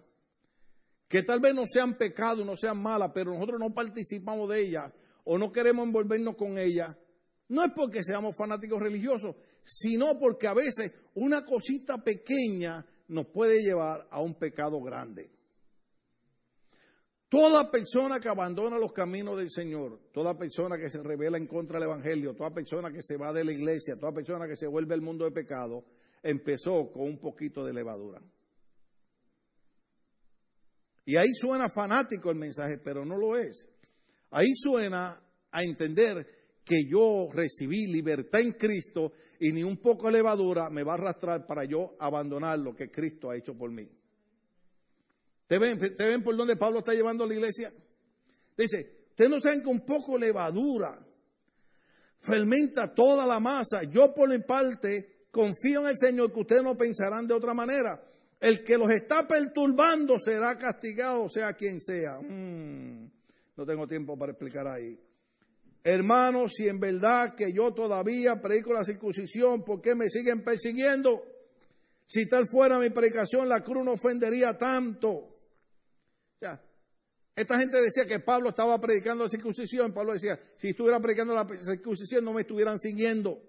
que 1.08 1.24
tal 1.24 1.40
vez 1.40 1.54
no 1.54 1.64
sean 1.66 1.94
pecado, 1.94 2.44
no 2.44 2.56
sean 2.56 2.80
malas, 2.80 3.10
pero 3.12 3.32
nosotros 3.32 3.58
no 3.58 3.74
participamos 3.74 4.48
de 4.50 4.60
ellas 4.60 4.92
o 5.24 5.36
no 5.36 5.50
queremos 5.50 5.84
envolvernos 5.84 6.36
con 6.36 6.56
ellas, 6.58 6.96
no 7.48 7.64
es 7.64 7.72
porque 7.72 8.02
seamos 8.02 8.36
fanáticos 8.36 8.80
religiosos, 8.80 9.36
sino 9.62 10.18
porque 10.18 10.46
a 10.46 10.54
veces 10.54 10.92
una 11.14 11.44
cosita 11.44 12.02
pequeña 12.02 12.84
nos 13.08 13.26
puede 13.26 13.62
llevar 13.62 14.06
a 14.10 14.20
un 14.20 14.34
pecado 14.34 14.80
grande. 14.82 15.30
Toda 17.28 17.70
persona 17.70 18.20
que 18.20 18.28
abandona 18.28 18.78
los 18.78 18.92
caminos 18.92 19.38
del 19.38 19.50
Señor, 19.50 20.00
toda 20.12 20.36
persona 20.36 20.78
que 20.78 20.88
se 20.88 21.02
revela 21.02 21.36
en 21.36 21.46
contra 21.46 21.78
del 21.78 21.88
Evangelio, 21.88 22.34
toda 22.34 22.54
persona 22.54 22.90
que 22.90 23.02
se 23.02 23.18
va 23.18 23.32
de 23.34 23.44
la 23.44 23.52
iglesia, 23.52 23.96
toda 23.98 24.12
persona 24.12 24.46
que 24.46 24.56
se 24.56 24.66
vuelve 24.66 24.94
al 24.94 25.02
mundo 25.02 25.26
de 25.26 25.32
pecado, 25.32 25.84
empezó 26.22 26.90
con 26.90 27.02
un 27.02 27.18
poquito 27.18 27.64
de 27.64 27.74
levadura. 27.74 28.22
Y 31.04 31.16
ahí 31.16 31.32
suena 31.34 31.68
fanático 31.68 32.30
el 32.30 32.36
mensaje, 32.36 32.78
pero 32.78 33.04
no 33.04 33.16
lo 33.16 33.36
es. 33.36 33.68
Ahí 34.30 34.54
suena 34.54 35.22
a 35.50 35.62
entender 35.62 36.37
que 36.68 36.84
yo 36.84 37.30
recibí 37.32 37.86
libertad 37.86 38.42
en 38.42 38.52
Cristo 38.52 39.12
y 39.40 39.52
ni 39.52 39.64
un 39.64 39.78
poco 39.78 40.06
de 40.06 40.12
levadura 40.12 40.68
me 40.68 40.82
va 40.82 40.92
a 40.92 40.96
arrastrar 40.96 41.46
para 41.46 41.64
yo 41.64 41.96
abandonar 41.98 42.58
lo 42.58 42.74
que 42.74 42.90
Cristo 42.90 43.30
ha 43.30 43.36
hecho 43.36 43.56
por 43.56 43.70
mí. 43.70 43.88
¿Te 45.46 45.58
ven, 45.58 45.78
¿Te 45.78 46.04
ven 46.04 46.22
por 46.22 46.36
dónde 46.36 46.56
Pablo 46.56 46.80
está 46.80 46.92
llevando 46.92 47.24
a 47.24 47.26
la 47.26 47.34
iglesia? 47.34 47.72
Dice, 48.54 49.06
ustedes 49.08 49.30
no 49.30 49.40
saben 49.40 49.62
que 49.62 49.68
un 49.68 49.80
poco 49.80 50.14
de 50.14 50.26
levadura 50.26 51.02
fermenta 52.18 52.92
toda 52.92 53.24
la 53.24 53.40
masa. 53.40 53.84
Yo 53.84 54.12
por 54.12 54.28
mi 54.28 54.40
parte 54.40 55.26
confío 55.30 55.80
en 55.80 55.88
el 55.88 55.96
Señor 55.96 56.32
que 56.34 56.40
ustedes 56.40 56.62
no 56.62 56.76
pensarán 56.76 57.26
de 57.26 57.32
otra 57.32 57.54
manera. 57.54 58.04
El 58.38 58.62
que 58.62 58.76
los 58.76 58.90
está 58.90 59.26
perturbando 59.26 60.18
será 60.18 60.58
castigado, 60.58 61.28
sea 61.30 61.54
quien 61.54 61.80
sea. 61.80 62.18
Mm, 62.20 63.10
no 63.56 63.64
tengo 63.64 63.88
tiempo 63.88 64.18
para 64.18 64.32
explicar 64.32 64.68
ahí. 64.68 65.07
Hermanos, 65.88 66.52
si 66.54 66.68
en 66.68 66.78
verdad 66.78 67.34
que 67.34 67.50
yo 67.50 67.72
todavía 67.72 68.42
predico 68.42 68.74
la 68.74 68.84
circuncisión, 68.84 69.64
¿por 69.64 69.80
qué 69.80 69.94
me 69.94 70.10
siguen 70.10 70.44
persiguiendo? 70.44 71.22
Si 72.06 72.28
tal 72.28 72.46
fuera 72.46 72.78
mi 72.78 72.90
predicación, 72.90 73.48
la 73.48 73.64
cruz 73.64 73.86
no 73.86 73.92
ofendería 73.92 74.58
tanto. 74.58 75.08
O 75.08 76.58
esta 77.34 77.58
gente 77.58 77.80
decía 77.80 78.04
que 78.04 78.20
Pablo 78.20 78.50
estaba 78.50 78.78
predicando 78.78 79.24
la 79.24 79.30
circuncisión. 79.30 79.94
Pablo 79.94 80.12
decía, 80.12 80.38
si 80.58 80.68
estuviera 80.68 81.00
predicando 81.00 81.34
la 81.34 81.46
circuncisión 81.46 82.22
no 82.22 82.34
me 82.34 82.42
estuvieran 82.42 82.78
siguiendo. 82.78 83.40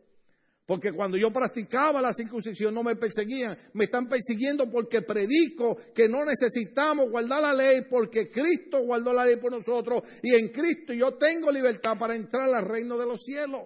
Porque 0.70 0.94
cuando 0.94 1.18
yo 1.18 1.34
practicaba 1.34 2.00
la 2.00 2.14
circuncisión 2.14 2.76
no 2.76 2.84
me 2.84 2.96
perseguían, 2.96 3.58
me 3.74 3.86
están 3.86 4.08
persiguiendo 4.08 4.70
porque 4.70 5.02
predico 5.02 5.76
que 5.96 6.08
no 6.08 6.24
necesitamos 6.24 7.10
guardar 7.10 7.42
la 7.42 7.54
ley 7.54 7.88
porque 7.90 8.30
Cristo 8.30 8.84
guardó 8.84 9.12
la 9.12 9.26
ley 9.26 9.38
por 9.38 9.52
nosotros 9.52 10.04
y 10.22 10.36
en 10.36 10.50
Cristo 10.50 10.94
yo 10.94 11.16
tengo 11.18 11.52
libertad 11.52 11.98
para 11.98 12.16
entrar 12.16 12.54
al 12.54 12.68
reino 12.68 13.00
de 13.00 13.08
los 13.08 13.20
cielos. 13.20 13.64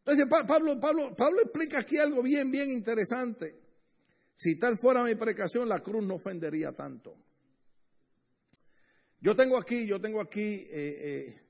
Entonces 0.00 0.26
Pablo, 0.46 0.78
Pablo, 0.78 1.16
Pablo 1.16 1.40
explica 1.40 1.78
aquí 1.78 1.96
algo 1.96 2.22
bien, 2.22 2.50
bien 2.50 2.70
interesante. 2.70 3.58
Si 4.34 4.58
tal 4.58 4.76
fuera 4.76 5.02
mi 5.02 5.14
predicación, 5.14 5.70
la 5.70 5.80
cruz 5.80 6.04
no 6.04 6.16
ofendería 6.16 6.72
tanto. 6.72 7.16
Yo 9.22 9.34
tengo 9.34 9.56
aquí, 9.56 9.86
yo 9.86 9.98
tengo 9.98 10.20
aquí, 10.20 10.68
eh, 10.70 10.70
eh, 10.70 11.40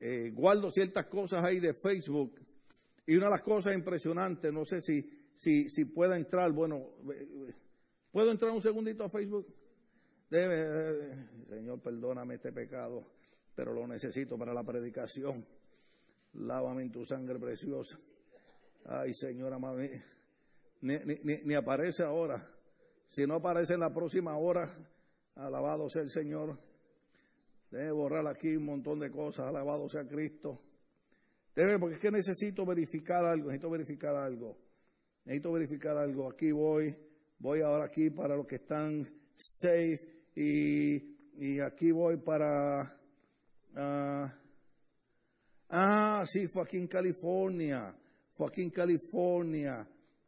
eh, 0.00 0.30
guardo 0.30 0.70
ciertas 0.70 1.04
cosas 1.08 1.44
ahí 1.44 1.60
de 1.60 1.74
Facebook 1.74 2.47
y 3.08 3.16
una 3.16 3.24
de 3.24 3.30
las 3.30 3.42
cosas 3.42 3.74
impresionantes, 3.74 4.52
no 4.52 4.66
sé 4.66 4.82
si, 4.82 5.30
si, 5.34 5.70
si 5.70 5.86
pueda 5.86 6.14
entrar, 6.14 6.52
bueno, 6.52 6.90
¿puedo 8.12 8.30
entrar 8.30 8.52
un 8.52 8.60
segundito 8.60 9.02
a 9.02 9.08
Facebook? 9.08 9.46
Debe, 10.28 11.26
Señor, 11.48 11.80
perdóname 11.80 12.34
este 12.34 12.52
pecado, 12.52 13.10
pero 13.54 13.72
lo 13.72 13.86
necesito 13.86 14.36
para 14.36 14.52
la 14.52 14.62
predicación. 14.62 15.46
Lávame 16.34 16.82
en 16.82 16.92
tu 16.92 17.06
sangre 17.06 17.38
preciosa. 17.38 17.98
Ay, 18.84 19.14
Señor, 19.14 19.58
mami, 19.58 19.88
ni, 20.82 20.98
ni, 21.24 21.38
ni 21.44 21.54
aparece 21.54 22.02
ahora. 22.02 22.46
Si 23.08 23.26
no 23.26 23.36
aparece 23.36 23.72
en 23.72 23.80
la 23.80 23.94
próxima 23.94 24.36
hora, 24.36 24.68
alabado 25.34 25.88
sea 25.88 26.02
el 26.02 26.10
Señor. 26.10 26.58
Debe 27.70 27.90
borrar 27.90 28.26
aquí 28.26 28.54
un 28.54 28.66
montón 28.66 28.98
de 28.98 29.10
cosas, 29.10 29.46
alabado 29.46 29.88
sea 29.88 30.06
Cristo. 30.06 30.60
Debe, 31.58 31.76
porque 31.80 31.96
es 31.96 32.00
que 32.00 32.12
necesito 32.12 32.64
verificar 32.64 33.24
algo, 33.24 33.46
necesito 33.46 33.68
verificar 33.68 34.14
algo. 34.14 34.56
Necesito 35.24 35.50
verificar 35.50 35.96
algo. 35.96 36.30
Aquí 36.30 36.52
voy, 36.52 36.96
voy 37.40 37.62
ahora 37.62 37.86
aquí 37.86 38.10
para 38.10 38.36
los 38.36 38.46
que 38.46 38.54
están 38.54 39.04
safe 39.34 39.98
y, 40.36 41.58
aquí 41.58 41.90
voy 41.90 42.18
para... 42.18 42.96
ah, 43.74 44.38
ah 45.70 46.24
sí, 46.26 46.46
fue 46.46 46.62
aquí 46.62 46.76
en 46.76 46.86
California. 46.86 47.92
Fue 48.34 48.46
aquí 48.46 48.62
en 48.62 48.70
California. 48.70 49.84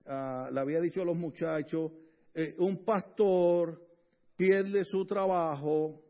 Uh, 0.06 0.52
le 0.52 0.58
había 0.58 0.80
dicho 0.80 1.02
a 1.02 1.04
los 1.04 1.16
muchachos, 1.16 1.92
eh, 2.34 2.56
un 2.58 2.84
pastor 2.84 3.80
pierde 4.36 4.84
su 4.84 5.06
trabajo, 5.06 6.02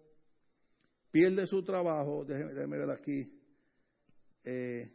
pierde 1.11 1.47
su 1.47 1.63
trabajo, 1.63 2.25
déjenme, 2.25 2.55
déjenme 2.55 2.79
ver 2.79 2.91
aquí. 2.91 3.39
Eh, 4.45 4.95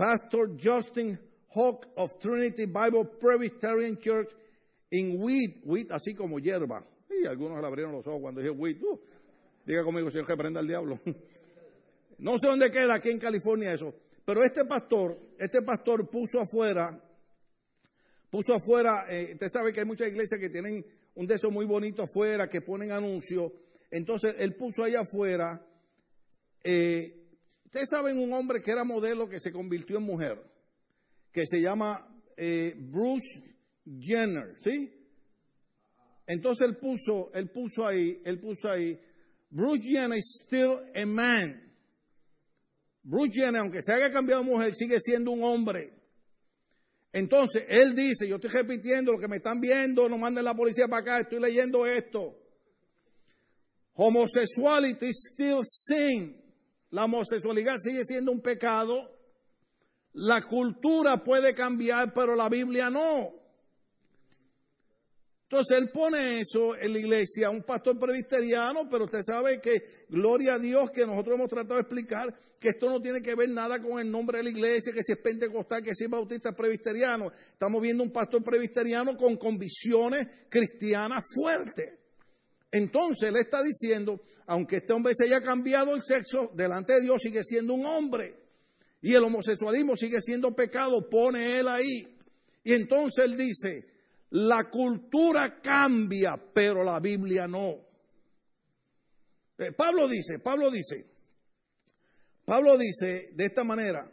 Pastor 0.00 0.56
Justin 0.56 1.18
Hawk 1.48 1.84
of 1.98 2.18
Trinity 2.18 2.64
Bible 2.64 3.04
Presbyterian 3.04 3.98
Church 3.98 4.30
in 4.90 5.20
wheat, 5.20 5.60
wheat 5.62 5.92
así 5.92 6.14
como 6.14 6.38
hierba. 6.38 6.82
Y 7.10 7.26
algunos 7.26 7.60
le 7.60 7.66
abrieron 7.66 7.92
los 7.92 8.06
ojos 8.06 8.22
cuando 8.22 8.40
dije 8.40 8.50
wheat. 8.50 8.82
Uh, 8.82 8.98
diga 9.66 9.84
conmigo, 9.84 10.10
señor, 10.10 10.26
que 10.26 10.38
prenda 10.38 10.60
el 10.60 10.68
diablo. 10.68 10.98
no 12.18 12.38
sé 12.38 12.46
dónde 12.46 12.70
queda 12.70 12.94
aquí 12.94 13.10
en 13.10 13.18
California 13.18 13.74
eso. 13.74 13.94
Pero 14.24 14.42
este 14.42 14.64
pastor, 14.64 15.18
este 15.38 15.60
pastor 15.60 16.08
puso 16.08 16.40
afuera, 16.40 16.98
puso 18.30 18.54
afuera, 18.54 19.04
eh, 19.06 19.32
usted 19.34 19.48
sabe 19.50 19.70
que 19.70 19.80
hay 19.80 19.86
muchas 19.86 20.08
iglesias 20.08 20.40
que 20.40 20.48
tienen 20.48 20.82
un 21.14 21.26
de 21.26 21.34
esos 21.34 21.52
muy 21.52 21.66
bonitos 21.66 22.08
afuera 22.08 22.48
que 22.48 22.62
ponen 22.62 22.90
anuncios. 22.90 23.52
Entonces 23.90 24.34
él 24.38 24.54
puso 24.54 24.82
ahí 24.82 24.94
afuera, 24.94 25.62
eh, 26.64 27.19
ustedes 27.70 27.88
saben 27.88 28.18
un 28.18 28.32
hombre 28.32 28.60
que 28.60 28.72
era 28.72 28.82
modelo 28.82 29.28
que 29.28 29.38
se 29.38 29.52
convirtió 29.52 29.98
en 29.98 30.02
mujer, 30.02 30.42
que 31.30 31.46
se 31.46 31.60
llama 31.60 32.04
eh, 32.36 32.74
Bruce 32.76 33.40
Jenner, 34.00 34.56
¿sí? 34.60 34.92
Entonces 36.26 36.66
él 36.66 36.78
puso, 36.78 37.30
él 37.32 37.48
puso 37.50 37.86
ahí, 37.86 38.20
él 38.24 38.40
puso 38.40 38.68
ahí, 38.68 39.00
Bruce 39.50 39.84
Jenner 39.84 40.18
is 40.18 40.42
still 40.44 40.80
a 40.96 41.06
man. 41.06 41.72
Bruce 43.04 43.34
Jenner, 43.34 43.60
aunque 43.60 43.82
se 43.82 43.92
haya 43.92 44.10
cambiado 44.10 44.42
de 44.42 44.50
mujer, 44.50 44.74
sigue 44.74 44.98
siendo 44.98 45.30
un 45.30 45.44
hombre. 45.44 45.92
Entonces, 47.12 47.66
él 47.68 47.94
dice, 47.94 48.26
yo 48.26 48.36
estoy 48.36 48.50
repitiendo 48.50 49.12
lo 49.12 49.20
que 49.20 49.28
me 49.28 49.36
están 49.36 49.60
viendo, 49.60 50.08
no 50.08 50.18
manden 50.18 50.44
la 50.44 50.54
policía 50.54 50.88
para 50.88 51.02
acá, 51.02 51.20
estoy 51.20 51.38
leyendo 51.38 51.86
esto. 51.86 52.36
Homosexuality 53.94 55.06
is 55.06 55.30
still 55.32 55.62
sin. 55.62 56.40
La 56.90 57.04
homosexualidad 57.04 57.76
sigue 57.78 58.04
siendo 58.04 58.32
un 58.32 58.40
pecado. 58.40 59.16
La 60.12 60.42
cultura 60.42 61.22
puede 61.22 61.54
cambiar, 61.54 62.12
pero 62.12 62.34
la 62.34 62.48
Biblia 62.48 62.90
no. 62.90 63.40
Entonces 65.50 65.78
él 65.78 65.90
pone 65.90 66.40
eso 66.40 66.76
en 66.76 66.92
la 66.92 66.98
iglesia, 67.00 67.50
un 67.50 67.64
pastor 67.64 67.98
presbiteriano, 67.98 68.88
pero 68.88 69.06
usted 69.06 69.20
sabe 69.20 69.60
que, 69.60 70.06
gloria 70.08 70.54
a 70.54 70.58
Dios, 70.60 70.92
que 70.92 71.04
nosotros 71.04 71.36
hemos 71.36 71.48
tratado 71.48 71.74
de 71.74 71.80
explicar 71.80 72.32
que 72.60 72.68
esto 72.68 72.88
no 72.88 73.00
tiene 73.00 73.20
que 73.20 73.34
ver 73.34 73.48
nada 73.48 73.80
con 73.80 73.98
el 73.98 74.08
nombre 74.08 74.38
de 74.38 74.44
la 74.44 74.50
iglesia, 74.50 74.92
que 74.92 75.02
si 75.02 75.10
es 75.10 75.18
pentecostal, 75.18 75.82
que 75.82 75.92
si 75.92 76.04
es 76.04 76.10
bautista 76.10 76.54
presbiteriano. 76.54 77.32
Estamos 77.52 77.82
viendo 77.82 78.04
un 78.04 78.12
pastor 78.12 78.44
presbiteriano 78.44 79.16
con 79.16 79.36
convicciones 79.36 80.28
cristianas 80.48 81.24
fuertes. 81.34 81.99
Entonces 82.72 83.28
él 83.28 83.36
está 83.36 83.62
diciendo, 83.62 84.20
aunque 84.46 84.76
este 84.76 84.92
hombre 84.92 85.12
se 85.14 85.24
haya 85.24 85.40
cambiado 85.40 85.94
el 85.94 86.02
sexo, 86.02 86.52
delante 86.54 86.94
de 86.94 87.00
Dios 87.02 87.20
sigue 87.22 87.42
siendo 87.42 87.74
un 87.74 87.84
hombre. 87.84 88.38
Y 89.02 89.14
el 89.14 89.24
homosexualismo 89.24 89.96
sigue 89.96 90.20
siendo 90.20 90.54
pecado, 90.54 91.08
pone 91.08 91.58
él 91.58 91.68
ahí. 91.68 92.16
Y 92.62 92.74
entonces 92.74 93.24
él 93.24 93.36
dice, 93.36 93.86
la 94.30 94.68
cultura 94.68 95.60
cambia, 95.60 96.36
pero 96.52 96.84
la 96.84 97.00
Biblia 97.00 97.48
no. 97.48 97.74
Eh, 99.58 99.72
Pablo 99.72 100.06
dice, 100.06 100.38
Pablo 100.38 100.70
dice, 100.70 101.06
Pablo 102.44 102.78
dice 102.78 103.30
de 103.34 103.46
esta 103.46 103.64
manera, 103.64 104.10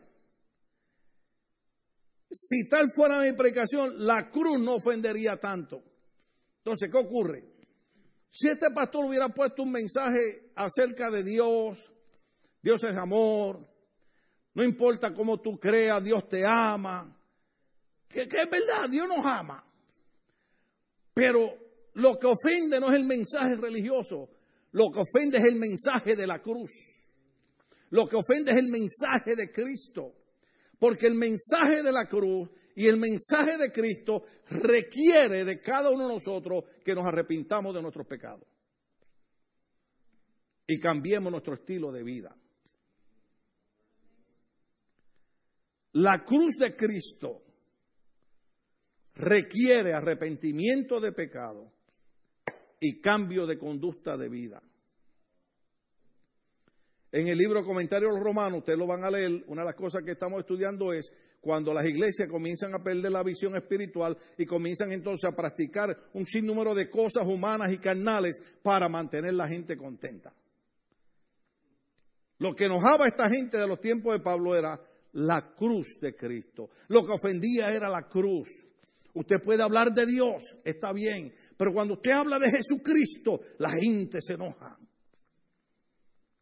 si 2.31 2.67
tal 2.67 2.87
fuera 2.93 3.21
mi 3.21 3.33
predicación, 3.33 4.05
la 4.05 4.29
cruz 4.31 4.59
no 4.59 4.75
ofendería 4.75 5.37
tanto. 5.37 5.83
Entonces, 6.57 6.89
¿qué 6.91 6.97
ocurre? 6.97 7.56
Si 8.39 8.47
este 8.47 8.69
pastor 8.69 9.05
hubiera 9.05 9.29
puesto 9.29 9.63
un 9.63 9.71
mensaje 9.71 10.51
acerca 10.55 11.09
de 11.09 11.23
Dios, 11.23 11.91
Dios 12.61 12.83
es 12.83 12.95
amor, 12.95 13.67
no 14.53 14.63
importa 14.63 15.11
cómo 15.11 15.41
tú 15.41 15.59
creas, 15.59 16.03
Dios 16.03 16.29
te 16.29 16.45
ama, 16.45 17.19
que, 18.07 18.21
es 18.21 18.29
verdad, 18.29 18.87
Dios 18.91 19.07
nos 19.07 19.25
ama. 19.25 19.65
Pero 21.15 21.49
lo 21.95 22.19
que 22.19 22.27
ofende 22.27 22.79
no 22.79 22.91
es 22.91 22.99
el 22.99 23.05
mensaje 23.05 23.55
religioso, 23.55 24.29
lo 24.73 24.91
que 24.91 24.99
ofende 24.99 25.39
es 25.39 25.45
el 25.45 25.55
mensaje 25.55 26.15
de 26.15 26.27
la 26.27 26.39
cruz. 26.39 26.69
Lo 27.89 28.07
que 28.07 28.17
ofende 28.17 28.51
es 28.51 28.57
el 28.59 28.67
mensaje 28.67 29.35
de 29.35 29.51
Cristo. 29.51 30.13
Porque 30.77 31.07
el 31.07 31.15
mensaje 31.15 31.81
de 31.81 31.91
la 31.91 32.05
cruz 32.05 32.51
y 32.77 32.87
el 32.87 32.97
mensaje 32.97 33.57
de 33.57 33.71
Cristo 33.71 34.23
requiere 34.51 35.43
de 35.43 35.59
cada 35.59 35.89
uno 35.89 36.07
de 36.07 36.13
nosotros 36.13 36.63
que 36.85 36.93
nos 36.93 37.07
arrepintamos 37.07 37.73
de 37.73 37.81
nuestros 37.81 38.05
pecados. 38.05 38.47
Y 40.67 40.79
cambiemos 40.79 41.31
nuestro 41.31 41.55
estilo 41.55 41.91
de 41.91 42.03
vida. 42.03 42.37
La 45.93 46.23
cruz 46.23 46.53
de 46.59 46.75
Cristo 46.75 47.41
requiere 49.15 49.95
arrepentimiento 49.95 50.99
de 50.99 51.13
pecado 51.13 51.73
y 52.79 53.01
cambio 53.01 53.47
de 53.47 53.57
conducta 53.57 54.17
de 54.17 54.29
vida. 54.29 54.61
En 57.11 57.27
el 57.27 57.37
libro 57.37 57.63
Comentario 57.63 58.09
de 58.09 58.15
los 58.15 58.23
Romanos, 58.23 58.59
ustedes 58.59 58.77
lo 58.77 58.85
van 58.85 59.03
a 59.03 59.11
leer, 59.11 59.43
una 59.47 59.61
de 59.61 59.67
las 59.67 59.75
cosas 59.75 60.03
que 60.03 60.11
estamos 60.11 60.39
estudiando 60.39 60.91
es 60.91 61.11
cuando 61.39 61.73
las 61.73 61.85
iglesias 61.85 62.27
comienzan 62.29 62.73
a 62.75 62.83
perder 62.83 63.11
la 63.11 63.23
visión 63.23 63.55
espiritual 63.55 64.17
y 64.37 64.45
comienzan 64.45 64.91
entonces 64.91 65.29
a 65.29 65.35
practicar 65.35 66.09
un 66.13 66.25
sinnúmero 66.25 66.75
de 66.75 66.89
cosas 66.89 67.25
humanas 67.25 67.71
y 67.71 67.77
carnales 67.77 68.41
para 68.61 68.89
mantener 68.89 69.33
la 69.33 69.47
gente 69.47 69.77
contenta. 69.77 70.33
Lo 72.39 72.53
que 72.53 72.65
enojaba 72.65 73.05
a 73.05 73.07
esta 73.07 73.29
gente 73.29 73.57
de 73.57 73.67
los 73.67 73.79
tiempos 73.79 74.13
de 74.13 74.19
Pablo 74.19 74.55
era 74.55 74.79
la 75.13 75.53
cruz 75.55 75.97
de 76.01 76.15
Cristo. 76.15 76.69
Lo 76.89 77.05
que 77.05 77.13
ofendía 77.13 77.73
era 77.73 77.89
la 77.89 78.07
cruz. 78.07 78.49
Usted 79.13 79.41
puede 79.41 79.63
hablar 79.63 79.93
de 79.93 80.05
Dios, 80.05 80.43
está 80.63 80.93
bien, 80.93 81.33
pero 81.57 81.73
cuando 81.73 81.95
usted 81.95 82.11
habla 82.11 82.37
de 82.37 82.51
Jesucristo, 82.51 83.39
la 83.57 83.71
gente 83.71 84.19
se 84.21 84.33
enoja. 84.33 84.77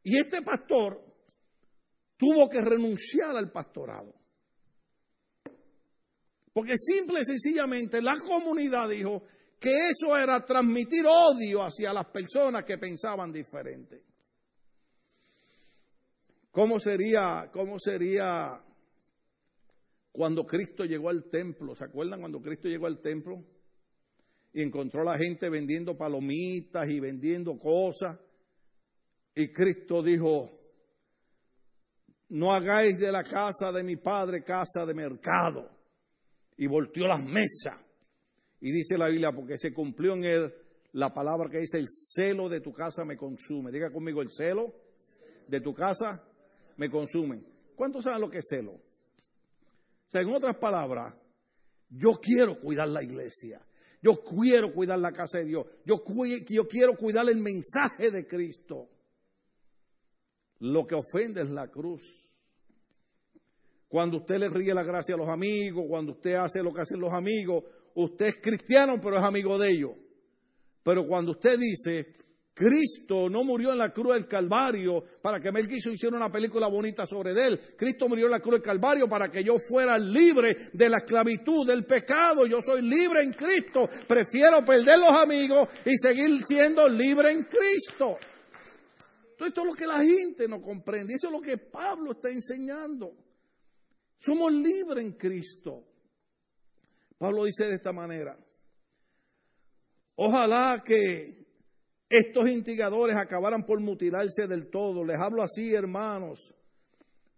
Y 0.06 0.18
este 0.18 0.43
pastor 0.43 1.03
tuvo 2.16 2.47
que 2.47 2.62
renunciar 2.62 3.36
al 3.36 3.51
pastorado. 3.51 4.14
Porque 6.53 6.76
simple 6.78 7.22
y 7.22 7.26
sencillamente 7.26 8.03
la 8.03 8.16
comunidad 8.20 8.88
dijo 8.88 9.24
que 9.60 9.89
eso 9.89 10.16
era 10.16 10.45
transmitir 10.45 11.06
odio 11.08 11.64
hacia 11.64 11.91
las 11.91 12.06
personas 12.06 12.64
que 12.64 12.78
pensaban 12.78 13.34
diferente. 13.34 14.03
¿Cómo 16.51 16.80
sería, 16.80 17.49
cómo 17.51 17.80
sería 17.80 18.64
cuando 20.12 20.45
Cristo 20.45 20.86
llegó 20.86 21.10
al 21.10 21.32
templo, 21.32 21.76
¿se 21.76 21.84
acuerdan 21.84 22.20
cuando 22.20 22.39
Cristo 22.41 22.70
llegó 22.70 22.86
al 22.86 23.01
templo? 23.01 23.43
Y 24.53 24.62
encontró 24.62 25.01
a 25.01 25.06
la 25.06 25.18
gente 25.18 25.49
vendiendo 25.49 25.97
palomitas 25.97 26.88
y 26.89 26.99
vendiendo 26.99 27.58
cosas. 27.58 28.20
Y 29.36 29.50
Cristo 29.50 30.02
dijo, 30.02 30.50
no 32.30 32.54
hagáis 32.54 32.98
de 32.98 33.12
la 33.12 33.24
casa 33.24 33.72
de 33.72 33.84
mi 33.84 33.98
padre 33.98 34.44
casa 34.44 34.86
de 34.86 34.94
mercado. 34.94 35.70
Y 36.58 36.68
volteó 36.68 37.06
las 37.08 37.24
mesas. 37.24 37.76
Y 38.62 38.72
dice 38.72 38.98
la 38.98 39.10
Biblia, 39.10 39.32
porque 39.34 39.58
se 39.58 39.74
cumplió 39.74 40.14
en 40.14 40.24
él 40.24 40.54
la 40.94 41.14
palabra 41.14 41.50
que 41.50 41.60
dice, 41.60 41.78
el 41.78 41.88
celo 41.90 42.48
de 42.48 42.62
tu 42.62 42.72
casa 42.72 43.04
me 43.04 43.18
consume. 43.18 43.72
Diga 43.72 43.92
conmigo, 43.92 44.22
el 44.22 44.32
celo 44.32 44.74
de 45.48 45.60
tu 45.60 45.74
casa 45.74 46.24
me 46.78 46.90
consume. 46.90 47.44
¿Cuántos 47.76 48.06
saben 48.06 48.22
lo 48.22 48.30
que 48.30 48.38
es 48.38 48.48
celo? 48.50 48.72
O 48.72 50.10
sea, 50.10 50.22
en 50.22 50.30
otras 50.30 50.56
palabras, 50.56 51.14
yo 51.90 52.20
quiero 52.22 52.60
cuidar 52.60 52.88
la 52.88 53.04
iglesia. 53.04 53.62
Yo 54.02 54.22
quiero 54.24 54.74
cuidar 54.74 55.00
la 55.00 55.12
casa 55.12 55.40
de 55.40 55.46
Dios. 55.46 55.66
Yo, 55.84 56.02
yo 56.48 56.68
quiero 56.68 56.96
cuidar 56.96 57.28
el 57.28 57.42
mensaje 57.42 58.12
de 58.12 58.26
Cristo. 58.26 58.90
Lo 60.66 60.88
que 60.88 60.95
ofende 60.95 61.43
es 61.43 61.49
la 61.49 61.68
cruz. 61.68 62.01
Cuando 63.88 64.18
usted 64.18 64.39
le 64.39 64.49
ríe 64.49 64.74
la 64.74 64.84
gracia 64.84 65.13
a 65.13 65.18
los 65.18 65.30
amigos, 65.30 65.86
cuando 65.88 66.13
usted 66.13 66.34
hace 66.36 66.63
lo 66.63 66.74
que 66.74 66.82
hacen 66.82 66.99
los 66.99 67.13
amigos, 67.13 67.63
usted 67.93 68.26
es 68.26 68.36
cristiano, 68.41 68.99
pero 68.99 69.18
es 69.18 69.24
amigo 69.24 69.59
de 69.59 69.70
ellos. 69.70 69.91
Pero 70.82 71.05
cuando 71.05 71.34
usted 71.34 71.59
dice, 71.59 72.13
Cristo 72.51 73.30
no 73.30 73.43
murió 73.43 73.74
en 73.74 73.78
la 73.78 73.93
cruz 73.93 74.16
del 74.16 74.28
Calvario 74.28 75.03
para 75.22 75.39
que 75.39 75.51
Mel 75.51 75.68
Gibson 75.68 75.93
hiciera 75.93 76.18
una 76.18 76.32
película 76.32 76.68
bonita 76.68 77.05
sobre 77.05 77.32
él. 77.32 77.59
Cristo 77.78 78.07
murió 78.07 78.26
en 78.26 78.32
la 78.32 78.39
cruz 78.39 78.55
del 78.55 78.63
Calvario 78.63 79.07
para 79.07 79.30
que 79.30 79.43
yo 79.43 79.59
fuera 79.59 79.99
libre 79.99 80.70
de 80.74 80.89
la 80.89 80.97
esclavitud, 80.97 81.68
del 81.68 81.86
pecado. 81.86 82.47
Yo 82.47 82.59
soy 82.66 82.82
libre 82.82 83.22
en 83.22 83.34
Cristo. 83.34 83.88
Prefiero 84.07 84.66
perder 84.66 84.97
los 84.97 85.16
amigos 85.16 85.70
y 85.86 85.95
seguir 85.95 86.43
siendo 86.43 86.89
libre 86.89 87.32
en 87.32 87.43
Cristo. 87.43 88.18
Esto 89.40 89.62
es 89.62 89.68
lo 89.68 89.74
que 89.74 89.88
la 89.88 90.02
gente 90.04 90.48
no 90.48 90.62
comprende. 90.62 91.14
Eso 91.14 91.28
es 91.28 91.34
lo 91.34 91.42
que 91.42 91.58
Pablo 91.58 92.14
está 92.14 92.30
enseñando. 92.30 93.16
Somos 94.18 94.52
libres 94.52 95.06
en 95.06 95.14
Cristo. 95.14 95.84
Pablo 97.18 97.44
dice 97.44 97.68
de 97.68 97.76
esta 97.76 97.92
manera. 97.92 98.38
Ojalá 100.16 100.82
que 100.86 101.46
estos 102.10 102.50
instigadores 102.50 103.16
acabaran 103.16 103.66
por 103.66 103.80
mutilarse 103.80 104.48
del 104.48 104.70
todo. 104.70 105.04
Les 105.04 105.20
hablo 105.20 105.42
así, 105.42 105.74
hermanos, 105.74 106.56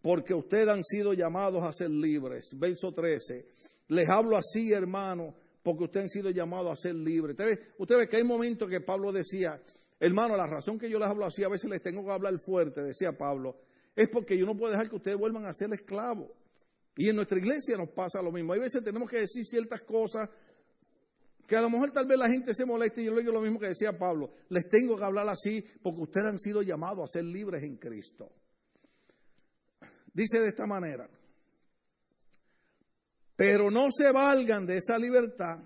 porque 0.02 0.34
ustedes 0.34 0.68
han 0.68 0.84
sido 0.84 1.14
llamados 1.14 1.64
a 1.64 1.74
ser 1.74 1.90
libres. 1.90 2.50
Verso 2.56 2.94
13. 2.94 3.48
Les 3.90 4.10
hablo 4.10 4.38
así, 4.38 4.74
hermanos, 4.74 5.34
porque 5.64 5.86
ustedes 5.86 6.06
han 6.06 6.10
sido 6.10 6.30
llamados 6.30 6.72
a 6.72 6.76
ser 6.76 6.96
libres. 6.96 7.36
Usted 7.78 7.98
ve, 7.98 8.08
que 8.08 8.18
hay 8.18 8.24
momentos 8.24 8.70
que 8.70 8.82
Pablo 8.82 9.12
decía, 9.12 9.62
hermano, 10.00 10.36
la 10.38 10.48
razón 10.48 10.78
que 10.78 10.90
yo 10.90 11.00
les 11.00 11.08
hablo 11.08 11.26
así, 11.26 11.44
a 11.44 11.50
veces 11.50 11.70
les 11.70 11.82
tengo 11.82 12.04
que 12.06 12.12
hablar 12.12 12.38
fuerte, 12.40 12.82
decía 12.82 13.18
Pablo, 13.18 13.58
es 13.96 14.10
porque 14.10 14.38
yo 14.38 14.46
no 14.46 14.56
puedo 14.56 14.72
dejar 14.72 14.90
que 14.90 14.96
ustedes 14.96 15.18
vuelvan 15.18 15.46
a 15.46 15.54
ser 15.54 15.74
esclavos. 15.74 16.32
Y 16.96 17.10
en 17.10 17.16
nuestra 17.16 17.38
iglesia 17.38 17.78
nos 17.78 17.90
pasa 17.90 18.22
lo 18.22 18.32
mismo. 18.32 18.54
Hay 18.54 18.60
veces 18.60 18.84
tenemos 18.84 19.10
que 19.10 19.20
decir 19.20 19.46
ciertas 19.46 19.82
cosas 19.82 20.30
que 21.48 21.56
a 21.56 21.62
lo 21.62 21.70
mejor 21.70 21.92
tal 21.92 22.06
vez 22.06 22.20
la 22.20 22.30
gente 22.30 22.54
se 22.54 22.66
moleste 22.66 23.02
y 23.02 23.06
yo 23.06 23.14
le 23.14 23.22
digo 23.22 23.32
lo 23.32 23.42
mismo 23.42 23.60
que 23.60 23.68
decía 23.68 23.98
Pablo, 23.98 24.32
les 24.50 24.68
tengo 24.68 24.98
que 24.98 25.04
hablar 25.04 25.30
así 25.30 25.64
porque 25.82 26.02
ustedes 26.02 26.28
han 26.28 26.40
sido 26.40 26.62
llamados 26.62 27.10
a 27.10 27.14
ser 27.14 27.24
libres 27.24 27.64
en 27.64 27.78
Cristo. 27.78 28.34
Dice 30.14 30.42
de 30.42 30.50
esta 30.50 30.66
manera, 30.66 31.10
pero 33.36 33.72
no 33.72 33.90
se 33.92 34.12
valgan 34.12 34.66
de 34.66 34.78
esa 34.78 34.98
libertad. 34.98 35.60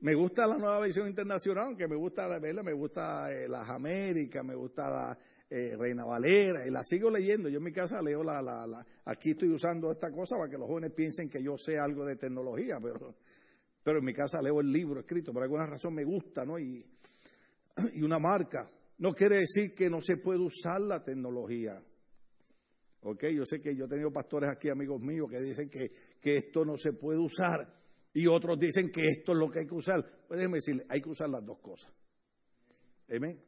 Me 0.00 0.14
gusta 0.14 0.46
la 0.46 0.56
nueva 0.56 0.78
versión 0.78 1.08
internacional, 1.08 1.66
aunque 1.66 1.88
me 1.88 1.96
gusta 1.96 2.28
la 2.28 2.38
me 2.38 2.72
gusta 2.72 3.32
eh, 3.32 3.48
las 3.48 3.68
Américas, 3.68 4.44
me 4.44 4.54
gusta 4.54 4.88
la 4.88 5.18
eh, 5.50 5.76
Reina 5.76 6.04
Valera, 6.04 6.64
y 6.64 6.70
la 6.70 6.84
sigo 6.84 7.10
leyendo. 7.10 7.48
Yo 7.48 7.58
en 7.58 7.64
mi 7.64 7.72
casa 7.72 8.00
leo 8.00 8.22
la, 8.22 8.40
la, 8.40 8.64
la, 8.64 8.86
aquí 9.06 9.30
estoy 9.30 9.48
usando 9.48 9.90
esta 9.90 10.12
cosa 10.12 10.36
para 10.36 10.48
que 10.48 10.56
los 10.56 10.68
jóvenes 10.68 10.92
piensen 10.92 11.28
que 11.28 11.42
yo 11.42 11.56
sé 11.58 11.78
algo 11.78 12.04
de 12.04 12.14
tecnología, 12.14 12.78
pero, 12.80 13.16
pero 13.82 13.98
en 13.98 14.04
mi 14.04 14.14
casa 14.14 14.40
leo 14.40 14.60
el 14.60 14.70
libro 14.70 15.00
escrito, 15.00 15.32
por 15.32 15.42
alguna 15.42 15.66
razón 15.66 15.94
me 15.94 16.04
gusta, 16.04 16.44
¿no? 16.44 16.60
Y, 16.60 16.86
y 17.94 18.02
una 18.02 18.20
marca. 18.20 18.70
No 18.98 19.12
quiere 19.12 19.38
decir 19.38 19.74
que 19.74 19.90
no 19.90 20.00
se 20.00 20.18
puede 20.18 20.38
usar 20.38 20.80
la 20.80 21.02
tecnología. 21.02 21.82
Ok, 23.00 23.24
yo 23.34 23.44
sé 23.44 23.60
que 23.60 23.74
yo 23.74 23.86
he 23.86 23.88
tenido 23.88 24.12
pastores 24.12 24.48
aquí, 24.48 24.68
amigos 24.68 25.00
míos, 25.00 25.28
que 25.28 25.40
dicen 25.40 25.68
que, 25.68 25.90
que 26.20 26.36
esto 26.36 26.64
no 26.64 26.76
se 26.76 26.92
puede 26.92 27.18
usar 27.18 27.77
y 28.12 28.26
otros 28.26 28.58
dicen 28.58 28.90
que 28.90 29.06
esto 29.08 29.32
es 29.32 29.38
lo 29.38 29.50
que 29.50 29.60
hay 29.60 29.66
que 29.66 29.74
usar. 29.74 30.04
Pues 30.26 30.38
déjeme 30.38 30.58
decirle, 30.58 30.84
hay 30.88 31.00
que 31.00 31.08
usar 31.08 31.28
las 31.28 31.44
dos 31.44 31.58
cosas. 31.58 31.92
Amén. 33.14 33.40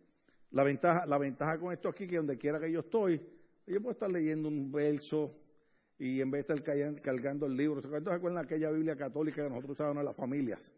La 0.53 0.65
ventaja, 0.65 1.07
la 1.07 1.19
ventaja 1.19 1.59
con 1.59 1.73
esto 1.73 1.89
aquí, 1.89 2.07
que 2.07 2.17
donde 2.17 2.37
quiera 2.37 2.59
que 2.59 2.71
yo 2.71 2.81
estoy, 2.81 3.21
yo 3.67 3.81
puedo 3.81 3.93
estar 3.93 4.11
leyendo 4.11 4.49
un 4.49 4.71
verso 4.73 5.37
y 5.99 6.21
en 6.21 6.31
vez 6.31 6.47
de 6.47 6.55
estar 6.55 7.03
cargando 7.03 7.47
el 7.47 7.57
libro, 7.57 7.81
¿se 7.81 7.89
acuerdan 7.89 8.35
de 8.35 8.41
aquella 8.41 8.71
Biblia 8.71 8.97
católica 8.97 9.43
que 9.43 9.49
nosotros 9.49 9.73
usábamos 9.73 10.01
en 10.01 10.07
las 10.07 10.17
familias? 10.17 10.73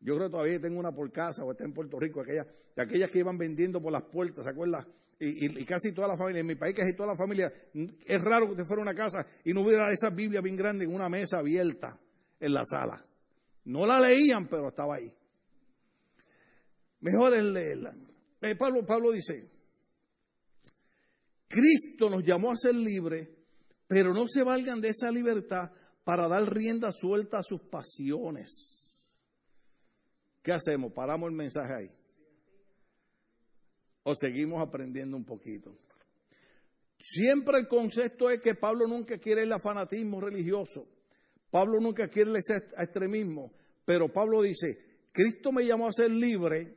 Yo 0.00 0.14
creo 0.16 0.28
que 0.28 0.32
todavía 0.32 0.60
tengo 0.60 0.78
una 0.78 0.92
por 0.92 1.10
casa 1.10 1.44
o 1.44 1.50
está 1.50 1.64
en 1.64 1.72
Puerto 1.72 1.98
Rico, 1.98 2.20
aquellas, 2.20 2.46
aquellas 2.76 3.10
que 3.10 3.18
iban 3.18 3.36
vendiendo 3.36 3.82
por 3.82 3.92
las 3.92 4.02
puertas, 4.04 4.44
¿se 4.44 4.50
acuerdan? 4.50 4.86
y, 5.18 5.64
casi 5.64 5.92
toda 5.92 6.08
la 6.08 6.16
familia, 6.16 6.40
en 6.40 6.46
mi 6.46 6.54
país 6.54 6.74
casi 6.74 6.94
toda 6.94 7.10
la 7.10 7.16
familia, 7.16 7.52
es 7.72 8.20
raro 8.20 8.46
que 8.46 8.52
usted 8.52 8.64
fuera 8.64 8.82
a 8.82 8.84
una 8.84 8.94
casa 8.94 9.26
y 9.44 9.52
no 9.52 9.62
hubiera 9.62 9.90
esa 9.90 10.10
Biblia 10.10 10.40
bien 10.40 10.56
grande 10.56 10.84
en 10.84 10.94
una 10.94 11.08
mesa 11.08 11.38
abierta 11.38 11.98
en 12.40 12.52
la 12.52 12.64
sala. 12.64 13.04
No 13.64 13.86
la 13.86 14.00
leían, 14.00 14.48
pero 14.48 14.68
estaba 14.68 14.96
ahí. 14.96 15.12
Mejor 17.00 17.34
es 17.34 17.44
leerla. 17.44 17.94
Eh, 18.40 18.54
Pablo, 18.56 18.84
Pablo 18.84 19.10
dice, 19.10 19.50
Cristo 21.48 22.10
nos 22.10 22.22
llamó 22.24 22.52
a 22.52 22.56
ser 22.56 22.74
libres, 22.74 23.28
pero 23.86 24.12
no 24.12 24.26
se 24.28 24.42
valgan 24.42 24.80
de 24.80 24.90
esa 24.90 25.10
libertad 25.10 25.70
para 26.04 26.28
dar 26.28 26.52
rienda 26.52 26.92
suelta 26.92 27.38
a 27.38 27.42
sus 27.42 27.62
pasiones. 27.62 29.04
¿Qué 30.42 30.52
hacemos? 30.52 30.92
Paramos 30.92 31.30
el 31.30 31.36
mensaje 31.36 31.74
ahí 31.74 32.04
o 34.04 34.14
seguimos 34.14 34.62
aprendiendo 34.62 35.16
un 35.16 35.24
poquito. 35.24 35.76
Siempre 36.98 37.58
el 37.58 37.68
concepto 37.68 38.30
es 38.30 38.40
que 38.40 38.54
Pablo 38.54 38.86
nunca 38.86 39.18
quiere 39.18 39.42
el 39.42 39.52
fanatismo 39.60 40.20
religioso. 40.20 40.86
Pablo 41.54 41.78
nunca 41.78 42.08
quiere 42.08 42.36
ese 42.36 42.56
extremismo. 42.76 43.52
Pero 43.84 44.12
Pablo 44.12 44.42
dice, 44.42 45.06
Cristo 45.12 45.52
me 45.52 45.64
llamó 45.64 45.86
a 45.86 45.92
ser 45.92 46.10
libre, 46.10 46.76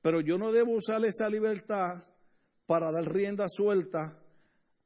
pero 0.00 0.20
yo 0.20 0.38
no 0.38 0.52
debo 0.52 0.76
usar 0.76 1.04
esa 1.04 1.28
libertad 1.28 2.06
para 2.64 2.92
dar 2.92 3.12
rienda 3.12 3.48
suelta 3.48 4.22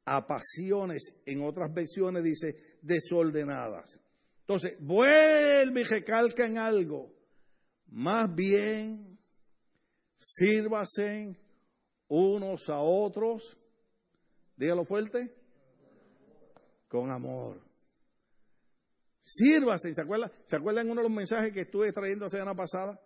a 0.05 0.25
pasiones, 0.25 1.21
en 1.23 1.43
otras 1.43 1.71
versiones 1.71 2.23
dice, 2.23 2.79
desordenadas. 2.81 3.99
Entonces, 4.39 4.75
vuelve 4.79 5.81
y 5.81 5.83
recalca 5.83 6.47
en 6.47 6.57
algo. 6.57 7.13
Más 7.89 8.33
bien, 8.33 9.19
sírvase 10.17 11.37
unos 12.07 12.69
a 12.69 12.79
otros, 12.79 13.55
dígalo 14.55 14.83
fuerte, 14.83 15.31
con 16.87 17.11
amor. 17.11 17.66
Sírvase, 19.29 19.93
¿se 19.93 20.01
acuerdan? 20.01 20.31
¿Se 20.45 20.55
acuerdan 20.55 20.89
uno 20.89 21.01
de 21.01 21.09
los 21.09 21.15
mensajes 21.15 21.51
que 21.51 21.61
estuve 21.61 21.91
trayendo 21.91 22.25
la 22.25 22.29
semana 22.29 22.55
pasada? 22.55 22.97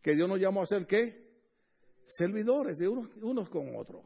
Que 0.00 0.14
Dios 0.14 0.26
nos 0.26 0.40
llamó 0.40 0.62
a 0.62 0.66
ser 0.66 0.86
qué? 0.86 1.26
Servidores 2.06 2.78
de 2.78 2.88
unos, 2.88 3.50
con 3.50 3.76
otros. 3.76 4.02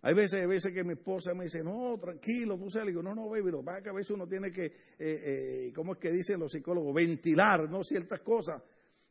Hay 0.00 0.14
veces, 0.14 0.40
hay 0.40 0.46
veces 0.46 0.72
que 0.72 0.84
mi 0.84 0.94
esposa 0.94 1.34
me 1.34 1.44
dice, 1.44 1.62
no, 1.62 1.98
tranquilo, 2.00 2.56
tú 2.56 2.70
sabes, 2.70 2.86
le 2.86 2.92
digo, 2.92 3.02
no, 3.02 3.14
no, 3.14 3.28
baby, 3.28 3.50
lo 3.50 3.62
que 3.62 3.90
a 3.90 3.92
veces 3.92 4.12
uno 4.12 4.26
tiene 4.26 4.50
que, 4.50 4.64
eh, 4.64 4.72
eh, 4.98 5.72
¿cómo 5.74 5.92
es 5.92 5.98
que 5.98 6.10
dicen 6.10 6.40
los 6.40 6.50
psicólogos? 6.50 6.94
Ventilar, 6.94 7.68
¿no? 7.68 7.84
Ciertas 7.84 8.20
cosas. 8.20 8.62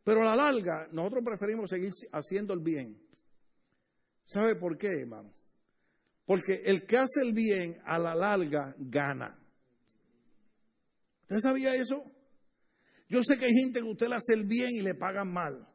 Pero 0.04 0.24
a 0.24 0.36
la 0.36 0.36
larga, 0.36 0.90
nosotros 0.92 1.24
preferimos 1.24 1.70
seguir 1.70 1.92
haciendo 2.14 2.54
el 2.56 2.62
bien 2.62 3.00
¿Sabe 4.26 4.56
por 4.56 4.76
qué, 4.76 5.02
hermano? 5.02 5.34
Porque 6.26 6.62
el 6.66 6.86
que 6.86 6.98
hace 6.98 7.22
el 7.22 7.34
bien 7.34 7.80
a 7.86 8.00
la 8.00 8.16
larga 8.16 8.74
gana. 8.80 9.41
¿Usted 11.32 11.48
sabía 11.48 11.74
eso? 11.76 12.04
Yo 13.08 13.24
sé 13.24 13.38
que 13.38 13.46
hay 13.46 13.54
gente 13.54 13.80
que 13.80 13.86
usted 13.86 14.10
le 14.10 14.16
hace 14.16 14.34
el 14.34 14.44
bien 14.44 14.70
y 14.70 14.82
le 14.82 14.96
pagan 14.96 15.32
mal. 15.32 15.66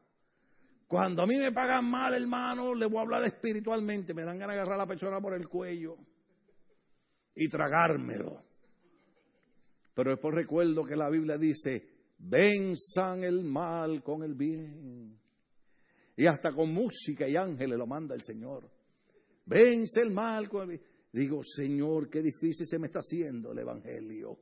Cuando 0.86 1.22
a 1.22 1.26
mí 1.26 1.38
me 1.38 1.50
pagan 1.50 1.90
mal, 1.90 2.12
hermano, 2.12 2.74
le 2.74 2.84
voy 2.84 2.98
a 2.98 3.00
hablar 3.00 3.24
espiritualmente. 3.24 4.12
Me 4.12 4.24
dan 4.24 4.38
ganas 4.38 4.54
de 4.54 4.60
agarrar 4.60 4.74
a 4.74 4.82
la 4.82 4.86
persona 4.86 5.18
por 5.18 5.32
el 5.32 5.48
cuello 5.48 5.96
y 7.34 7.48
tragármelo. 7.48 8.44
Pero 9.94 10.10
después 10.10 10.34
recuerdo 10.34 10.84
que 10.84 10.94
la 10.94 11.08
Biblia 11.08 11.38
dice, 11.38 11.88
venzan 12.18 13.24
el 13.24 13.42
mal 13.42 14.02
con 14.02 14.24
el 14.24 14.34
bien. 14.34 15.18
Y 16.18 16.26
hasta 16.26 16.52
con 16.52 16.70
música 16.70 17.26
y 17.26 17.34
ángeles 17.34 17.78
lo 17.78 17.86
manda 17.86 18.14
el 18.14 18.20
Señor. 18.20 18.70
Vence 19.46 20.02
el 20.02 20.10
mal. 20.10 20.50
Digo, 21.10 21.42
Señor, 21.42 22.10
qué 22.10 22.20
difícil 22.20 22.66
se 22.66 22.78
me 22.78 22.88
está 22.88 22.98
haciendo 22.98 23.52
el 23.52 23.58
Evangelio. 23.60 24.38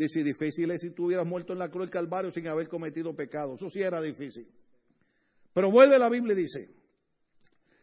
Dice, 0.00 0.24
difícil 0.24 0.70
es 0.70 0.80
si 0.80 0.92
tú 0.92 1.04
hubieras 1.04 1.26
muerto 1.26 1.52
en 1.52 1.58
la 1.58 1.68
cruz 1.68 1.82
del 1.82 1.90
Calvario 1.90 2.30
sin 2.30 2.48
haber 2.48 2.70
cometido 2.70 3.14
pecado. 3.14 3.56
Eso 3.56 3.68
sí 3.68 3.82
era 3.82 4.00
difícil. 4.00 4.50
Pero 5.52 5.70
vuelve 5.70 5.98
la 5.98 6.08
Biblia 6.08 6.32
y 6.32 6.38
dice, 6.38 6.70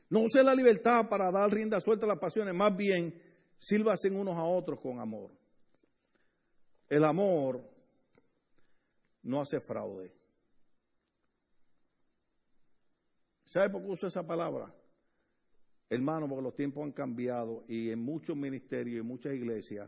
no 0.09 0.21
use 0.21 0.43
la 0.43 0.55
libertad 0.55 1.07
para 1.09 1.31
dar 1.31 1.53
rienda 1.53 1.79
suelta 1.79 2.07
a 2.07 2.09
las 2.09 2.17
pasiones, 2.17 2.55
más 2.55 2.75
bien 2.75 3.21
sírvase 3.59 4.09
unos 4.09 4.35
a 4.35 4.43
otros 4.43 4.79
con 4.79 4.99
amor. 4.99 5.29
El 6.89 7.03
amor 7.03 7.61
no 9.21 9.39
hace 9.39 9.59
fraude. 9.59 10.11
¿Sabe 13.45 13.69
por 13.69 13.83
qué 13.83 13.89
uso 13.89 14.07
esa 14.07 14.25
palabra? 14.25 14.73
Hermano, 15.87 16.27
porque 16.27 16.41
los 16.41 16.55
tiempos 16.55 16.83
han 16.83 16.93
cambiado 16.93 17.63
y 17.67 17.91
en 17.91 17.99
muchos 17.99 18.35
ministerios 18.35 19.05
y 19.05 19.07
muchas 19.07 19.35
iglesias 19.35 19.87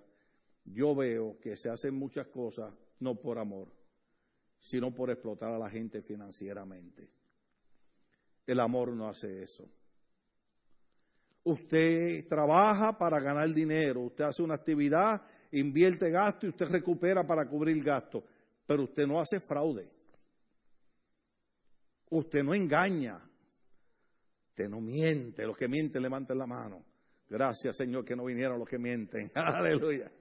yo 0.66 0.96
veo 0.96 1.38
que 1.40 1.56
se 1.56 1.70
hacen 1.70 1.96
muchas 1.96 2.28
cosas 2.28 2.74
no 3.00 3.16
por 3.16 3.38
amor, 3.40 3.72
sino 4.60 4.94
por 4.94 5.10
explotar 5.10 5.54
a 5.54 5.60
la 5.60 5.70
gente 5.70 6.02
financieramente. 6.02 7.10
El 8.46 8.60
amor 8.60 8.94
no 8.94 9.08
hace 9.08 9.44
eso. 9.44 9.70
Usted 11.44 12.28
trabaja 12.28 12.98
para 12.98 13.20
ganar 13.20 13.50
dinero, 13.54 14.02
usted 14.02 14.26
hace 14.26 14.44
una 14.44 14.56
actividad, 14.56 15.22
invierte 15.52 16.12
gasto 16.12 16.46
y 16.46 16.50
usted 16.50 16.68
recupera 16.68 17.26
para 17.26 17.48
cubrir 17.48 17.84
gasto, 17.84 18.24
pero 18.66 18.84
usted 18.84 19.08
no 19.08 19.20
hace 19.20 19.40
fraude. 19.40 19.90
Usted 22.12 22.44
no 22.44 22.54
engaña, 22.54 23.30
no 24.68 24.82
miente. 24.82 25.46
Los 25.46 25.56
que 25.56 25.68
mienten, 25.68 26.02
levanten 26.02 26.38
la 26.38 26.48
mano. 26.48 26.84
Gracias, 27.30 27.78
Señor, 27.78 28.04
que 28.04 28.16
no 28.16 28.26
vinieron 28.26 28.60
los 28.60 28.68
que 28.68 28.80
mienten. 28.80 29.32
Aleluya. 29.36 30.12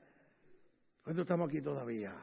¿Cuánto 1.08 1.22
estamos 1.22 1.48
aquí 1.48 1.62
todavía? 1.62 2.14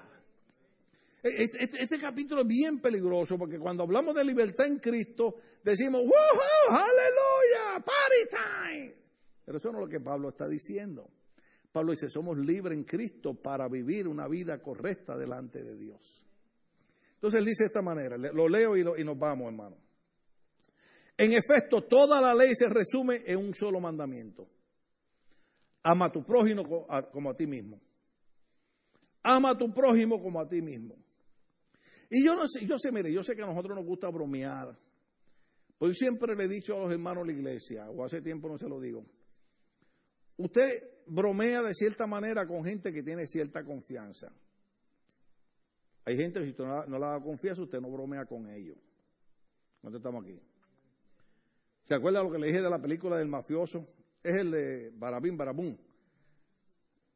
Este, 1.23 1.63
este, 1.63 1.81
este, 1.81 1.99
capítulo 1.99 2.41
es 2.41 2.47
bien 2.47 2.79
peligroso 2.79 3.35
porque 3.35 3.57
cuando 3.57 3.81
hablamos 3.81 4.13
de 4.13 4.23
libertad 4.23 4.67
en 4.67 4.77
Cristo, 4.77 5.37
decimos, 5.63 6.01
¡Woohoo! 6.01 6.69
¡Aleluya! 6.69 7.83
¡Party 7.83 8.29
time! 8.29 8.95
Pero 9.43 9.57
eso 9.57 9.71
no 9.71 9.79
es 9.79 9.85
lo 9.85 9.89
que 9.89 9.99
Pablo 9.99 10.29
está 10.29 10.47
diciendo. 10.47 11.09
Pablo 11.71 11.93
dice, 11.93 12.09
somos 12.09 12.37
libres 12.37 12.77
en 12.77 12.83
Cristo 12.83 13.33
para 13.33 13.67
vivir 13.67 14.07
una 14.07 14.27
vida 14.27 14.61
correcta 14.61 15.17
delante 15.17 15.63
de 15.63 15.75
Dios. 15.75 16.27
Entonces 17.15 17.39
él 17.39 17.45
dice 17.45 17.63
de 17.63 17.69
esta 17.69 17.81
manera, 17.81 18.17
lo 18.17 18.47
leo 18.47 18.77
y, 18.77 18.81
y 18.81 19.03
nos 19.03 19.17
vamos, 19.17 19.47
hermano. 19.47 19.77
En 21.17 21.33
efecto, 21.33 21.85
toda 21.85 22.21
la 22.21 22.35
ley 22.35 22.53
se 22.53 22.69
resume 22.69 23.23
en 23.25 23.39
un 23.39 23.55
solo 23.55 23.79
mandamiento. 23.79 24.47
Ama 25.81 26.05
a 26.05 26.11
tu 26.11 26.23
prójimo 26.23 26.85
como 27.11 27.31
a 27.31 27.35
ti 27.35 27.47
mismo. 27.47 27.81
Ama 29.27 29.49
a 29.49 29.57
tu 29.57 29.73
prójimo 29.73 30.21
como 30.21 30.39
a 30.39 30.47
ti 30.47 30.61
mismo. 30.61 30.95
Y 32.11 32.23
yo 32.23 32.35
no 32.35 32.47
sé, 32.47 32.63
yo 32.67 32.77
sé, 32.77 32.91
mire, 32.91 33.11
yo 33.11 33.23
sé 33.23 33.35
que 33.35 33.41
a 33.41 33.47
nosotros 33.47 33.75
nos 33.75 33.83
gusta 33.83 34.07
bromear. 34.09 34.77
Pues 35.79 35.97
siempre 35.97 36.35
le 36.35 36.43
he 36.43 36.47
dicho 36.47 36.75
a 36.75 36.81
los 36.81 36.91
hermanos 36.91 37.25
de 37.25 37.33
la 37.33 37.39
iglesia, 37.39 37.89
o 37.89 38.05
hace 38.05 38.21
tiempo 38.21 38.47
no 38.47 38.59
se 38.59 38.69
lo 38.69 38.79
digo. 38.79 39.03
Usted 40.37 40.83
bromea 41.07 41.63
de 41.63 41.73
cierta 41.73 42.05
manera 42.05 42.45
con 42.45 42.63
gente 42.63 42.93
que 42.93 43.01
tiene 43.01 43.25
cierta 43.25 43.63
confianza. 43.63 44.31
Hay 46.05 46.15
gente 46.15 46.39
que 46.39 46.45
si 46.45 46.51
usted 46.51 46.63
no, 46.63 46.99
la 46.99 47.19
confianza, 47.19 47.63
usted 47.63 47.81
no 47.81 47.89
bromea 47.89 48.27
con 48.27 48.47
ellos. 48.47 48.77
¿Cuánto 49.81 49.97
estamos 49.97 50.23
aquí? 50.23 50.39
¿Se 51.81 51.95
acuerda 51.95 52.21
lo 52.21 52.31
que 52.31 52.37
le 52.37 52.47
dije 52.47 52.61
de 52.61 52.69
la 52.69 52.79
película 52.79 53.17
del 53.17 53.27
mafioso? 53.27 53.87
Es 54.21 54.37
el 54.37 54.51
de 54.51 54.91
Barabín 54.91 55.35
Barabún. 55.35 55.79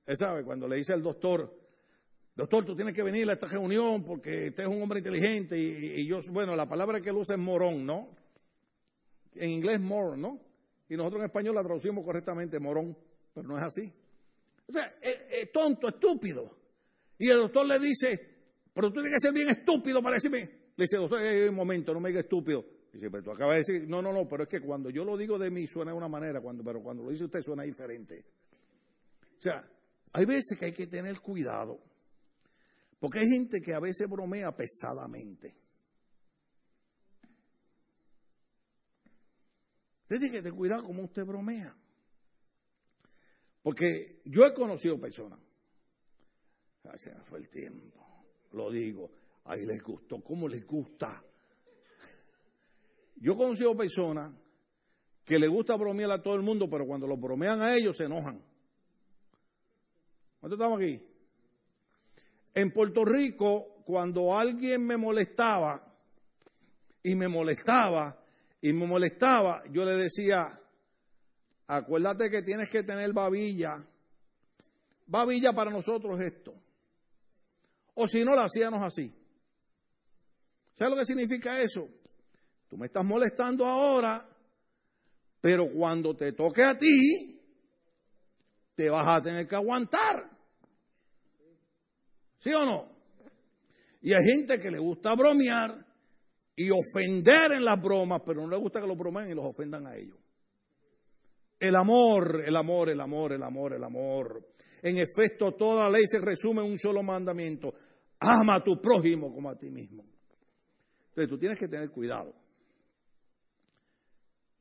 Él 0.08 0.18
sabe, 0.18 0.44
cuando 0.44 0.68
le 0.68 0.78
dice 0.78 0.94
al 0.94 1.04
doctor, 1.04 1.69
doctor, 2.40 2.66
tú 2.66 2.76
tienes 2.76 2.94
que 2.94 3.04
venir 3.04 3.30
a 3.30 3.34
esta 3.34 3.48
reunión 3.48 4.04
porque 4.04 4.48
usted 4.50 4.64
es 4.64 4.70
un 4.70 4.82
hombre 4.82 5.00
inteligente 5.00 5.58
y, 5.58 6.06
yo, 6.08 6.22
bueno, 6.32 6.56
la 6.56 6.68
palabra 6.68 7.02
que 7.02 7.10
él 7.10 7.18
usa 7.18 7.36
es 7.36 7.42
morón, 7.42 7.86
¿no? 7.86 8.10
En 9.36 9.50
inglés 9.52 9.80
moron, 9.80 10.22
¿no? 10.22 10.40
Y 10.90 10.96
nosotros 10.96 11.20
en 11.20 11.26
español 11.26 11.56
la 11.56 11.64
traducimos 11.64 12.04
correctamente, 12.04 12.60
morón, 12.60 12.98
pero 13.34 13.48
no 13.48 13.58
es 13.58 13.64
así. 13.64 13.94
O 14.68 14.72
sea, 14.72 14.96
es, 15.02 15.52
tonto, 15.52 15.90
estúpido. 15.90 16.58
Y 17.18 17.30
el 17.30 17.38
doctor 17.38 17.68
le 17.68 17.80
dice, 17.80 18.20
pero 18.74 18.88
tú 18.88 19.02
tienes 19.02 19.14
que 19.14 19.28
ser 19.28 19.34
bien 19.34 19.50
estúpido 19.50 20.02
para 20.02 20.16
decirme. 20.16 20.40
Le 20.76 20.86
dice, 20.86 20.98
doctor, 20.98 21.22
un 21.22 21.56
momento, 21.56 21.94
no 21.94 22.00
me 22.00 22.10
diga 22.10 22.22
estúpido. 22.22 22.66
Dice, 22.94 23.12
pero 23.12 23.22
tú 23.22 23.32
acabas 23.32 23.56
de 23.58 23.74
decir, 23.74 23.90
no, 23.90 24.02
no, 24.02 24.12
no, 24.12 24.28
pero 24.28 24.44
es 24.44 24.50
que 24.50 24.62
cuando 24.62 24.90
yo 24.90 25.04
lo 25.04 25.18
digo 25.18 25.38
de 25.38 25.52
mí 25.52 25.68
suena 25.68 25.92
de 25.92 25.98
una 25.98 26.08
manera, 26.08 26.42
cuando, 26.42 26.64
pero 26.64 26.82
cuando 26.82 27.04
lo 27.04 27.12
dice 27.12 27.26
usted 27.26 27.42
suena 27.42 27.64
diferente. 27.64 28.24
O 29.38 29.42
sea, 29.42 29.64
hay 30.14 30.26
veces 30.26 30.58
que 30.58 30.66
hay 30.66 30.74
que 30.74 30.88
tener 30.88 31.20
cuidado. 31.20 31.89
Porque 33.00 33.20
hay 33.20 33.30
gente 33.30 33.62
que 33.62 33.74
a 33.74 33.80
veces 33.80 34.10
bromea 34.10 34.56
pesadamente. 34.56 35.56
Usted 40.04 40.20
tiene 40.20 40.32
que 40.32 40.42
tener 40.42 40.58
cuidado 40.58 40.84
como 40.84 41.04
usted 41.04 41.26
bromea. 41.26 41.76
Porque 43.62 44.22
yo 44.26 44.46
he 44.46 44.54
conocido 44.54 45.00
personas. 45.00 45.40
Ay, 46.84 46.98
se 46.98 47.14
fue 47.24 47.40
el 47.40 47.50
tiempo. 47.50 48.26
Lo 48.52 48.72
digo. 48.72 49.12
Ahí 49.46 49.66
les 49.66 49.82
gustó. 49.82 50.22
¿Cómo 50.24 50.48
les 50.48 50.66
gusta? 50.66 51.24
Yo 53.18 53.34
he 53.34 53.38
conocido 53.38 53.76
personas 53.76 54.34
que 55.24 55.38
les 55.38 55.50
gusta 55.50 55.76
bromear 55.76 56.12
a 56.12 56.22
todo 56.22 56.36
el 56.36 56.42
mundo, 56.42 56.70
pero 56.70 56.88
cuando 56.88 57.06
lo 57.06 57.16
bromean 57.16 57.62
a 57.62 57.76
ellos 57.76 57.96
se 57.96 58.06
enojan. 58.06 58.44
¿Cuánto 60.40 60.56
estamos 60.56 60.80
aquí? 60.80 61.02
En 62.54 62.72
Puerto 62.72 63.06
Rico, 63.06 63.84
cuando 63.86 64.38
alguien 64.38 64.86
me 64.86 64.98
molestaba, 64.98 65.90
y 67.04 67.16
me 67.16 67.28
molestaba, 67.28 68.18
y 68.62 68.74
me 68.74 68.86
molestaba, 68.86 69.64
yo 69.72 69.86
le 69.86 69.96
decía, 69.96 70.48
acuérdate 71.68 72.30
que 72.30 72.42
tienes 72.42 72.70
que 72.70 72.84
tener 72.84 73.14
babilla. 73.14 73.84
Babilla 75.08 75.54
para 75.54 75.72
nosotros 75.72 76.20
esto. 76.20 76.54
O 77.96 78.08
si 78.08 78.24
no, 78.24 78.36
lo 78.36 78.42
hacíamos 78.42 78.82
así. 78.84 79.14
¿Sabes 80.74 80.92
lo 80.92 81.00
que 81.00 81.06
significa 81.06 81.60
eso? 81.62 81.88
Tú 82.70 82.78
me 82.78 82.86
estás 82.86 83.04
molestando 83.04 83.66
ahora, 83.66 84.30
pero 85.42 85.68
cuando 85.70 86.16
te 86.16 86.34
toque 86.34 86.64
a 86.64 86.78
ti, 86.78 87.42
te 88.76 88.90
vas 88.90 89.08
a 89.08 89.22
tener 89.22 89.48
que 89.48 89.56
aguantar. 89.56 90.30
¿Sí 92.40 92.54
o 92.54 92.66
no? 92.66 92.90
Y 94.02 94.14
hay 94.14 94.24
gente 94.24 94.60
que 94.60 94.72
le 94.72 94.80
gusta 94.80 95.14
bromear 95.14 95.86
y 96.56 96.70
ofender 96.72 97.54
en 97.54 97.66
las 97.66 97.82
bromas, 97.82 98.22
pero 98.26 98.42
no 98.42 98.50
le 98.50 98.58
gusta 98.58 98.82
que 98.82 98.88
los 98.88 98.98
bromeen 98.98 99.30
y 99.30 99.34
los 99.34 99.46
ofendan 99.46 99.88
a 99.88 99.96
ellos. 99.96 100.18
El 101.60 101.76
amor, 101.76 102.44
el 102.46 102.56
amor, 102.56 102.90
el 102.90 103.02
amor, 103.02 103.34
el 103.34 103.44
amor, 103.44 103.74
el 103.74 103.84
amor. 103.84 104.48
En 104.82 104.98
efecto, 104.98 105.54
toda 105.54 105.86
la 105.86 105.90
ley 105.90 106.04
se 106.08 106.20
resume 106.20 106.62
en 106.66 106.72
un 106.72 106.80
solo 106.80 107.04
mandamiento. 107.04 107.74
Ama 108.20 108.56
a 108.56 108.64
tu 108.64 108.82
prójimo 108.82 109.34
como 109.34 109.50
a 109.50 109.58
ti 109.58 109.70
mismo. 109.70 110.06
Entonces 111.10 111.30
tú 111.30 111.38
tienes 111.38 111.60
que 111.60 111.68
tener 111.68 111.92
cuidado. 111.92 112.34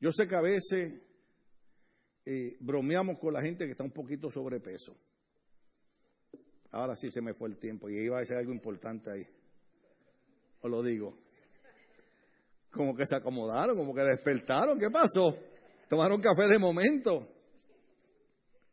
Yo 0.01 0.11
sé 0.11 0.27
que 0.27 0.35
a 0.35 0.41
veces 0.41 1.01
eh, 2.25 2.57
bromeamos 2.59 3.17
con 3.19 3.33
la 3.33 3.41
gente 3.41 3.65
que 3.65 3.71
está 3.71 3.83
un 3.83 3.91
poquito 3.91 4.29
sobrepeso. 4.29 4.95
Ahora 6.71 6.95
sí 6.95 7.09
se 7.09 7.21
me 7.21 7.33
fue 7.33 7.49
el 7.49 7.57
tiempo 7.57 7.89
y 7.89 7.97
iba 7.97 8.17
a 8.17 8.19
decir 8.19 8.35
algo 8.35 8.51
importante 8.51 9.11
ahí. 9.11 9.27
Os 10.61 10.69
lo 10.69 10.83
digo. 10.83 11.17
Como 12.71 12.95
que 12.95 13.05
se 13.05 13.15
acomodaron, 13.15 13.75
como 13.75 13.95
que 13.95 14.03
despertaron. 14.03 14.77
¿Qué 14.77 14.89
pasó? 14.91 15.35
Tomaron 15.87 16.21
café 16.21 16.47
de 16.47 16.59
momento. 16.59 17.27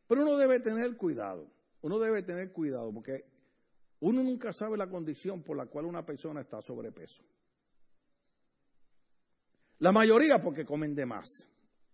Pero 0.06 0.22
uno 0.22 0.36
debe 0.36 0.60
tener 0.60 0.96
cuidado. 0.96 1.50
Uno 1.80 1.98
debe 1.98 2.22
tener 2.22 2.52
cuidado 2.52 2.92
porque 2.92 3.24
uno 4.00 4.22
nunca 4.22 4.52
sabe 4.52 4.76
la 4.76 4.88
condición 4.88 5.42
por 5.42 5.56
la 5.56 5.66
cual 5.66 5.86
una 5.86 6.04
persona 6.04 6.42
está 6.42 6.60
sobrepeso. 6.60 7.22
La 9.78 9.92
mayoría 9.92 10.38
porque 10.42 10.66
comen 10.66 10.94
de 10.94 11.06
más. 11.06 11.26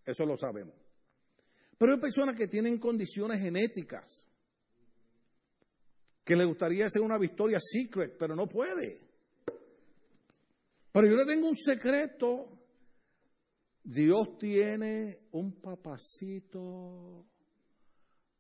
Eso 0.05 0.27
lo 0.27 0.37
sabemos. 0.37 0.75
Pero 1.79 1.93
hay 1.93 2.01
personas 2.01 2.37
que 2.37 2.49
tienen 2.49 2.79
condiciones 2.79 3.41
genéticas 3.41 4.32
que 6.25 6.37
le 6.37 6.45
gustaría 6.45 6.87
hacer 6.87 7.03
una 7.03 7.19
victoria 7.19 7.59
secret, 7.61 8.17
pero 8.19 8.37
no 8.37 8.47
puede. 8.47 9.01
Pero 10.93 11.07
yo 11.07 11.17
le 11.17 11.25
tengo 11.25 11.49
un 11.49 11.57
secreto. 11.57 12.59
Dios 13.83 14.39
tiene 14.39 15.27
un 15.33 15.61
papacito 15.61 17.27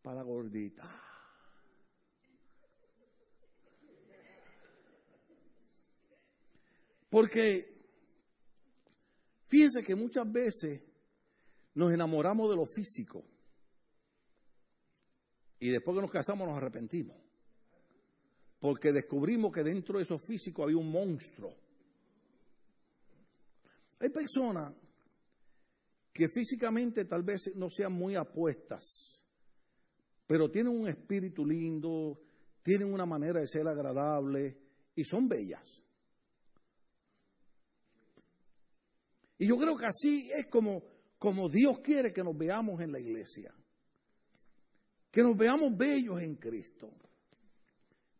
para 0.00 0.22
gordita. 0.22 0.84
Porque 7.10 7.82
fíjense 9.46 9.82
que 9.82 9.94
muchas 9.94 10.30
veces 10.30 10.82
nos 11.74 11.92
enamoramos 11.92 12.48
de 12.48 12.56
lo 12.56 12.64
físico 12.64 13.24
y 15.58 15.68
después 15.68 15.94
que 15.96 16.02
nos 16.02 16.10
casamos 16.10 16.46
nos 16.46 16.56
arrepentimos 16.56 17.21
porque 18.62 18.92
descubrimos 18.92 19.50
que 19.50 19.64
dentro 19.64 19.98
de 19.98 20.04
eso 20.04 20.16
físico 20.20 20.62
había 20.62 20.76
un 20.76 20.88
monstruo. 20.88 21.52
Hay 23.98 24.08
personas 24.08 24.72
que 26.12 26.28
físicamente 26.28 27.06
tal 27.06 27.24
vez 27.24 27.50
no 27.56 27.68
sean 27.68 27.92
muy 27.92 28.14
apuestas, 28.14 29.20
pero 30.28 30.48
tienen 30.48 30.78
un 30.78 30.88
espíritu 30.88 31.44
lindo, 31.44 32.20
tienen 32.62 32.92
una 32.92 33.04
manera 33.04 33.40
de 33.40 33.48
ser 33.48 33.66
agradable 33.66 34.56
y 34.94 35.02
son 35.02 35.28
bellas. 35.28 35.82
Y 39.38 39.48
yo 39.48 39.56
creo 39.56 39.76
que 39.76 39.86
así 39.86 40.30
es 40.30 40.46
como, 40.46 40.84
como 41.18 41.48
Dios 41.48 41.80
quiere 41.80 42.12
que 42.12 42.22
nos 42.22 42.38
veamos 42.38 42.80
en 42.80 42.92
la 42.92 43.00
iglesia, 43.00 43.52
que 45.10 45.20
nos 45.20 45.36
veamos 45.36 45.76
bellos 45.76 46.22
en 46.22 46.36
Cristo. 46.36 46.92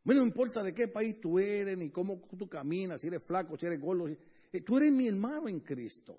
No 0.05 0.14
importa 0.24 0.62
de 0.62 0.74
qué 0.74 0.88
país 0.88 1.20
tú 1.20 1.38
eres, 1.38 1.76
ni 1.78 1.90
cómo 1.90 2.20
tú 2.36 2.48
caminas, 2.48 3.00
si 3.00 3.07
eres 3.07 3.22
flaco, 3.22 3.57
si 3.57 3.66
eres 3.66 3.80
gordo. 3.80 4.09
Eh, 4.09 4.61
tú 4.62 4.76
eres 4.76 4.92
mi 4.92 5.07
hermano 5.07 5.48
en 5.48 5.61
Cristo. 5.61 6.18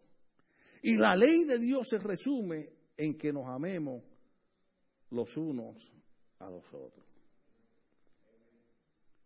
Y 0.82 0.98
la 0.98 1.16
ley 1.16 1.44
de 1.44 1.60
Dios 1.60 1.88
se 1.90 1.98
resume 1.98 2.70
en 2.98 3.18
que 3.18 3.34
nos 3.34 3.48
amemos 3.48 4.04
los 5.12 5.36
unos 5.38 5.92
a 6.40 6.50
los 6.50 6.66
otros. 6.74 7.06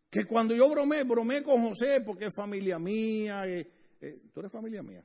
Que 0.10 0.26
cuando 0.26 0.56
yo 0.56 0.70
bromé, 0.70 1.04
bromé 1.04 1.44
con 1.44 1.62
José 1.68 2.02
porque 2.02 2.26
es 2.26 2.36
familia 2.36 2.80
mía. 2.80 3.46
Eh, 3.48 3.68
eh, 4.02 4.22
¿Tú 4.34 4.40
eres 4.40 4.52
familia 4.52 4.82
mía? 4.82 5.04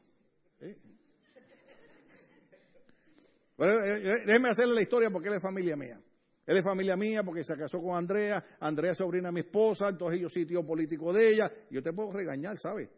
déjeme 4.26 4.48
hacerle 4.48 4.74
la 4.74 4.82
historia 4.82 5.10
porque 5.10 5.28
él 5.28 5.34
es 5.34 5.42
familia 5.42 5.76
mía. 5.76 6.00
Él 6.46 6.56
es 6.56 6.64
familia 6.64 6.96
mía 6.96 7.22
porque 7.22 7.44
se 7.44 7.56
casó 7.56 7.80
con 7.80 7.96
Andrea, 7.96 8.56
Andrea 8.60 8.92
es 8.92 8.98
sobrina 8.98 9.28
de 9.28 9.32
mi 9.32 9.40
esposa, 9.40 9.88
entonces 9.88 10.20
yo 10.20 10.28
soy 10.28 10.44
tío 10.44 10.66
político 10.66 11.12
de 11.12 11.30
ella. 11.30 11.52
Yo 11.70 11.82
te 11.82 11.92
puedo 11.92 12.12
regañar, 12.12 12.58
¿sabes? 12.58 12.88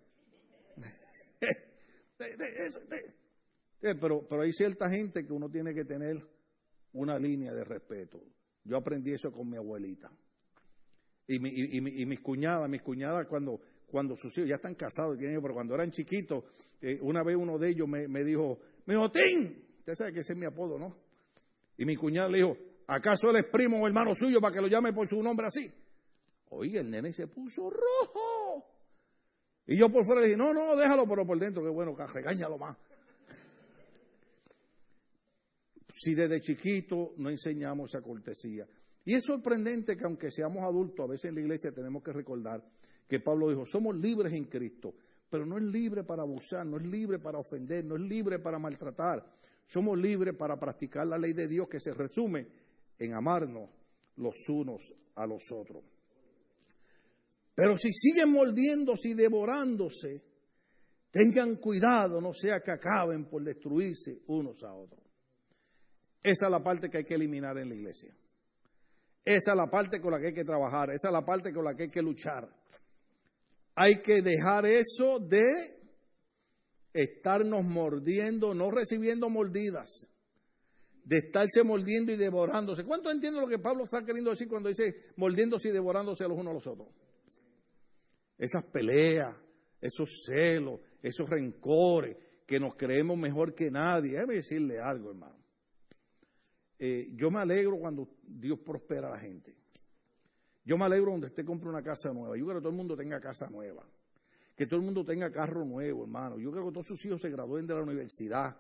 pero, 4.01 4.27
pero 4.27 4.43
hay 4.43 4.53
cierta 4.53 4.89
gente 4.89 5.27
que 5.27 5.33
uno 5.33 5.51
tiene 5.51 5.75
que 5.75 5.85
tener 5.85 6.17
una 6.95 7.19
línea 7.19 7.53
de 7.53 7.65
respeto. 7.65 8.23
Yo 8.65 8.79
aprendí 8.79 9.13
eso 9.13 9.31
con 9.31 9.49
mi 9.49 9.57
abuelita. 9.57 10.11
Y, 11.27 11.39
mis 11.39 12.21
cuñadas, 12.21 12.69
mis 12.69 12.83
cuñadas 12.83 13.27
cuando, 13.27 13.61
cuando 13.87 14.15
sus 14.17 14.37
hijos 14.39 14.49
ya 14.49 14.57
están 14.57 14.75
casados, 14.75 15.19
pero 15.19 15.55
cuando 15.55 15.75
eran 15.75 15.91
chiquitos, 15.91 16.45
eh, 16.81 16.99
una 17.01 17.23
vez 17.23 17.37
uno 17.37 17.59
de 17.59 17.71
ellos 17.71 17.89
me, 17.89 18.09
me 18.09 18.25
dijo, 18.25 18.59
dijo, 18.87 19.11
Tim, 19.11 19.55
usted 19.79 19.95
sabe 19.95 20.13
que 20.13 20.21
ese 20.21 20.35
es 20.35 20.39
mi 20.39 20.47
apodo, 20.47 20.79
¿no? 20.79 20.97
Y 21.77 21.85
mi 21.85 21.97
cuñada 21.97 22.29
le 22.29 22.39
dijo, 22.39 22.57
¿Acaso 22.87 23.31
él 23.31 23.37
es 23.37 23.45
primo 23.47 23.81
o 23.81 23.87
hermano 23.87 24.15
suyo 24.15 24.41
para 24.41 24.55
que 24.55 24.61
lo 24.61 24.69
llame 24.69 24.93
por 24.93 25.09
su 25.09 25.23
nombre 25.23 25.47
así? 25.47 25.73
Oye, 26.51 26.81
el 26.81 26.91
nene 26.91 27.13
se 27.13 27.27
puso 27.27 27.71
rojo. 27.71 28.65
Y 29.67 29.79
yo 29.79 29.91
por 29.91 30.05
fuera 30.05 30.21
le 30.21 30.29
dije, 30.29 30.37
no, 30.37 30.53
no, 30.53 30.77
déjalo, 30.77 31.09
pero 31.09 31.27
por 31.27 31.39
dentro, 31.39 31.63
que 31.63 31.71
bueno, 31.71 31.97
regáñalo 31.97 32.59
más. 32.59 32.77
Si 35.95 36.15
desde 36.15 36.41
chiquito 36.41 37.15
no 37.17 37.31
enseñamos 37.31 37.95
esa 37.95 38.03
cortesía. 38.03 38.67
Y 39.05 39.15
es 39.15 39.25
sorprendente 39.25 39.97
que 39.97 40.05
aunque 40.05 40.31
seamos 40.31 40.63
adultos, 40.63 41.05
a 41.05 41.11
veces 41.11 41.27
en 41.27 41.37
la 41.37 41.41
iglesia 41.41 41.73
tenemos 41.73 42.03
que 42.03 42.13
recordar 42.13 42.63
que 43.07 43.21
Pablo 43.21 43.49
dijo, 43.51 43.65
somos 43.65 43.97
libres 43.97 44.33
en 44.33 44.45
Cristo, 44.45 44.95
pero 45.29 45.47
no 45.47 45.59
es 45.59 45.65
libre 45.65 46.05
para 46.05 46.23
abusar, 46.23 46.67
no 46.67 46.79
es 46.79 46.85
libre 46.85 47.19
para 47.19 47.39
ofender, 47.39 47.85
no 47.85 47.97
es 47.97 48.03
libre 48.03 48.39
para 48.39 48.59
maltratar. 48.59 49.25
Somos 49.67 49.99
libres 49.99 50.35
para 50.37 50.59
practicar 50.59 51.07
la 51.07 51.19
ley 51.19 51.33
de 51.33 51.49
Dios 51.49 51.69
que 51.69 51.81
se 51.81 51.93
resume 51.93 52.47
en 52.99 53.15
amarnos 53.15 53.71
los 54.17 54.49
unos 54.49 54.93
a 55.15 55.27
los 55.27 55.43
otros. 55.53 55.85
Pero 57.55 57.79
si 57.79 57.93
siguen 57.93 58.31
mordiéndose 58.31 59.11
y 59.11 59.15
devorándose, 59.15 60.23
tengan 61.11 61.57
cuidado, 61.57 62.21
no 62.21 62.33
sea 62.33 62.61
que 62.61 62.73
acaben 62.73 63.27
por 63.27 63.43
destruirse 63.45 64.23
unos 64.27 64.63
a 64.65 64.75
otros. 64.75 65.03
Esa 66.23 66.47
es 66.47 66.51
la 66.51 66.63
parte 66.63 66.91
que 66.91 66.99
hay 66.99 67.05
que 67.05 67.15
eliminar 67.15 67.59
en 67.59 67.69
la 67.69 67.75
iglesia. 67.75 68.15
Esa 69.25 69.53
es 69.53 69.57
la 69.57 69.71
parte 69.71 70.01
con 70.01 70.13
la 70.13 70.21
que 70.21 70.29
hay 70.29 70.35
que 70.35 70.45
trabajar, 70.45 70.91
esa 70.91 71.09
es 71.09 71.13
la 71.13 71.25
parte 71.25 71.53
con 71.53 71.65
la 71.65 71.75
que 71.75 71.85
hay 71.85 71.91
que 71.91 72.03
luchar. 72.03 72.49
Hay 73.77 74.03
que 74.03 74.23
dejar 74.23 74.67
eso 74.67 75.19
de 75.19 75.81
estarnos 76.93 77.65
mordiendo, 77.65 78.55
no 78.55 78.71
recibiendo 78.71 79.29
mordidas, 79.29 80.09
de 81.05 81.19
estarse 81.19 81.63
mordiendo 81.63 82.13
y 82.13 82.17
devorándose. 82.17 82.85
¿Cuánto 82.85 83.11
entiendo 83.11 83.41
lo 83.41 83.49
que 83.49 83.59
Pablo 83.59 83.85
está 83.85 84.05
queriendo 84.05 84.31
decir 84.31 84.49
cuando 84.49 84.69
dice 84.69 85.13
mordiéndose 85.17 85.69
y 85.69 85.73
devorándose 85.73 86.27
los 86.27 86.39
unos 86.39 86.51
a 86.51 86.55
los 86.55 86.67
otros? 86.67 86.89
Esas 88.39 88.65
peleas, 88.65 89.37
esos 89.81 90.25
celos, 90.27 90.81
esos 91.03 91.29
rencores, 91.29 92.17
que 92.47 92.61
nos 92.61 92.75
creemos 92.75 93.17
mejor 93.17 93.55
que 93.55 93.71
nadie. 93.71 94.13
Déjame 94.13 94.35
decirle 94.35 94.81
algo, 94.81 95.11
hermano. 95.11 95.39
Eh, 96.79 97.09
yo 97.15 97.31
me 97.31 97.39
alegro 97.39 97.79
cuando 97.79 98.09
Dios 98.23 98.59
prospera 98.59 99.09
a 99.09 99.13
la 99.13 99.19
gente. 99.19 99.57
Yo 100.65 100.77
me 100.77 100.85
alegro 100.85 101.11
cuando 101.11 101.27
usted 101.27 101.45
compre 101.45 101.69
una 101.69 101.83
casa 101.83 102.13
nueva. 102.13 102.37
Yo 102.37 102.45
quiero 102.45 102.59
que 102.59 102.63
todo 102.63 102.71
el 102.71 102.77
mundo 102.77 102.97
tenga 102.97 103.21
casa 103.21 103.49
nueva. 103.49 103.87
Que 104.57 104.67
todo 104.67 104.81
el 104.81 104.85
mundo 104.87 105.05
tenga 105.05 105.31
carro 105.31 105.65
nuevo, 105.65 106.03
hermano. 106.03 106.39
Yo 106.39 106.51
quiero 106.51 106.67
que 106.67 106.73
todos 106.73 106.87
sus 106.87 107.05
hijos 107.05 107.21
se 107.21 107.31
gradúen 107.31 107.67
de 107.67 107.75
la 107.75 107.83
universidad. 107.83 108.57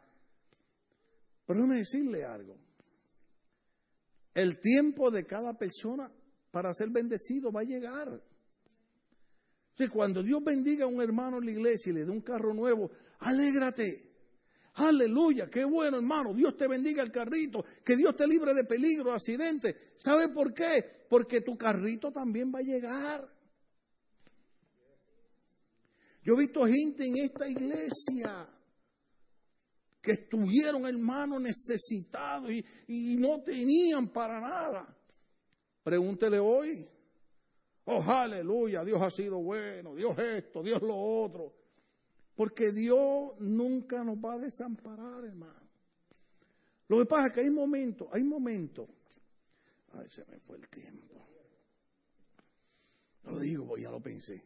Pero 1.46 1.60
déjame 1.60 1.78
decirle 1.78 2.24
algo. 2.24 2.56
El 4.34 4.60
tiempo 4.60 5.10
de 5.10 5.24
cada 5.24 5.56
persona 5.56 6.10
para 6.50 6.72
ser 6.74 6.90
bendecido 6.90 7.52
va 7.52 7.60
a 7.60 7.64
llegar. 7.64 8.22
Si 9.76 9.88
cuando 9.88 10.22
Dios 10.22 10.42
bendiga 10.42 10.84
a 10.84 10.88
un 10.88 11.02
hermano 11.02 11.38
en 11.38 11.46
la 11.46 11.50
iglesia 11.50 11.90
y 11.90 11.94
le 11.94 12.04
dé 12.04 12.10
un 12.10 12.20
carro 12.20 12.54
nuevo, 12.54 12.90
alégrate. 13.20 14.12
Aleluya, 14.74 15.48
qué 15.48 15.64
bueno 15.64 15.98
hermano, 15.98 16.34
Dios 16.34 16.56
te 16.56 16.66
bendiga 16.66 17.00
el 17.02 17.12
carrito, 17.12 17.64
que 17.84 17.96
Dios 17.96 18.16
te 18.16 18.26
libre 18.26 18.54
de 18.54 18.64
peligro, 18.64 19.12
accidentes. 19.12 19.76
¿Sabe 19.96 20.30
por 20.30 20.52
qué? 20.52 21.06
Porque 21.08 21.42
tu 21.42 21.56
carrito 21.56 22.10
también 22.10 22.52
va 22.52 22.58
a 22.58 22.62
llegar. 22.62 23.32
Yo 26.24 26.34
he 26.34 26.38
visto 26.38 26.66
gente 26.66 27.06
en 27.06 27.18
esta 27.18 27.46
iglesia 27.46 28.48
que 30.04 30.12
estuvieron 30.12 30.86
hermanos 30.86 31.40
necesitados 31.40 32.50
y, 32.50 32.64
y 32.88 33.16
no 33.16 33.42
tenían 33.42 34.08
para 34.08 34.38
nada. 34.38 34.94
Pregúntele 35.82 36.38
hoy. 36.38 36.86
Oh, 37.86 38.02
aleluya, 38.02 38.84
Dios 38.84 39.00
ha 39.00 39.10
sido 39.10 39.42
bueno, 39.42 39.94
Dios 39.94 40.18
esto, 40.18 40.62
Dios 40.62 40.82
lo 40.82 40.96
otro. 40.96 41.54
Porque 42.34 42.72
Dios 42.72 43.32
nunca 43.38 44.04
nos 44.04 44.16
va 44.16 44.34
a 44.34 44.38
desamparar, 44.38 45.24
hermano. 45.24 45.68
Lo 46.88 46.98
que 46.98 47.06
pasa 47.06 47.28
es 47.28 47.32
que 47.32 47.40
hay 47.40 47.50
momentos, 47.50 48.08
hay 48.12 48.22
momentos. 48.22 48.88
Ay, 49.92 50.08
se 50.10 50.24
me 50.26 50.38
fue 50.40 50.58
el 50.58 50.68
tiempo. 50.68 51.26
Lo 53.24 53.38
digo, 53.38 53.66
pues 53.66 53.82
ya 53.82 53.90
lo 53.90 54.00
pensé. 54.00 54.42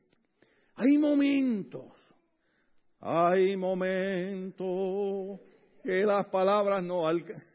Hay 0.74 0.98
momentos, 0.98 1.92
hay 3.00 3.56
momentos 3.56 5.40
que 5.82 6.04
las 6.04 6.26
palabras 6.26 6.82
no 6.82 7.06
alcanzan. 7.06 7.46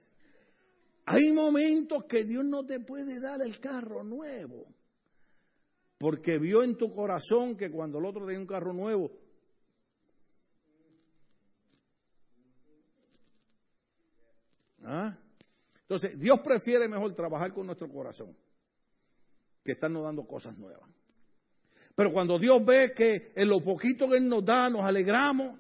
Hay 1.06 1.32
momentos 1.32 2.06
que 2.06 2.24
Dios 2.24 2.46
no 2.46 2.66
te 2.66 2.80
puede 2.80 3.20
dar 3.20 3.42
el 3.42 3.60
carro 3.60 4.04
nuevo. 4.04 4.66
Porque 5.98 6.38
vio 6.38 6.64
en 6.64 6.78
tu 6.78 6.94
corazón 6.94 7.56
que 7.56 7.72
cuando 7.72 8.00
el 8.00 8.06
otro 8.06 8.26
tenía 8.26 8.40
un 8.40 8.48
carro 8.48 8.74
nuevo, 8.74 9.12
¿Ah? 14.86 15.18
Entonces, 15.82 16.20
Dios 16.20 16.40
prefiere 16.44 16.88
mejor 16.88 17.14
trabajar 17.14 17.54
con 17.54 17.66
nuestro 17.66 17.90
corazón 17.90 18.36
que 19.64 19.74
estarnos 19.74 20.04
dando 20.04 20.26
cosas 20.26 20.58
nuevas. 20.58 20.90
Pero 21.96 22.12
cuando 22.12 22.38
Dios 22.38 22.64
ve 22.66 22.94
que 22.94 23.32
en 23.36 23.48
lo 23.48 23.62
poquito 23.62 24.10
que 24.10 24.18
Él 24.18 24.28
nos 24.28 24.44
da 24.44 24.70
nos 24.70 24.84
alegramos, 24.84 25.60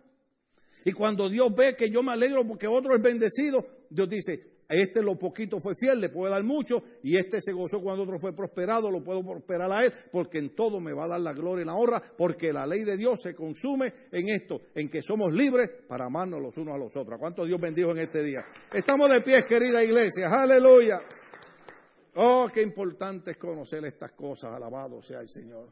y 0.85 0.91
cuando 0.91 1.29
Dios 1.29 1.53
ve 1.55 1.75
que 1.75 1.89
yo 1.89 2.03
me 2.03 2.11
alegro 2.11 2.45
porque 2.47 2.67
otro 2.67 2.95
es 2.95 3.01
bendecido, 3.01 3.65
Dios 3.89 4.09
dice, 4.09 4.53
este 4.69 5.01
lo 5.01 5.17
poquito 5.17 5.59
fue 5.59 5.75
fiel, 5.75 5.99
le 5.99 6.09
puede 6.09 6.31
dar 6.31 6.43
mucho, 6.43 6.83
y 7.03 7.17
este 7.17 7.41
se 7.41 7.51
gozó 7.51 7.81
cuando 7.81 8.03
otro 8.03 8.17
fue 8.17 8.35
prosperado, 8.35 8.89
lo 8.89 9.03
puedo 9.03 9.23
prosperar 9.23 9.71
a 9.71 9.85
él, 9.85 9.93
porque 10.11 10.39
en 10.39 10.55
todo 10.55 10.79
me 10.79 10.93
va 10.93 11.05
a 11.05 11.09
dar 11.09 11.19
la 11.21 11.33
gloria 11.33 11.63
y 11.63 11.65
la 11.65 11.75
honra, 11.75 12.01
porque 12.17 12.51
la 12.51 12.65
ley 12.65 12.83
de 12.83 12.97
Dios 12.97 13.21
se 13.21 13.35
consume 13.35 13.93
en 14.11 14.29
esto, 14.29 14.61
en 14.75 14.89
que 14.89 15.01
somos 15.01 15.33
libres 15.33 15.69
para 15.87 16.05
amarnos 16.05 16.41
los 16.41 16.57
unos 16.57 16.75
a 16.75 16.77
los 16.77 16.95
otros. 16.95 17.19
¿Cuánto 17.19 17.45
Dios 17.45 17.59
bendijo 17.59 17.91
en 17.91 17.99
este 17.99 18.23
día? 18.23 18.43
Estamos 18.73 19.09
de 19.09 19.21
pie, 19.21 19.45
querida 19.45 19.83
iglesia, 19.83 20.29
aleluya. 20.29 20.99
Oh, 22.15 22.47
qué 22.53 22.61
importante 22.61 23.31
es 23.31 23.37
conocer 23.37 23.83
estas 23.85 24.11
cosas, 24.11 24.51
alabado 24.53 25.01
sea 25.01 25.19
el 25.19 25.29
Señor. 25.29 25.71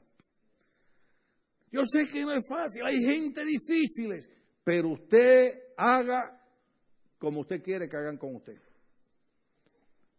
Yo 1.71 1.83
sé 1.85 2.07
que 2.07 2.21
no 2.23 2.33
es 2.33 2.45
fácil, 2.49 2.83
hay 2.83 2.97
gente 2.99 3.45
difíciles, 3.45 4.27
pero 4.63 4.89
usted 4.89 5.73
haga 5.77 6.39
como 7.17 7.41
usted 7.41 7.61
quiere 7.61 7.87
que 7.87 7.97
hagan 7.97 8.17
con 8.17 8.35
usted. 8.35 8.59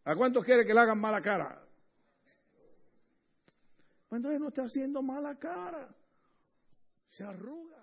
¿A 0.05 0.17
cuántos 0.17 0.45
quiere 0.45 0.65
que 0.65 0.75
le 0.75 0.81
hagan 0.81 0.99
mala 0.99 1.21
cara? 1.21 1.65
Pues 4.09 4.19
entonces 4.19 4.41
no 4.41 4.49
está 4.49 4.65
haciendo 4.65 5.03
mala 5.03 5.39
cara. 5.39 5.89
Se 7.09 7.25
arruga. 7.25 7.82